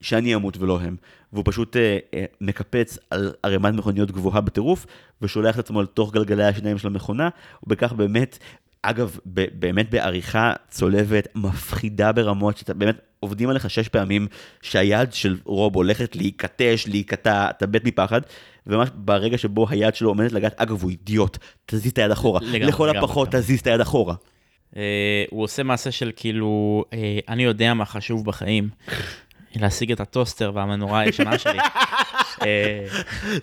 שאני 0.00 0.34
אמות 0.34 0.56
ולא 0.58 0.80
הם. 0.80 0.96
והוא 1.32 1.44
פשוט 1.46 1.76
אה, 1.76 1.98
אה, 2.14 2.24
מקפץ 2.40 2.98
על 3.10 3.32
ערימת 3.42 3.74
מכוניות 3.74 4.10
גבוהה 4.10 4.40
בטירוף, 4.40 4.86
ושולח 5.22 5.54
את 5.54 5.60
עצמו 5.60 5.82
לתוך 5.82 6.12
גלגלי 6.12 6.44
השניים 6.44 6.78
של 6.78 6.88
המכונה, 6.88 7.28
ובכך 7.62 7.92
באמת 7.92 8.38
אגב, 8.82 9.18
באמת 9.54 9.90
בעריכה 9.90 10.52
צולבת, 10.70 11.28
מפחידה 11.34 12.12
ברמות, 12.12 12.56
שאתה 12.56 12.74
באמת 12.74 12.96
עובדים 13.20 13.48
עליך 13.48 13.70
שש 13.70 13.88
פעמים, 13.88 14.26
שהיד 14.62 15.12
של 15.12 15.36
רוב 15.44 15.76
הולכת 15.76 16.16
להיקטש, 16.16 16.84
להיקטע, 16.86 17.50
אתה 17.50 17.66
מת 17.66 17.84
מפחד, 17.84 18.20
וממש 18.66 18.88
ברגע 18.94 19.38
שבו 19.38 19.66
היד 19.68 19.94
שלו 19.94 20.08
עומדת 20.08 20.32
לגעת, 20.32 20.60
אגב, 20.60 20.82
הוא 20.82 20.90
אידיוט, 20.90 21.38
תזיז 21.66 21.92
את 21.92 21.98
היד 21.98 22.10
אחורה. 22.10 22.40
לגמרי, 22.42 22.60
לכל 22.60 22.84
לגמרי, 22.86 22.98
הפחות 22.98 23.28
לגמרי. 23.28 23.42
תזיז 23.42 23.60
את 23.60 23.66
היד 23.66 23.80
אחורה. 23.80 24.14
Uh, 24.72 24.76
הוא 25.30 25.42
עושה 25.42 25.62
מעשה 25.62 25.90
של 25.90 26.12
כאילו, 26.16 26.84
uh, 26.90 26.94
אני 27.28 27.42
יודע 27.42 27.74
מה 27.74 27.84
חשוב 27.84 28.24
בחיים. 28.24 28.68
להשיג 29.56 29.92
את 29.92 30.00
הטוסטר 30.00 30.52
והמנורה 30.54 31.00
הישנה 31.00 31.38
שלי. 31.38 31.58
אה, 32.42 32.86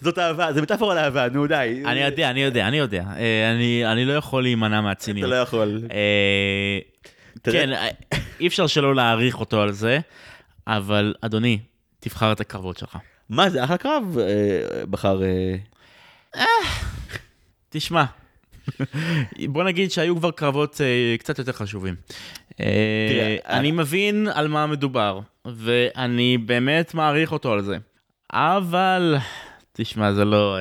זאת 0.02 0.20
אהבה, 0.20 0.54
זה 0.54 0.62
מטאפורה 0.62 0.96
לאהבה, 0.96 1.30
נו 1.30 1.48
די. 1.48 1.84
אני 1.86 2.00
יודע, 2.00 2.30
אני 2.30 2.44
יודע, 2.44 2.68
אני 2.68 2.78
יודע. 2.78 3.04
אני 3.92 4.06
לא 4.06 4.14
יכול 4.14 4.44
להימנע 4.44 4.82
מהציניות. 4.82 5.28
אתה 5.28 5.36
לא 5.36 5.42
יכול. 5.42 5.82
כן, 7.44 7.70
אי 8.40 8.48
אפשר 8.48 8.68
שלא 8.68 8.96
להעריך 8.96 9.40
אותו 9.40 9.62
על 9.62 9.72
זה, 9.72 10.00
אבל 10.68 11.14
אדוני, 11.22 11.60
תבחר 12.00 12.32
את 12.32 12.40
הקרבות 12.40 12.78
שלך. 12.78 12.98
מה 13.32 13.50
זה, 13.50 13.64
אחלה 13.64 13.78
קרב 13.78 14.18
אה, 14.20 14.86
בחר... 14.86 15.24
אה, 15.24 15.56
אה, 16.36 16.46
תשמע, 17.70 18.04
בוא 19.50 19.64
נגיד 19.64 19.92
שהיו 19.92 20.16
כבר 20.16 20.32
קרבות 20.32 20.82
קצת 21.20 21.40
יותר 21.40 21.52
חשובים. 21.52 21.96
אני 23.46 23.72
מבין 23.72 24.28
על 24.34 24.48
מה 24.48 24.68
מדובר, 24.68 25.20
ואני 25.46 26.38
באמת 26.38 26.94
מעריך 26.94 27.32
אותו 27.32 27.54
על 27.54 27.62
זה. 27.62 27.78
אבל, 28.34 29.18
תשמע, 29.74 30.14
זה 30.14 30.26
לא... 30.26 30.58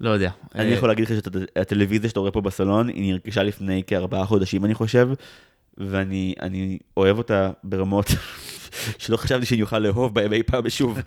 לא 0.00 0.10
יודע. 0.10 0.30
אני 0.54 0.68
יכול 0.68 0.88
להגיד 0.88 1.04
לך 1.04 1.10
שהטלוויזיה 1.14 2.08
שאתה 2.08 2.20
רואה 2.20 2.30
פה 2.30 2.40
בסלון, 2.40 2.88
היא 2.88 3.12
נרכשה 3.12 3.42
לפני 3.42 3.82
כארבעה 3.86 4.26
חודשים, 4.26 4.64
אני 4.64 4.74
חושב, 4.74 5.08
ואני 5.78 6.78
אוהב 6.96 7.18
אותה 7.18 7.50
ברמות 7.64 8.06
שלא 8.98 9.16
חשבתי 9.16 9.46
שאני 9.46 9.62
אוכל 9.62 9.78
לאהוב 9.78 10.14
בהם 10.14 10.32
אי 10.32 10.42
פעם 10.42 10.70
שוב. 10.70 10.98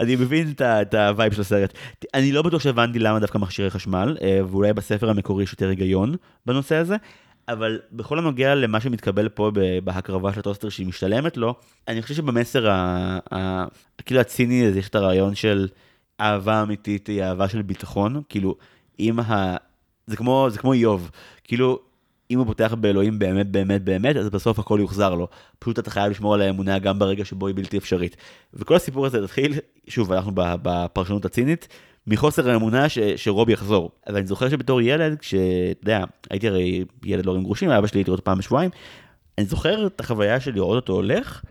אני 0.00 0.16
מבין 0.16 0.52
את 0.60 0.94
ה 0.94 1.02
vibe 1.02 1.32
של 1.32 1.40
הסרט. 1.40 1.78
אני 2.14 2.32
לא 2.32 2.42
בטוח 2.42 2.62
שהבנתי 2.62 2.98
למה 2.98 3.20
דווקא 3.20 3.38
מכשירי 3.38 3.70
חשמל, 3.70 4.16
אה, 4.22 4.40
ואולי 4.50 4.72
בספר 4.72 5.10
המקורי 5.10 5.44
יש 5.44 5.52
יותר 5.52 5.68
היגיון 5.68 6.14
בנושא 6.46 6.76
הזה. 6.76 6.96
אבל 7.48 7.80
בכל 7.92 8.18
הנוגע 8.18 8.54
למה 8.54 8.80
שמתקבל 8.80 9.28
פה 9.28 9.50
בהקרבה 9.84 10.32
של 10.32 10.40
הטוסטר 10.40 10.68
שהיא 10.68 10.86
משתלמת 10.86 11.36
לו, 11.36 11.54
אני 11.88 12.02
חושב 12.02 12.14
שבמסר 12.14 12.70
ה... 12.70 13.64
כאילו 14.04 14.20
הציני 14.20 14.66
הזה 14.66 14.78
יש 14.78 14.88
את 14.88 14.94
הרעיון 14.94 15.34
של 15.34 15.68
אהבה 16.20 16.62
אמיתית 16.62 17.06
היא 17.06 17.22
אהבה 17.22 17.48
של 17.48 17.62
ביטחון, 17.62 18.22
כאילו 18.28 18.56
אם 19.00 19.20
ה... 19.20 19.56
זה 20.06 20.16
כמו, 20.16 20.46
זה 20.50 20.58
כמו 20.58 20.72
איוב, 20.72 21.10
כאילו 21.44 21.78
אם 22.30 22.38
הוא 22.38 22.46
פותח 22.46 22.74
באלוהים 22.80 23.18
באמת 23.18 23.50
באמת 23.50 23.82
באמת, 23.82 24.16
אז 24.16 24.30
בסוף 24.30 24.58
הכל 24.58 24.78
יוחזר 24.80 25.14
לו. 25.14 25.28
פשוט 25.58 25.78
אתה 25.78 25.90
חייב 25.90 26.10
לשמור 26.10 26.34
על 26.34 26.42
האמונה 26.42 26.78
גם 26.78 26.98
ברגע 26.98 27.24
שבו 27.24 27.46
היא 27.46 27.54
בלתי 27.54 27.78
אפשרית. 27.78 28.16
וכל 28.54 28.76
הסיפור 28.76 29.06
הזה 29.06 29.24
התחיל, 29.24 29.52
שוב, 29.88 30.12
אנחנו 30.12 30.32
בפרשנות 30.34 31.24
הצינית, 31.24 31.68
מחוסר 32.06 32.50
האמונה 32.50 32.88
ש, 32.88 32.98
שרוב 32.98 33.48
יחזור. 33.50 33.90
אבל 34.06 34.16
אני 34.16 34.26
זוכר 34.26 34.48
שבתור 34.48 34.80
ילד, 34.80 35.18
כשאתה 35.18 35.82
יודע, 35.82 36.04
הייתי 36.30 36.48
הרי 36.48 36.84
ילד 37.04 37.28
עם 37.28 37.42
גרושים, 37.42 37.70
אבא 37.70 37.86
שלי 37.86 38.00
הייתי 38.00 38.10
אותו 38.10 38.24
פעם 38.24 38.38
בשבועיים, 38.38 38.70
אני 39.38 39.46
זוכר 39.46 39.86
את 39.86 40.00
החוויה 40.00 40.40
של 40.40 40.54
לראות 40.54 40.76
אותו 40.76 40.92
הולך, 40.92 41.42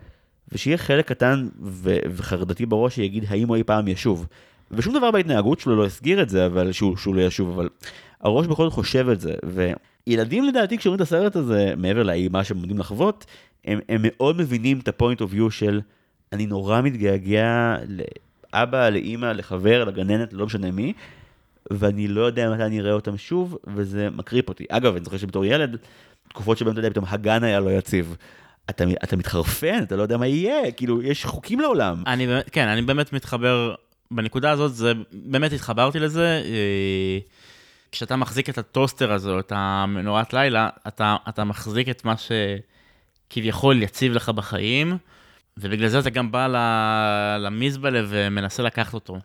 ושיהיה 0.52 0.78
חלק 0.78 1.08
קטן 1.08 1.48
ו- 1.62 1.98
וחרדתי 2.12 2.66
בראש 2.66 2.96
שיגיד 2.96 3.26
האם 3.28 3.48
הוא 3.48 3.56
אי 3.56 3.64
פעם 3.64 3.88
ישוב. 3.88 4.28
ושום 4.72 4.94
דבר 4.94 5.12
בהתנהגות 5.12 5.60
שלו 5.60 5.76
לא 5.76 5.86
הסגיר 5.86 6.22
את 6.22 6.30
זה, 6.30 6.46
אבל 6.46 6.72
שהוא, 6.72 6.98
שהוא 6.98 7.16
לא 7.16 7.22
ישוב, 7.22 7.50
אבל 7.50 7.70
הראש 8.22 8.48
בכל 8.48 8.64
זאת 8.64 8.74
חושב 8.74 9.10
את 9.10 9.22
זה. 9.22 9.34
וילדים 10.08 10.44
לדעתי 10.44 10.78
כשרואים 10.78 10.96
את 10.96 11.02
הסרט 11.02 11.36
הזה, 11.36 11.74
מעבר 11.78 12.04
לאימה 12.04 12.44
שהם 12.44 12.58
עומדים 12.58 12.78
לחוות, 12.78 13.26
הם, 13.66 13.80
הם 13.90 14.02
מאוד 14.04 14.38
מבינים 14.38 14.80
את 14.80 14.88
ה 14.88 14.93
point 14.93 15.22
of 15.22 15.34
view 15.34 15.52
של 15.52 15.82
אני 16.34 16.46
נורא 16.46 16.82
מתגעגע 16.82 17.76
לאבא, 18.54 18.90
לאימא, 18.90 19.26
לחבר, 19.26 19.84
לגננת, 19.84 20.34
לא 20.34 20.46
משנה 20.46 20.72
מי, 20.72 20.94
ואני 21.72 22.08
לא 22.08 22.22
יודע 22.22 22.50
מתי 22.50 22.64
אני 22.64 22.80
אראה 22.80 22.94
אותם 22.94 23.18
שוב, 23.18 23.58
וזה 23.76 24.10
מקריפ 24.10 24.50
אותי. 24.50 24.66
אגב, 24.70 24.96
אני 24.96 25.04
זוכר 25.06 25.18
שבתור 25.18 25.46
ילד, 25.46 25.78
תקופות 26.30 26.58
שבהן 26.58 26.72
אתה 26.72 26.80
יודע, 26.80 26.90
פתאום 26.90 27.06
הגן 27.08 27.44
היה 27.44 27.60
לא 27.60 27.70
יציב. 27.70 28.16
אתה, 28.70 28.84
אתה 29.04 29.16
מתחרפן, 29.16 29.84
אתה 29.84 29.96
לא 29.96 30.02
יודע 30.02 30.18
מה 30.18 30.28
יהיה, 30.28 30.72
כאילו, 30.72 31.02
יש 31.02 31.26
חוקים 31.26 31.60
לעולם. 31.60 32.04
אני 32.08 32.28
באמת, 32.28 32.50
כן, 32.50 32.68
אני 32.68 32.82
באמת 32.82 33.14
מתחבר 33.14 33.76
בנקודה 34.12 34.52
הזאת, 34.52 34.74
זה, 34.74 34.94
באמת 35.12 35.54
התחברתי 35.54 36.00
לזה. 36.00 36.42
אה, 36.46 37.20
כשאתה 37.92 38.16
מחזיק 38.16 38.50
את 38.50 38.58
הטוסטר 38.58 39.12
הזה, 39.12 39.30
או 39.30 39.40
את 39.40 39.52
המנורת 39.56 40.34
לילה, 40.34 40.70
אתה, 40.88 41.16
אתה 41.30 41.44
מחזיק 41.44 41.90
את 41.90 42.06
מה 42.06 42.14
שכביכול 43.28 43.84
יציב 43.84 44.14
לך 44.14 44.30
בחיים, 44.30 44.98
ובגלל 45.58 45.90
זה 45.90 46.00
אתה 46.00 46.10
גם 46.10 46.32
בא 46.32 46.48
למזבלה 47.40 48.02
ומנסה 48.08 48.64
לקחת 48.64 48.94
אותו. 48.94 49.20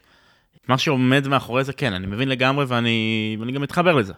מה 0.69 0.79
שעומד 0.79 1.29
מאחורי 1.29 1.65
זה, 1.65 1.73
כן, 1.73 1.93
אני 1.93 2.07
מבין 2.07 2.29
לגמרי 2.29 2.65
ואני, 2.69 3.37
ואני 3.41 3.53
גם 3.53 3.63
מתחבר 3.63 3.95
לזה. 3.95 4.13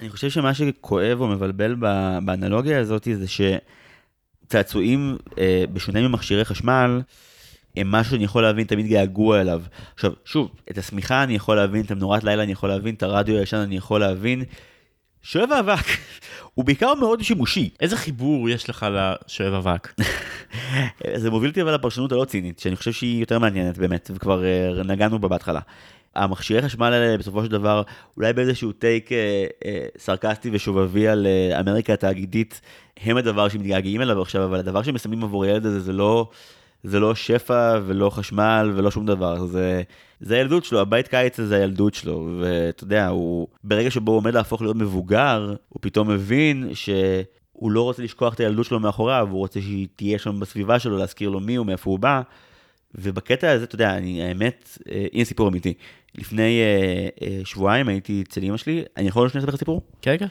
אני 0.00 0.10
חושב 0.10 0.30
שמה 0.30 0.54
שכואב 0.54 1.20
או 1.20 1.28
מבלבל 1.28 1.74
באנלוגיה 2.24 2.80
הזאת 2.80 3.08
זה 3.14 3.26
שצעצועים, 4.46 5.16
אה, 5.38 5.64
בשונה 5.72 6.08
ממכשירי 6.08 6.44
חשמל, 6.44 7.00
הם 7.76 7.90
משהו 7.90 8.10
שאני 8.10 8.24
יכול 8.24 8.42
להבין, 8.42 8.66
תמיד 8.66 8.86
געגוע 8.86 9.40
אליו. 9.40 9.62
עכשיו, 9.94 10.12
שוב, 10.24 10.50
את 10.70 10.78
השמיכה 10.78 11.22
אני 11.22 11.34
יכול 11.34 11.56
להבין, 11.56 11.84
את 11.84 11.90
המנורת 11.90 12.24
לילה 12.24 12.42
אני 12.42 12.52
יכול 12.52 12.68
להבין, 12.68 12.94
את 12.94 13.02
הרדיו 13.02 13.38
הישן 13.38 13.56
אני 13.56 13.76
יכול 13.76 14.00
להבין. 14.00 14.44
שואב 15.22 15.52
האבק 15.52 15.84
הוא 16.54 16.64
בעיקר 16.64 16.94
מאוד 16.94 17.22
שימושי. 17.22 17.70
איזה 17.80 17.96
חיבור 17.96 18.50
יש 18.50 18.70
לך 18.70 18.86
לשואב 18.92 19.54
אבק? 19.54 19.94
זה 21.22 21.30
מוביל 21.30 21.50
אותי 21.50 21.62
אבל 21.62 21.74
לפרשנות 21.74 22.12
הלא 22.12 22.24
צינית, 22.24 22.58
שאני 22.58 22.76
חושב 22.76 22.92
שהיא 22.92 23.20
יותר 23.20 23.38
מעניינת 23.38 23.78
באמת, 23.78 24.10
וכבר 24.14 24.42
uh, 24.42 24.82
נגענו 24.84 25.18
בה 25.18 25.28
בהתחלה. 25.28 25.60
המכשירי 26.16 26.62
חשמל 26.62 26.92
האלה 26.92 27.18
בסופו 27.18 27.44
של 27.44 27.50
דבר, 27.50 27.82
אולי 28.16 28.32
באיזשהו 28.32 28.72
טייק 28.72 29.12
אה, 29.12 29.46
אה, 29.64 29.86
סרקסטי 29.98 30.50
ושובבי 30.52 31.08
על 31.08 31.26
אה, 31.26 31.60
אמריקה 31.60 31.92
התאגידית, 31.92 32.60
הם 33.00 33.16
הדבר 33.16 33.48
שמתגעגעים 33.48 34.02
אליו 34.02 34.22
עכשיו, 34.22 34.44
אבל 34.44 34.58
הדבר 34.58 34.82
שהם 34.82 34.94
מסמנים 34.94 35.24
עבור 35.24 35.44
הילד 35.44 35.66
הזה 35.66 35.80
זה 35.80 35.92
לא, 35.92 36.30
זה 36.84 37.00
לא 37.00 37.14
שפע 37.14 37.78
ולא 37.86 38.10
חשמל 38.10 38.72
ולא 38.74 38.90
שום 38.90 39.06
דבר, 39.06 39.46
זה, 39.46 39.82
זה 40.20 40.34
הילדות 40.34 40.64
שלו, 40.64 40.80
הבית 40.80 41.08
קיץ 41.08 41.40
הזה 41.40 41.56
הילדות 41.56 41.94
שלו, 41.94 42.38
ואתה 42.40 42.84
יודע, 42.84 43.08
הוא, 43.08 43.48
ברגע 43.64 43.90
שבו 43.90 44.12
הוא 44.12 44.18
עומד 44.18 44.34
להפוך 44.34 44.62
להיות 44.62 44.76
מבוגר, 44.76 45.54
הוא 45.68 45.78
פתאום 45.82 46.10
מבין 46.10 46.70
ש... 46.74 46.90
הוא 47.52 47.70
לא 47.70 47.82
רוצה 47.82 48.02
לשכוח 48.02 48.34
את 48.34 48.40
הילדות 48.40 48.66
שלו 48.66 48.80
מאחוריו, 48.80 49.28
הוא 49.30 49.38
רוצה 49.38 49.60
שהיא 49.60 49.88
תהיה 49.96 50.18
שם 50.18 50.40
בסביבה 50.40 50.78
שלו, 50.78 50.98
להזכיר 50.98 51.30
לו 51.30 51.40
מי 51.40 51.54
הוא, 51.54 51.66
מאיפה 51.66 51.90
הוא 51.90 51.98
בא. 51.98 52.22
ובקטע 52.94 53.50
הזה, 53.50 53.64
אתה 53.64 53.74
יודע, 53.74 53.96
אני, 53.96 54.22
האמת, 54.22 54.78
אה, 54.90 55.06
הנה 55.12 55.24
סיפור 55.24 55.48
אמיתי. 55.48 55.74
לפני 56.14 56.60
אה, 56.60 57.08
אה, 57.22 57.40
שבועיים 57.44 57.88
הייתי 57.88 58.24
אצל 58.28 58.44
אמא 58.44 58.56
שלי, 58.56 58.82
אני 58.96 59.08
יכול 59.08 59.28
שנייה 59.28 59.46
לספר 59.46 59.56
סיפור? 59.56 59.82
כן, 60.02 60.16
כן. 60.18 60.26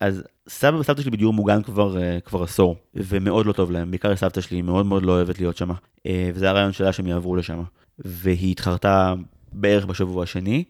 אז 0.00 0.22
סבא 0.48 0.76
וסבתא 0.76 1.02
שלי 1.02 1.10
בדיור 1.10 1.32
מוגן 1.32 1.62
כבר, 1.62 2.02
אה, 2.02 2.18
כבר 2.24 2.42
עשור, 2.42 2.76
ומאוד 2.94 3.46
לא 3.46 3.52
טוב 3.52 3.70
להם, 3.70 3.90
בעיקר 3.90 4.16
סבתא 4.16 4.40
שלי, 4.40 4.62
מאוד 4.62 4.86
מאוד 4.86 5.02
לא 5.02 5.12
אוהבת 5.12 5.38
להיות 5.38 5.56
שם. 5.56 5.70
אה, 6.06 6.30
וזה 6.34 6.50
הרעיון 6.50 6.72
שלה 6.72 6.92
שהם 6.92 7.06
יעברו 7.06 7.36
לשם. 7.36 7.62
והיא 7.98 8.50
התחרתה 8.50 9.14
בערך 9.52 9.86
בשבוע 9.86 10.22
השני, 10.22 10.64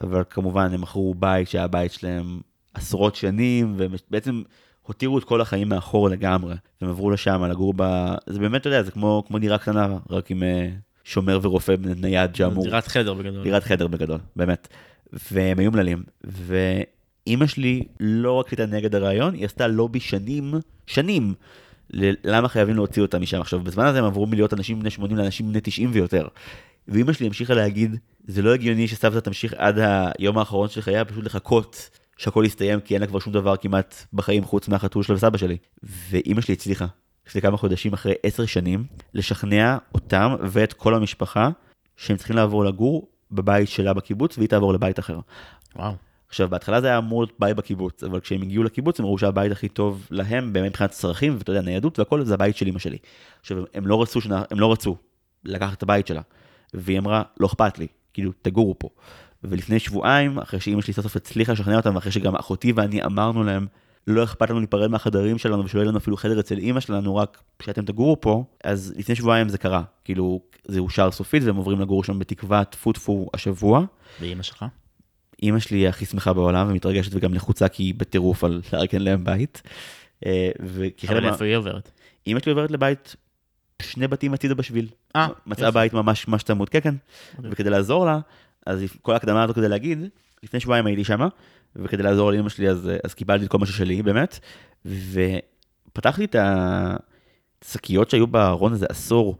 אבל 0.00 0.22
כמובן 0.30 0.74
הם 0.74 0.80
מכרו 0.80 1.14
בית 1.14 1.48
שהיה 1.48 1.66
בית 1.66 1.92
שלהם 1.92 2.40
עשרות 2.74 3.14
שנים, 3.14 3.74
ובעצם 3.76 4.42
הותירו 4.82 5.18
את 5.18 5.24
כל 5.24 5.40
החיים 5.40 5.68
מאחור 5.68 6.08
לגמרי, 6.08 6.54
והם 6.80 6.90
עברו 6.90 7.10
לשם 7.10 7.44
לגור 7.44 7.74
ב... 7.76 7.82
זה 8.26 8.38
באמת, 8.38 8.60
אתה 8.60 8.68
יודע, 8.68 8.82
זה 8.82 8.90
כמו, 8.90 9.22
כמו 9.26 9.38
דירה 9.38 9.58
קטנה, 9.58 9.96
רק 10.10 10.30
עם 10.30 10.42
אה, 10.42 10.68
שומר 11.04 11.38
ורופא 11.42 11.74
נייד 11.96 12.34
שאמור... 12.34 12.64
דירת 12.64 12.86
חדר 12.86 13.14
בגדול. 13.14 13.42
דירת 13.42 13.64
חדר 13.64 13.86
בגדול, 13.86 14.18
באמת. 14.36 14.68
והם 15.32 15.58
היו 15.58 15.70
מלאים, 15.70 16.02
ואימא 17.28 17.46
שלי 17.46 17.84
לא 18.00 18.32
רק 18.32 18.48
הייתה 18.48 18.66
נגד 18.66 18.94
הרעיון, 18.94 19.34
היא 19.34 19.44
עשתה 19.44 19.66
לובי 19.66 20.00
שנים, 20.00 20.54
שנים, 20.86 21.34
למה 22.24 22.48
חייבים 22.48 22.76
להוציא 22.76 23.02
אותה 23.02 23.18
משם. 23.18 23.40
עכשיו, 23.40 23.60
בזמן 23.60 23.84
הזה 23.84 23.98
הם 23.98 24.04
עברו 24.04 24.26
מלהיות 24.26 24.54
אנשים 24.54 24.80
בני 24.80 24.90
80 24.90 25.16
לאנשים 25.16 25.48
בני 25.48 25.60
90 25.60 25.90
ויותר. 25.92 26.28
ואימא 26.88 27.12
שלי 27.12 27.26
המשיכה 27.26 27.54
להגיד, 27.54 27.96
זה 28.24 28.42
לא 28.42 28.54
הגיוני 28.54 28.88
שסבתא 28.88 29.18
תמשיך 29.18 29.54
עד 29.56 29.78
היום 30.18 30.38
האחרון 30.38 30.68
של 30.68 30.80
חייה, 30.80 31.04
פשוט 31.04 31.24
לחכות 31.24 31.90
שהכל 32.16 32.44
יסתיים, 32.46 32.80
כי 32.80 32.94
אין 32.94 33.00
לה 33.00 33.06
כבר 33.06 33.18
שום 33.18 33.32
דבר 33.32 33.56
כמעט 33.56 34.04
בחיים 34.12 34.44
חוץ 34.44 34.68
מהחתול 34.68 35.02
שלה 35.02 35.16
וסבא 35.16 35.38
שלי. 35.38 35.56
ואימא 35.82 36.40
שלי 36.40 36.54
הצליחה, 36.54 36.86
לפני 37.26 37.40
כמה 37.40 37.56
חודשים 37.56 37.92
אחרי 37.92 38.14
עשר 38.22 38.46
שנים, 38.46 38.84
לשכנע 39.14 39.78
אותם 39.94 40.34
ואת 40.42 40.72
כל 40.72 40.94
המשפחה 40.94 41.48
שהם 41.96 42.16
צריכים 42.16 42.36
לעבור 42.36 42.64
לגור 42.64 43.08
בבית 43.30 43.68
שלה 43.68 43.94
בקיבוץ, 43.94 44.38
והיא 44.38 44.48
תעבור 44.48 44.72
לבית 44.72 44.98
אחר. 44.98 45.18
וואו. 45.76 46.07
עכשיו, 46.28 46.48
בהתחלה 46.48 46.80
זה 46.80 46.86
היה 46.86 46.98
אמור 46.98 47.22
להיות 47.22 47.32
בית 47.38 47.56
בקיבוץ, 47.56 48.04
אבל 48.04 48.20
כשהם 48.20 48.42
הגיעו 48.42 48.64
לקיבוץ, 48.64 49.00
הם 49.00 49.06
ראו 49.06 49.18
שהבית 49.18 49.52
הכי 49.52 49.68
טוב 49.68 50.06
להם, 50.10 50.52
באמת 50.52 50.70
מבחינת 50.70 50.90
צרכים, 50.90 51.34
ואתה 51.38 51.52
יודע, 51.52 51.62
ניידות 51.62 51.98
והכל, 51.98 52.24
זה 52.24 52.34
הבית 52.34 52.56
של 52.56 52.68
אמא 52.68 52.78
שלי. 52.78 52.98
עכשיו, 53.40 53.64
הם 53.74 53.86
לא 53.86 54.02
רצו, 54.02 54.20
שנה, 54.20 54.42
הם 54.50 54.60
לא 54.60 54.72
רצו 54.72 54.96
לקחת 55.44 55.78
את 55.78 55.82
הבית 55.82 56.06
שלה, 56.06 56.20
והיא 56.74 56.98
אמרה, 56.98 57.22
לא 57.40 57.46
אכפת 57.46 57.78
לי, 57.78 57.86
כאילו, 58.12 58.32
תגורו 58.42 58.78
פה. 58.78 58.88
ולפני 59.44 59.78
שבועיים, 59.78 60.38
אחרי 60.38 60.60
שאימא 60.60 60.82
שלי 60.82 60.94
סוף 60.94 61.02
סוף 61.02 61.16
הצליחה 61.16 61.52
לשכנע 61.52 61.76
אותם, 61.76 61.94
ואחרי 61.94 62.12
שגם 62.12 62.36
אחותי 62.36 62.72
ואני 62.72 63.04
אמרנו 63.04 63.44
להם, 63.44 63.66
לא 64.06 64.24
אכפת 64.24 64.50
לנו 64.50 64.58
להיפרד 64.58 64.90
מהחדרים 64.90 65.38
שלנו 65.38 65.64
ושלא 65.64 65.80
יהיה 65.80 65.88
לנו 65.88 65.98
אפילו 65.98 66.16
חדר 66.16 66.40
אצל 66.40 66.58
אימא 66.58 66.80
שלנו, 66.80 67.16
רק 67.16 67.42
שאתם 67.62 67.84
תגורו 67.84 68.20
פה, 68.20 68.44
אז 68.64 68.94
לפני 68.96 69.14
שבועיים 69.14 69.48
זה 69.48 69.58
קרה. 69.58 69.82
כאילו, 70.04 70.40
זה 70.64 70.80
אושר 70.80 71.10
סופית 71.10 71.42
והם 71.42 71.56
עוברים 71.56 71.80
לגור 71.80 72.04
שם 72.04 72.18
בתקווה 72.18 72.64
טפו 72.64 72.92
טפו 72.92 73.28
השבוע. 73.34 73.84
ואימא 74.20 74.42
שלך? 74.42 74.64
אימא 75.42 75.58
שלי 75.58 75.78
היא 75.78 75.88
הכי 75.88 76.06
שמחה 76.06 76.32
בעולם 76.32 76.70
ומתרגשת 76.70 77.10
וגם 77.14 77.34
לחוצה 77.34 77.68
כי 77.68 77.82
היא 77.82 77.94
בטירוף 77.96 78.44
על 78.44 78.60
לארגן 78.72 79.02
להם 79.02 79.24
בית. 79.24 79.62
אה, 80.26 80.50
אבל 81.08 81.26
איפה 81.26 81.44
היא 81.44 81.56
עוברת? 81.56 81.90
אימא 82.26 82.40
שלי 82.40 82.52
עוברת 82.52 82.70
לבית 82.70 83.16
שני 83.82 84.08
בתים 84.08 84.34
הצידה 84.34 84.54
בשביל. 84.54 84.88
אה, 85.16 85.28
מצאה. 85.46 85.70
בית 85.70 85.92
ממש 85.92 86.28
ממש 86.28 86.42
צמוד, 86.42 86.68
כן 86.68 86.80
כן. 86.80 86.94
אוקיי. 87.36 87.50
וכדי 87.52 87.70
לעזור 87.70 88.06
לה, 88.06 88.18
אז 88.66 88.82
כל 89.02 89.12
ההקדמה 89.12 89.42
הזו 89.42 89.54
כדי 89.54 89.68
להגיד, 89.68 89.98
לפני 90.42 90.60
שבועיים 90.60 90.86
הייתי 90.86 91.04
שמה, 91.04 91.28
וכדי 91.76 92.02
לעזור 92.02 92.32
לאמא 92.32 92.48
שלי 92.48 92.68
אז, 92.68 92.90
אז 93.04 93.14
קיבלתי 93.14 93.44
את 93.44 93.50
כל 93.50 93.58
מה 93.58 93.66
ששלי 93.66 94.02
באמת, 94.02 94.38
ופתחתי 94.86 96.24
את 96.24 96.36
השקיות 97.62 98.10
שהיו 98.10 98.26
בארון 98.26 98.72
הזה 98.72 98.86
עשור, 98.88 99.38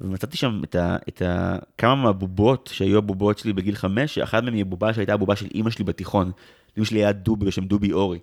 ומצאתי 0.00 0.36
שם 0.36 0.60
את, 0.64 0.74
ה, 0.74 0.96
את 1.08 1.22
ה, 1.22 1.56
כמה 1.78 1.94
מהבובות 1.94 2.70
שהיו 2.72 2.98
הבובות 2.98 3.38
שלי 3.38 3.52
בגיל 3.52 3.74
חמש, 3.74 4.14
שאחת 4.14 4.42
מהן 4.42 4.54
היא 4.54 4.64
בובה 4.64 4.94
שהייתה 4.94 5.14
הבובה 5.14 5.36
של 5.36 5.46
אימא 5.54 5.70
שלי 5.70 5.84
בתיכון. 5.84 6.32
לאמא 6.76 6.86
שלי 6.86 6.98
היה 6.98 7.12
דובי 7.12 7.46
בשם 7.46 7.64
דובי 7.64 7.92
אורי. 7.92 8.18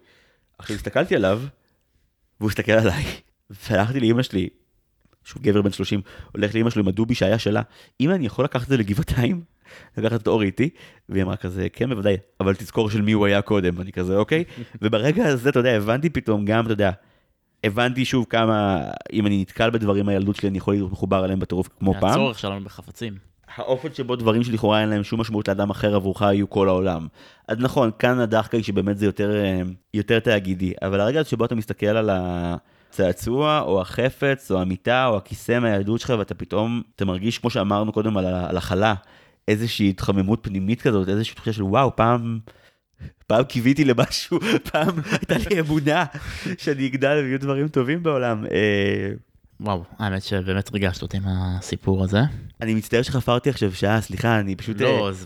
עכשיו 0.58 0.76
הסתכלתי 0.76 1.16
עליו, 1.16 1.42
והוא 2.40 2.50
הסתכל 2.50 2.72
עליי, 2.72 3.04
והלכתי 3.70 4.00
לאמא 4.00 4.24
שלי, 4.24 4.50
שהוא 5.24 5.44
גבר 5.44 5.62
בן 5.62 5.72
30, 5.72 6.02
הולך 6.32 6.56
לאמא 6.56 6.70
שלו 6.70 6.82
עם 6.82 6.88
הדובי 6.88 7.16
שהיה 7.16 7.40
שלה, 7.40 7.62
אמא 8.02 8.14
אני 8.14 8.26
יכול 8.26 8.46
לקחת 8.46 8.64
את 8.64 8.70
זה 8.70 8.78
לגבעתיים? 8.78 9.44
לקחת 9.98 10.22
את 10.22 10.28
אורי 10.28 10.46
איתי? 10.46 10.70
והיא 11.10 11.24
אמרה 11.24 11.36
כזה, 11.36 11.68
כן 11.74 11.90
בוודאי, 11.90 12.18
אבל 12.40 12.56
תזכור 12.56 12.90
של 12.90 13.02
מי 13.02 13.12
הוא 13.12 13.26
היה 13.26 13.42
קודם, 13.42 13.82
אני 13.82 13.92
כזה 13.92 14.18
אוקיי, 14.18 14.44
וברגע 14.82 15.26
הזה 15.26 15.50
אתה 15.50 15.60
יודע, 15.60 15.72
הבנתי 15.72 16.10
פתאום 16.10 16.46
גם, 16.46 16.66
אתה 16.66 16.74
יודע, 16.74 16.92
הבנתי 17.64 18.06
שוב 18.06 18.26
כמה, 18.30 18.82
אם 19.14 19.28
אני 19.28 19.42
נתקל 19.42 19.70
בדברים 19.70 20.06
מהילדות 20.06 20.36
שלי, 20.36 20.50
אני 20.50 20.58
יכול 20.58 20.74
להיות 20.74 20.92
מחובר 20.92 21.26
אליהם 21.26 21.40
בטירוף 21.40 21.70
כמו 21.80 21.94
פעם. 21.94 22.10
הצורך 22.10 22.40
שלנו 22.40 22.64
בחפצים. 22.64 23.14
האופן 23.56 23.94
שבו 23.94 24.16
דברים 24.16 24.44
שלכאורה 24.44 24.82
אין 24.82 24.90
להם 24.90 25.04
שום 25.04 25.22
משמעות 25.22 25.48
לאדם 25.48 25.70
אחר 25.70 25.96
עבורך 25.96 26.22
יהיו 26.22 26.50
כל 26.50 26.70
העולם. 26.70 27.08
אז 27.48 27.58
נכון, 27.60 27.92
כאן 28.00 28.20
הדחקה 28.20 28.58
היא 28.58 28.64
שבאמת 28.64 28.98
זה 28.98 29.06
יותר, 29.06 29.36
אה, 29.36 29.62
יותר 29.94 30.20
תאגידי, 30.20 30.74
אבל 30.82 31.00
הרגע 31.00 31.20
הזה 31.20 31.30
שבו 31.30 31.46
אתה 31.46 31.56
מסתכל 31.56 31.86
על 31.86 32.10
הצעצוע, 32.14 33.62
או 33.62 33.82
החפץ, 33.82 34.52
או 34.52 34.62
המיטה, 34.62 35.08
או 35.08 35.18
הכיסא 35.18 35.60
מהילדות 35.60 36.00
שלך, 36.00 36.14
ואתה 36.20 36.34
פתאום, 36.34 36.82
אתה 36.96 37.06
מרגיש, 37.06 37.40
כמו 37.40 37.50
שאמרנו 37.50 37.92
קודם 37.92 38.18
על 38.18 38.58
החלה, 38.58 38.94
איזושהי 39.48 39.90
התחממות 39.90 40.40
פנימית 40.42 40.82
כזאת, 40.82 41.10
איזושהי 41.10 41.36
תחושה 41.36 41.54
של 41.54 41.64
וואו, 41.64 41.96
פעם... 41.96 42.40
פעם 43.28 43.44
קיוויתי 43.44 43.86
למשהו, 43.86 44.40
פעם 44.72 44.90
הייתה 45.12 45.36
לי 45.50 45.60
אמונה 45.60 46.06
שאני 46.58 46.88
אגדל 46.88 47.20
ויהיו 47.24 47.40
דברים 47.40 47.68
טובים 47.68 48.04
בעולם. 48.04 48.46
אה, 48.46 49.10
וואו, 49.60 49.84
האמת 50.00 50.24
שבאמת 50.24 50.74
ריגשת 50.74 51.02
אותי 51.02 51.18
עם 51.18 51.24
הסיפור 51.28 52.04
הזה. 52.04 52.20
אני 52.62 52.74
מצטער 52.74 53.02
שחפרתי 53.02 53.50
עכשיו 53.50 53.74
שעה, 53.74 54.02
סליחה, 54.02 54.40
אני 54.40 54.56
פשוט... 54.56 54.82
לא, 54.82 55.08
אה, 55.08 55.12
זה 55.12 55.26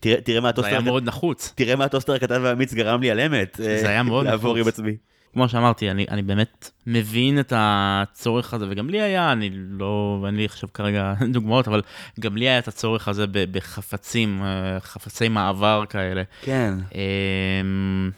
תראה, 0.00 0.40
מה 0.40 0.46
זה 0.46 0.48
הטוסטר 0.48 0.68
היה 0.68 0.78
הקטן- 0.78 0.84
מאוד 0.84 1.04
נחוץ. 1.04 1.52
תראה 1.54 1.76
מה 1.76 1.84
הטוסטר 1.84 2.12
הקטן 2.14 2.42
והאמיץ 2.42 2.74
גרם 2.74 3.00
לי 3.00 3.10
על 3.10 3.20
אמת. 3.20 3.56
זה 3.58 3.88
היה 3.88 4.02
מאוד 4.02 4.26
לעבור 4.26 4.52
נחוץ. 4.54 4.62
עם 4.62 4.68
עצמי. 4.68 4.96
כמו 5.34 5.48
שאמרתי, 5.48 5.90
אני, 5.90 6.06
אני 6.10 6.22
באמת 6.22 6.70
מבין 6.86 7.40
את 7.40 7.52
הצורך 7.56 8.54
הזה, 8.54 8.66
וגם 8.70 8.90
לי 8.90 9.00
היה, 9.00 9.32
אני 9.32 9.50
לא, 9.52 10.22
אין 10.26 10.36
לי 10.36 10.44
עכשיו 10.44 10.68
כרגע 10.74 11.14
דוגמאות, 11.32 11.68
אבל 11.68 11.82
גם 12.20 12.36
לי 12.36 12.48
היה 12.48 12.58
את 12.58 12.68
הצורך 12.68 13.08
הזה 13.08 13.24
בחפצים, 13.32 14.42
אה, 14.42 14.80
חפצי 14.80 15.28
מעבר 15.28 15.84
כאלה. 15.88 16.22
כן. 16.42 16.74
אמ, 16.94 18.10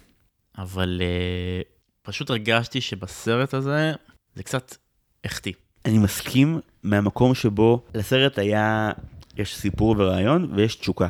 אבל 0.59 1.01
אה, 1.03 1.61
פשוט 2.03 2.31
הרגשתי 2.31 2.81
שבסרט 2.81 3.55
הזה 3.55 3.93
זה 4.35 4.43
קצת 4.43 4.77
החטיא. 5.25 5.53
אני 5.85 5.99
מסכים 5.99 6.61
מהמקום 6.83 7.35
שבו 7.35 7.85
לסרט 7.95 8.39
היה, 8.39 8.91
יש 9.37 9.57
סיפור 9.57 9.95
ורעיון 9.99 10.53
ויש 10.55 10.77
תשוקה. 10.77 11.09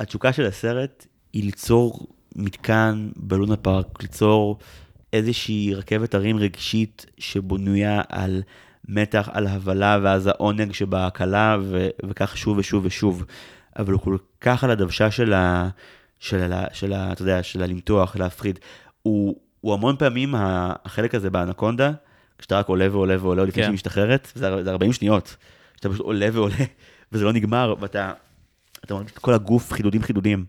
התשוקה 0.00 0.32
של 0.32 0.46
הסרט 0.46 1.06
היא 1.32 1.44
ליצור 1.44 2.06
מתקן 2.36 3.10
בלונה 3.16 3.56
פארק, 3.56 4.02
ליצור 4.02 4.58
איזושהי 5.12 5.74
רכבת 5.74 6.14
הרים 6.14 6.36
רגשית 6.36 7.06
שבנויה 7.18 8.02
על 8.08 8.42
מתח, 8.88 9.28
על 9.32 9.46
הבלה 9.46 9.98
ואז 10.02 10.26
העונג 10.26 10.72
שבהקלה 10.72 11.56
ו- 11.62 11.88
וכך 12.06 12.36
שוב 12.36 12.58
ושוב 12.58 12.84
ושוב. 12.84 13.24
אבל 13.78 13.92
הוא 13.92 14.00
כל 14.00 14.16
כך 14.40 14.64
על 14.64 14.70
הדוושה 14.70 15.10
של 15.10 15.32
ה... 15.32 15.68
של 16.18 16.52
ה... 16.52 16.64
של 16.72 16.92
ה... 16.92 17.12
אתה 17.12 17.22
יודע, 17.22 17.42
של 17.42 17.62
הלמתוח, 17.62 18.16
להפחיד. 18.16 18.58
הוא, 19.02 19.36
הוא 19.60 19.74
המון 19.74 19.96
פעמים 19.96 20.34
החלק 20.38 21.14
הזה 21.14 21.30
באנקונדה, 21.30 21.92
כשאתה 22.38 22.58
רק 22.58 22.68
עולה 22.68 22.88
ועולה 22.90 23.16
ועולה 23.20 23.44
לפני 23.44 23.62
כן. 23.62 23.62
שהיא 23.62 23.74
משתחררת, 23.74 24.32
זה, 24.34 24.64
זה 24.64 24.70
40 24.70 24.92
שניות. 24.92 25.36
שאתה 25.76 25.88
פשוט 25.88 26.00
עולה 26.00 26.28
ועולה, 26.32 26.54
וזה 27.12 27.24
לא 27.24 27.32
נגמר, 27.32 27.74
ואתה 27.80 28.12
אתה 28.84 28.94
מרגיש 28.94 29.12
את 29.12 29.18
כל 29.18 29.34
הגוף 29.34 29.72
חידודים 29.72 30.02
חידודים. 30.02 30.44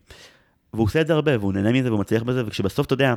והוא 0.74 0.86
עושה 0.86 1.02
את 1.02 1.08
זה 1.08 1.14
הרבה, 1.14 1.40
והוא 1.40 1.54
נהנה 1.54 1.72
מזה 1.72 1.90
והוא 1.90 2.00
מצליח 2.00 2.24
בזה, 2.24 2.44
וכשבסוף 2.48 2.86
אתה 2.86 2.94
יודע, 2.94 3.14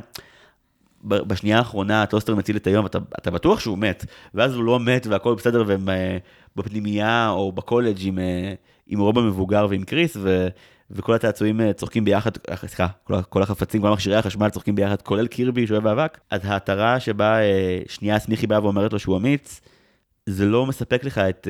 בשנייה 1.05 1.57
האחרונה 1.57 2.03
הטוסטר 2.03 2.35
מציל 2.35 2.55
את 2.55 2.67
היום, 2.67 2.85
אתה, 2.85 2.97
אתה 3.19 3.31
בטוח 3.31 3.59
שהוא 3.59 3.77
מת, 3.77 4.05
ואז 4.33 4.55
הוא 4.55 4.63
לא 4.63 4.79
מת 4.79 5.07
והכל 5.07 5.35
בסדר, 5.35 5.63
והם 5.67 5.89
אה, 5.89 6.17
בפנימייה 6.55 7.29
או 7.29 7.51
בקולג' 7.51 7.97
עם, 8.01 8.19
אה, 8.19 8.53
עם 8.87 8.99
רוב 8.99 9.19
המבוגר 9.19 9.67
ועם 9.69 9.83
קריס, 9.83 10.17
ו, 10.21 10.47
וכל 10.91 11.13
הצעצועים 11.13 11.61
אה, 11.61 11.73
צוחקים 11.73 12.05
ביחד, 12.05 12.31
סליחה, 12.55 12.87
כל, 13.03 13.21
כל 13.21 13.43
החפצים, 13.43 13.81
כל 13.81 13.89
מכשירי 13.89 14.15
החשמל 14.15 14.49
צוחקים 14.49 14.75
ביחד, 14.75 15.01
כולל 15.01 15.27
קירבי 15.27 15.67
שאוהב 15.67 15.87
אבק, 15.87 16.19
אז 16.31 16.41
ההתרה 16.43 16.99
שבה 16.99 17.37
שנייה 17.87 18.19
סמיכי 18.19 18.47
באה 18.47 18.63
ואומרת 18.63 18.93
לו 18.93 18.99
שהוא 18.99 19.17
אמיץ, 19.17 19.61
זה 20.25 20.45
לא 20.45 20.65
מספק 20.65 21.03
לך 21.03 21.17
את, 21.17 21.47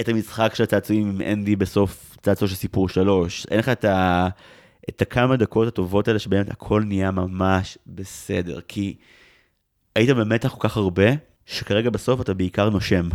את 0.00 0.08
המשחק 0.08 0.54
של 0.54 0.62
הצעצועים 0.62 1.08
עם 1.08 1.20
אנדי 1.32 1.56
בסוף 1.56 2.16
צעצוע 2.22 2.48
של 2.48 2.54
סיפור 2.54 2.88
שלוש, 2.88 3.46
אין 3.50 3.58
לך 3.58 3.68
את, 3.68 3.84
ה, 3.84 4.28
את 4.88 5.02
הכמה 5.02 5.36
דקות 5.36 5.68
הטובות 5.68 6.08
האלה 6.08 6.18
שבאמת 6.18 6.50
הכל 6.50 6.82
נהיה 6.86 7.10
ממש 7.10 7.78
בסדר, 7.86 8.60
כי 8.68 8.94
היית 9.94 10.10
במתח 10.10 10.54
כל 10.54 10.68
כך 10.68 10.76
הרבה, 10.76 11.06
שכרגע 11.46 11.90
בסוף 11.90 12.20
אתה 12.20 12.34
בעיקר 12.34 12.70
נושם. 12.70 13.08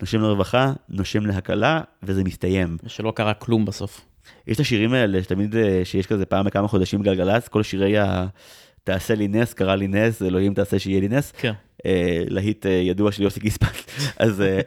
נושם 0.00 0.20
לרווחה, 0.20 0.72
נושם 0.88 1.26
להקלה, 1.26 1.80
וזה 2.02 2.24
מסתיים. 2.24 2.76
ושלא 2.84 3.12
קרה 3.16 3.34
כלום 3.34 3.64
בסוף. 3.64 4.00
יש 4.46 4.56
את 4.56 4.60
השירים 4.60 4.92
האלה 4.92 5.22
שתמיד, 5.22 5.56
אה, 5.56 5.80
שיש 5.84 6.06
כזה 6.06 6.26
פעם 6.26 6.46
בכמה 6.46 6.68
חודשים 6.68 7.02
גלגלצ, 7.02 7.48
כל 7.48 7.62
שירי 7.62 7.98
ה... 7.98 8.26
תעשה 8.88 9.14
לי 9.14 9.28
נס, 9.28 9.54
קרה 9.54 9.76
לי 9.76 9.88
נס, 9.88 10.22
אלוהים 10.22 10.54
תעשה 10.54 10.78
שיהיה 10.78 11.00
לי 11.00 11.08
נס. 11.08 11.32
כן. 11.38 11.52
אה, 11.86 12.24
להיט 12.28 12.66
אה, 12.66 12.70
ידוע 12.72 13.12
של 13.12 13.22
יוסי 13.22 13.40
גיספן. 13.40 13.66
אז 14.24 14.40
אה, 14.40 14.60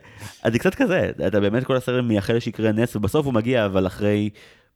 אז 0.44 0.54
זה 0.54 0.60
קצת 0.60 0.76
כזה, 0.76 1.12
אתה 1.28 1.40
באמת 1.40 1.64
כל 1.64 1.76
הסרט 1.76 2.04
מייחל 2.04 2.40
שיקרה 2.40 2.72
נס, 2.72 2.96
ובסוף 2.96 3.26
הוא 3.26 3.34
מגיע, 3.34 3.66
אבל 3.66 3.88
אחרי 3.88 4.30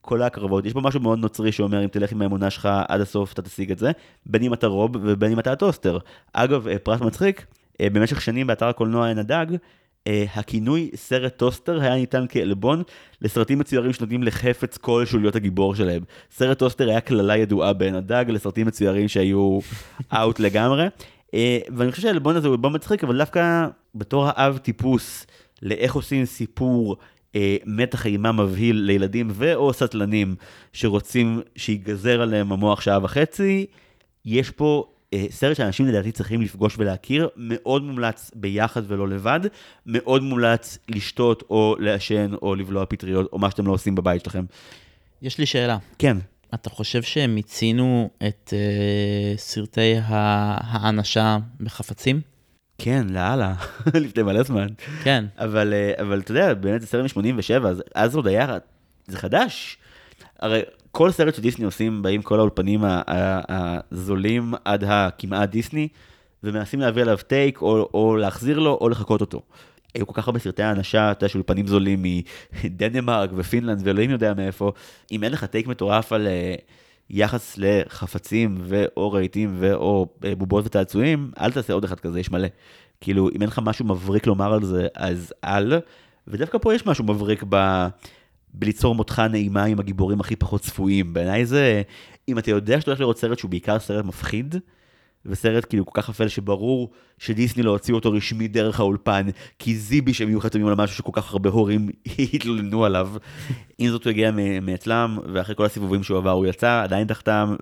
כל 0.05 0.21
הקרבות, 0.21 0.65
יש 0.65 0.73
פה 0.73 0.81
משהו 0.81 0.99
מאוד 0.99 1.19
נוצרי 1.19 1.51
שאומר, 1.51 1.83
אם 1.83 1.87
תלך 1.87 2.11
עם 2.11 2.21
האמונה 2.21 2.49
שלך 2.49 2.69
עד 2.87 3.01
הסוף, 3.01 3.33
אתה 3.33 3.41
תשיג 3.41 3.71
את 3.71 3.79
זה, 3.79 3.91
בין 4.25 4.43
אם 4.43 4.53
אתה 4.53 4.67
רוב 4.67 4.91
ובין 5.01 5.31
אם 5.31 5.39
אתה 5.39 5.51
הטוסטר. 5.51 5.97
אגב, 6.33 6.67
אה, 6.67 6.79
פרט 6.79 7.01
מצחיק, 7.01 7.45
אה, 7.81 7.89
במשך 7.89 8.21
שנים 8.21 8.47
באתר 8.47 8.67
הקולנוע 8.67 9.07
עין 9.07 9.17
הדג, 9.17 9.45
אה, 10.07 10.25
הכינוי 10.35 10.89
סרט 10.95 11.37
טוסטר 11.37 11.81
היה 11.81 11.95
ניתן 11.95 12.25
כעלבון 12.29 12.83
לסרטים 13.21 13.59
מצוירים 13.59 13.93
שנותנים 13.93 14.23
לחפץ 14.23 14.77
כלשהו 14.77 15.19
להיות 15.19 15.35
הגיבור 15.35 15.75
שלהם. 15.75 16.03
סרט 16.31 16.59
טוסטר 16.59 16.89
היה 16.89 17.01
קללה 17.01 17.37
ידועה 17.37 17.73
בעין 17.73 17.95
הדג 17.95 18.25
לסרטים 18.27 18.67
מצוירים 18.67 19.07
שהיו 19.07 19.59
out 20.17 20.39
לגמרי. 20.39 20.87
ואני 21.75 21.91
חושב 21.91 22.01
שהעלבון 22.01 22.35
הזה 22.35 22.47
הוא 22.47 22.53
עלבון 22.55 22.75
מצחיק, 22.75 23.03
אבל 23.03 23.17
דווקא 23.17 23.67
בתור 23.95 24.25
האב 24.27 24.57
טיפוס 24.57 25.25
לאיך 25.61 25.95
עושים 25.95 26.25
סיפור 26.25 26.97
מתח 27.65 28.05
אימה 28.05 28.31
מבהיל 28.31 28.75
לילדים 28.75 29.27
ו/או 29.31 29.73
סטלנים 29.73 30.35
שרוצים 30.73 31.41
שיגזר 31.55 32.21
עליהם 32.21 32.51
המוח 32.51 32.81
שעה 32.81 33.03
וחצי, 33.03 33.65
יש 34.25 34.49
פה 34.51 34.85
אה, 35.13 35.25
סרט 35.29 35.57
שאנשים 35.57 35.85
לדעתי 35.85 36.11
צריכים 36.11 36.41
לפגוש 36.41 36.75
ולהכיר, 36.77 37.29
מאוד 37.35 37.83
מומלץ 37.83 38.31
ביחד 38.35 38.81
ולא 38.87 39.07
לבד, 39.07 39.39
מאוד 39.85 40.23
מומלץ 40.23 40.77
לשתות 40.89 41.43
או 41.49 41.75
לעשן 41.79 42.33
או 42.41 42.55
לבלוע 42.55 42.85
פטריות 42.85 43.29
או 43.33 43.39
מה 43.39 43.51
שאתם 43.51 43.67
לא 43.67 43.71
עושים 43.71 43.95
בבית 43.95 44.23
שלכם. 44.23 44.45
יש 45.21 45.37
לי 45.37 45.45
שאלה. 45.45 45.77
כן, 45.99 46.17
אתה 46.53 46.69
חושב 46.69 47.01
שהם 47.03 47.35
מיצינו 47.35 48.09
את 48.27 48.53
uh, 48.53 49.39
סרטי 49.39 49.95
האנשה 50.05 51.37
בחפצים? 51.59 52.34
כן, 52.77 53.07
לאללה, 53.09 53.53
לפני 54.03 54.23
מלא 54.23 54.43
זמן. 54.43 54.67
כן. 55.03 55.25
אבל, 55.37 55.73
אה, 55.73 55.93
אבל 56.01 56.19
אתה 56.19 56.31
יודע, 56.31 56.53
באמת 56.53 56.81
זה 56.81 56.87
סרט 56.87 57.17
מ-87, 57.17 57.67
אז, 57.67 57.83
אז 57.95 58.15
עוד 58.15 58.27
היה, 58.27 58.57
זה 59.07 59.17
חדש. 59.17 59.77
הרי 60.39 60.61
כל 60.91 61.11
סרט 61.11 61.35
שדיסני 61.35 61.65
עושים, 61.65 62.01
באים 62.01 62.21
כל 62.21 62.39
האולפנים 62.39 62.83
הזולים 63.07 64.53
עד 64.65 64.83
הכמעט 64.87 65.49
דיסני, 65.49 65.87
ומנסים 66.43 66.79
להביא 66.79 67.01
עליו 67.01 67.17
take, 67.27 67.61
או, 67.61 67.89
או 67.93 68.17
להחזיר 68.17 68.59
לו, 68.59 68.77
או 68.81 68.89
לחקות 68.89 69.21
אותו. 69.21 69.41
היו 69.93 70.07
כל 70.07 70.13
כך 70.15 70.27
הרבה 70.27 70.39
סרטי 70.39 70.63
האנשה, 70.63 71.11
אתה 71.11 71.23
יודע, 71.23 71.31
של 71.31 71.39
אולפנים 71.39 71.67
זולים 71.67 72.03
מדנמרק 72.63 73.29
ופינלנד, 73.35 73.81
ואלוהים 73.83 74.11
יודע 74.11 74.33
מאיפה. 74.33 74.71
אם 75.11 75.23
אין 75.23 75.31
לך 75.31 75.45
take 75.45 75.67
מטורף 75.67 76.13
על 76.13 76.27
אה, 76.27 76.55
יחס 77.09 77.57
לחפצים, 77.57 78.57
ואו 78.61 79.11
רהיטים, 79.11 79.55
ואו 79.59 80.07
אה, 80.25 80.35
בובות 80.35 80.65
וצעצועים, 80.65 81.31
אל 81.39 81.51
תעשה 81.51 81.73
עוד 81.73 81.83
אחד 81.83 81.99
כזה, 81.99 82.19
יש 82.19 82.31
מלא. 82.31 82.47
כאילו, 83.01 83.29
אם 83.29 83.41
אין 83.41 83.49
לך 83.49 83.59
משהו 83.63 83.85
מבריק 83.85 84.27
לומר 84.27 84.53
על 84.53 84.63
זה, 84.63 84.87
אז 84.95 85.33
אל. 85.43 85.73
ודווקא 86.27 86.57
פה 86.57 86.75
יש 86.75 86.85
משהו 86.85 87.03
מבריק 87.05 87.43
ב... 87.49 87.87
בליצור 88.53 88.95
מותחה 88.95 89.27
נעימה 89.27 89.63
עם 89.63 89.79
הגיבורים 89.79 90.19
הכי 90.19 90.35
פחות 90.35 90.61
צפויים. 90.61 91.13
בעיניי 91.13 91.45
זה, 91.45 91.81
אם 92.29 92.37
אתה 92.37 92.51
יודע 92.51 92.81
שאתה 92.81 92.91
הולך 92.91 92.99
לראות 92.99 93.17
סרט 93.17 93.39
שהוא 93.39 93.51
בעיקר 93.51 93.79
סרט 93.79 94.05
מפחיד, 94.05 94.55
וסרט 95.25 95.65
כאילו 95.69 95.85
כל 95.85 96.01
כך 96.01 96.09
אפל 96.09 96.27
שברור 96.27 96.91
שדיסני 97.17 97.63
לא 97.63 97.71
הוציאו 97.71 97.97
אותו 97.97 98.11
רשמי 98.11 98.47
דרך 98.47 98.79
האולפן, 98.79 99.27
כי 99.59 99.75
זיבי 99.75 100.13
שהם 100.13 100.29
יהיו 100.29 100.41
חתומים 100.41 100.67
על 100.67 100.75
משהו 100.75 100.95
שכל 100.95 101.11
כך 101.13 101.31
הרבה 101.31 101.49
הורים 101.49 101.89
התלוננו 102.33 102.85
עליו. 102.85 103.09
עם 103.77 103.91
זאת 103.91 104.03
הוא 104.03 104.11
הגיע 104.11 104.31
מאצלם, 104.61 105.17
ואחרי 105.33 105.55
כל 105.55 105.65
הסיבובים 105.65 106.03
שהוא 106.03 106.17
עבר 106.17 106.31
הוא 106.31 106.45
יצא, 106.45 106.81
עדיין 106.83 107.07
תחתם, 107.07 107.55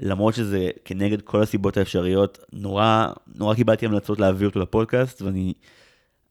ולמרות 0.00 0.34
שזה 0.34 0.70
כנגד 0.84 1.20
כל 1.22 1.42
הסיבות 1.42 1.76
האפשריות, 1.76 2.38
נורא, 2.52 3.06
נורא 3.34 3.54
קיבלתי 3.54 3.86
המלצות 3.86 4.20
להביא 4.20 4.46
אותו 4.46 4.60
לפודקאסט, 4.60 5.22
ואני 5.22 5.52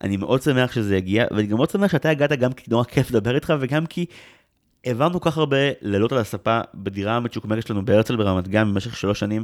אני 0.02 0.18
מאוד 0.18 0.42
שמח 0.42 0.72
שזה 0.72 0.98
הגיע, 0.98 1.26
ואני 1.32 1.48
גם 1.48 1.58
מאוד 1.58 1.70
שמח 1.70 1.92
שאתה 1.92 2.10
הגעת 2.10 2.32
גם 2.32 2.54
כי 2.54 2.66
נורא 2.72 2.84
כיף 2.84 3.12
לדבר 3.12 3.36
איתך, 3.36 3.54
וגם 3.60 3.86
כי 3.86 4.06
העברנו 4.86 5.22
כל 5.22 5.32
כך 5.32 5.38
הרבה 5.38 5.58
לילות 5.82 6.12
על 6.12 6.18
הספה 6.18 6.60
בדירה 6.76 7.16
המצ'וקמקת 7.16 7.68
שלנו 7.68 7.86
בהרצל 7.86 8.16
ברמת 8.16 8.48
גן 8.48 8.70
במשך 8.72 8.98
שלוש 8.98 9.20
שנים, 9.20 9.44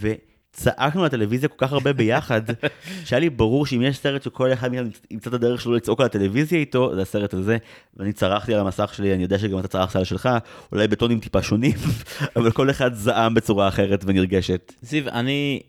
וצעקנו 0.00 1.00
על 1.00 1.06
הטלוויזיה 1.06 1.48
כל 1.48 1.66
כך 1.66 1.72
הרבה 1.72 1.92
ביחד, 1.92 2.42
שהיה 3.04 3.20
לי 3.20 3.30
ברור 3.30 3.66
שאם 3.66 3.82
יש 3.82 3.98
סרט 3.98 4.22
שכל 4.22 4.52
אחד 4.52 4.70
ימצא 5.10 5.30
את 5.30 5.34
הדרך 5.34 5.60
שלו 5.60 5.74
לצעוק 5.74 6.00
על 6.00 6.06
הטלוויזיה 6.06 6.58
איתו, 6.58 6.94
זה 6.94 7.02
הסרט 7.02 7.34
הזה, 7.34 7.56
ואני 7.96 8.12
צרחתי 8.12 8.54
על 8.54 8.60
המסך 8.60 8.94
שלי, 8.94 9.14
אני 9.14 9.22
יודע 9.22 9.38
שגם 9.38 9.58
אתה 9.58 9.68
צרחת 9.68 9.96
על 9.96 10.04
שלך, 10.04 10.28
אולי 10.72 10.88
בטונים 10.88 11.20
טיפה 11.20 11.42
שונים, 11.42 11.74
אבל 12.36 12.50
כל 12.50 12.70
אחד 12.70 12.94
זעם 12.94 13.34
בצורה 13.34 13.68
אחרת 13.68 14.04
ונרגשת. 14.06 14.72
זיו, 14.82 15.08
אני 15.08 15.60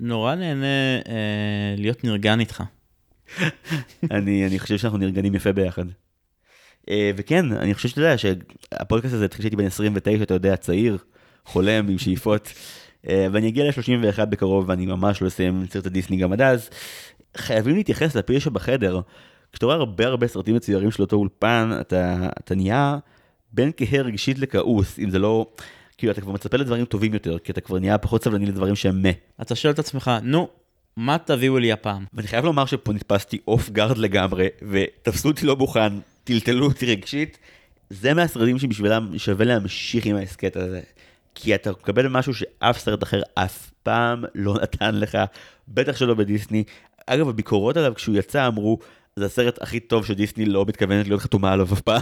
נורא 0.00 0.34
נהנה 0.34 0.96
אה, 1.08 1.74
להיות 1.76 2.04
נרגן 2.04 2.40
איתך. 2.40 2.62
אני, 4.10 4.46
אני 4.46 4.58
חושב 4.58 4.78
שאנחנו 4.78 4.98
נרגנים 4.98 5.34
יפה 5.34 5.52
ביחד. 5.52 5.84
אה, 6.90 7.10
וכן, 7.16 7.52
אני 7.52 7.74
חושב 7.74 7.88
שאתה 7.88 8.00
יודע 8.00 8.18
שהפודקאסט 8.18 9.14
הזה 9.14 9.24
התחיל 9.24 9.40
כשהייתי 9.40 9.56
בן 9.56 9.66
29, 9.66 10.22
אתה 10.22 10.34
יודע, 10.34 10.56
צעיר, 10.56 10.98
חולם 11.44 11.88
עם 11.88 11.98
שאיפות, 11.98 12.52
ואני 13.06 13.48
אגיע 13.48 13.64
ל-31 13.64 14.24
בקרוב, 14.24 14.68
ואני 14.68 14.86
ממש 14.86 15.22
לא 15.22 15.28
אסיים 15.28 15.62
את 15.64 15.72
סרט 15.72 15.86
הדיסני 15.86 16.16
גם 16.16 16.32
עד 16.32 16.40
אז. 16.40 16.70
חייבים 17.36 17.76
להתייחס 17.76 18.14
לפיל 18.14 18.38
שבחדר. 18.38 19.00
כשאתה 19.52 19.66
רואה 19.66 19.76
הרבה 19.76 20.06
הרבה 20.06 20.26
סרטים 20.26 20.54
מצוירים 20.54 20.90
של 20.90 21.02
אותו 21.02 21.16
אולפן, 21.16 21.70
אתה, 21.80 22.28
אתה 22.38 22.54
נהיה 22.54 22.98
בין 23.52 23.70
כהה 23.76 24.02
רגשית 24.02 24.38
לכעוס, 24.38 24.98
אם 24.98 25.10
זה 25.10 25.18
לא... 25.18 25.46
כאילו, 25.98 26.12
אתה 26.12 26.20
כבר 26.20 26.32
מצפה 26.32 26.56
לדברים 26.56 26.84
טובים 26.84 27.14
יותר, 27.14 27.38
כי 27.38 27.52
אתה 27.52 27.60
כבר 27.60 27.78
נהיה 27.78 27.98
פחות 27.98 28.24
סבלני 28.24 28.46
לדברים 28.46 28.74
שהם 28.74 29.02
meh. 29.02 29.08
אתה 29.42 29.54
שואל 29.54 29.72
את 29.72 29.78
עצמך, 29.78 30.10
נו, 30.22 30.48
מה 30.96 31.16
תביאו 31.18 31.58
לי 31.58 31.72
הפעם? 31.72 32.04
ואני 32.14 32.28
חייב 32.28 32.44
לומר 32.44 32.66
שפה 32.66 32.92
נתפסתי 32.92 33.38
off 33.48 33.70
guard 33.70 33.98
לגמרי, 33.98 34.48
ותפסו 34.70 35.28
אותי 35.28 35.46
לא 35.46 35.56
מוכן, 35.56 35.92
טלטלו 36.24 36.66
אותי 36.66 36.86
רגשית. 36.86 37.38
זה 37.90 38.14
מהסרטים 38.14 38.58
שבשבילם 38.58 39.18
שווה 39.18 39.44
להמשיך 39.44 40.06
עם 40.06 40.16
ההסכת 40.16 40.56
הזה. 40.56 40.80
כי 41.34 41.54
אתה 41.54 41.70
מקבל 41.70 42.08
משהו 42.08 42.34
שאף 42.34 42.78
סרט 42.78 43.02
אחר 43.02 43.22
אף 43.34 43.70
פעם 43.82 44.24
לא 44.34 44.54
נתן 44.62 44.94
לך, 44.94 45.18
בטח 45.68 45.96
שלא 45.96 46.14
בדיסני. 46.14 46.64
אגב, 47.06 47.28
הביקורות 47.28 47.76
עליו 47.76 47.94
כשהוא 47.94 48.16
יצא 48.16 48.46
אמרו, 48.46 48.78
זה 49.16 49.26
הסרט 49.26 49.62
הכי 49.62 49.80
טוב 49.80 50.06
שדיסני 50.06 50.44
לא 50.44 50.64
מתכוונת 50.68 51.08
להיות 51.08 51.20
חתומה 51.20 51.52
עליו 51.52 51.72
אף 51.72 51.80
פעם, 51.80 52.00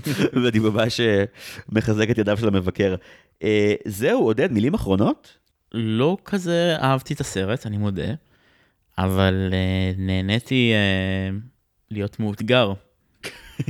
ואני 0.44 0.58
ממש 0.58 1.00
אה, 1.00 1.24
מחזק 1.68 2.10
את 2.10 2.18
ידיו 2.18 2.36
של 2.36 2.48
המבקר. 2.48 2.94
אה, 3.42 3.74
זהו, 3.84 4.24
עודד, 4.24 4.52
מילים 4.52 4.74
אחרונות? 4.74 5.38
לא 5.74 6.16
כזה 6.24 6.76
אהבתי 6.80 7.14
את 7.14 7.20
הסרט, 7.20 7.66
אני 7.66 7.76
מודה, 7.76 8.14
אבל 8.98 9.50
אה, 9.52 9.92
נהניתי 9.96 10.72
להיות 11.90 12.20
מאותגר. 12.20 12.72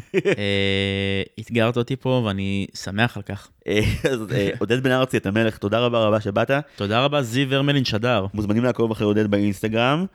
אה, 0.15 1.23
אתגרת 1.41 1.77
אותי 1.77 1.97
פה 1.97 2.23
ואני 2.27 2.67
שמח 2.75 3.17
על 3.17 3.23
כך. 3.23 3.49
אה, 3.67 3.81
אז 4.13 4.33
אה, 4.33 4.51
עודד 4.59 4.83
בן 4.83 4.91
ארצי, 4.91 5.17
אתה 5.17 5.31
מלך, 5.31 5.57
תודה 5.57 5.79
רבה 5.79 5.99
רבה 5.99 6.21
שבאת. 6.21 6.51
תודה 6.77 7.05
רבה, 7.05 7.23
זיו 7.23 7.55
הרמלין 7.55 7.85
שדר. 7.85 8.27
מוזמנים 8.35 8.65
לעקוב 8.65 8.91
אחרי 8.91 9.07
עודד 9.07 9.31
באינסטגרם. 9.31 10.07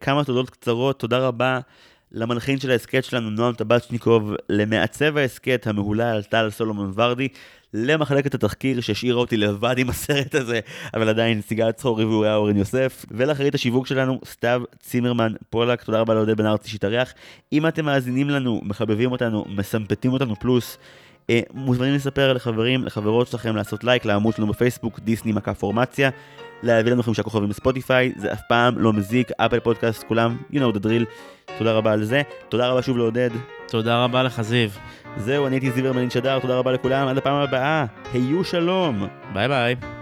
כמה 0.00 0.24
תודות 0.24 0.50
קצרות, 0.50 0.98
תודה 0.98 1.18
רבה 1.18 1.60
למנחין 2.12 2.60
של 2.60 2.70
ההסכת 2.70 3.04
שלנו, 3.04 3.30
נועם 3.30 3.54
טבצ'ניקוב, 3.54 4.32
למעצב 4.48 5.16
ההסכת 5.16 5.66
המהולל 5.66 6.22
טל 6.22 6.50
סולומון 6.50 6.92
ורדי, 6.94 7.28
למחלקת 7.74 8.34
התחקיר 8.34 8.80
שהשאירה 8.80 9.18
אותי 9.18 9.36
לבד 9.36 9.78
עם 9.78 9.90
הסרט 9.90 10.34
הזה, 10.34 10.60
אבל 10.94 11.08
עדיין 11.08 11.40
סיגל 11.40 11.72
צחורי 11.72 12.04
ואוריה 12.04 12.34
אורן 12.34 12.56
יוסף, 12.56 13.06
ולאחרית 13.10 13.54
השיווק 13.54 13.86
שלנו, 13.86 14.20
סתיו 14.24 14.62
צימרמן 14.80 15.32
פולק, 15.50 15.82
תודה 15.82 16.00
רבה 16.00 16.14
לעודד 16.14 16.36
בן 16.36 16.46
ארצי 16.46 16.70
שהתארח. 16.70 17.14
אם 17.52 17.66
אתם 17.66 17.84
מאזינים 17.84 18.30
לנו, 18.30 18.60
מחבבים 18.64 19.12
אותנו, 19.12 19.44
מסמפטים 19.48 20.12
אותנו 20.12 20.36
פלוס, 20.36 20.78
אה, 21.30 21.40
מוזמנים 21.54 21.94
לספר 21.94 22.32
לחברים, 22.32 22.84
לחברות 22.84 23.28
שלכם, 23.28 23.56
לעשות 23.56 23.84
לייק 23.84 24.04
לעמוד 24.04 24.34
שלנו 24.34 24.48
בפייסבוק, 24.48 25.00
דיסני 25.00 25.32
מכה 25.32 25.54
פורמציה, 25.54 26.10
להביא 26.62 26.92
לנו 26.92 27.02
חמישה 27.02 27.22
כוכבים 27.22 27.48
בספוטיפיי, 27.48 28.12
זה 28.16 28.32
אף 28.32 28.40
פעם 28.48 28.78
לא 28.78 28.92
מזיק, 28.92 29.30
אפל 29.36 29.60
פודקאסט, 29.60 30.04
כולם, 30.08 30.36
you 30.52 30.56
know 30.56 30.76
the 30.76 30.84
drill. 30.84 31.04
תודה 31.58 31.72
רבה 31.72 31.92
על 31.92 32.04
זה, 32.04 32.22
תודה 32.48 32.68
רבה 32.68 32.82
שוב 32.82 32.98
לעודד. 32.98 33.30
תודה 33.68 34.04
רבה 34.04 34.22
לך, 34.22 34.40
זיו. 34.40 34.70
זהו, 35.16 35.46
אני 35.46 35.56
הייתי 35.56 35.70
זיו 35.70 35.86
הרמלין 35.86 36.10
שדר, 36.10 36.38
תודה 36.38 36.58
רבה 36.58 36.72
לכולם, 36.72 37.08
עד 37.08 37.18
הפעם 37.18 37.34
הבאה, 37.34 37.84
היו 38.12 38.44
שלום. 38.44 39.06
ביי 39.32 39.48
ביי. 39.48 39.97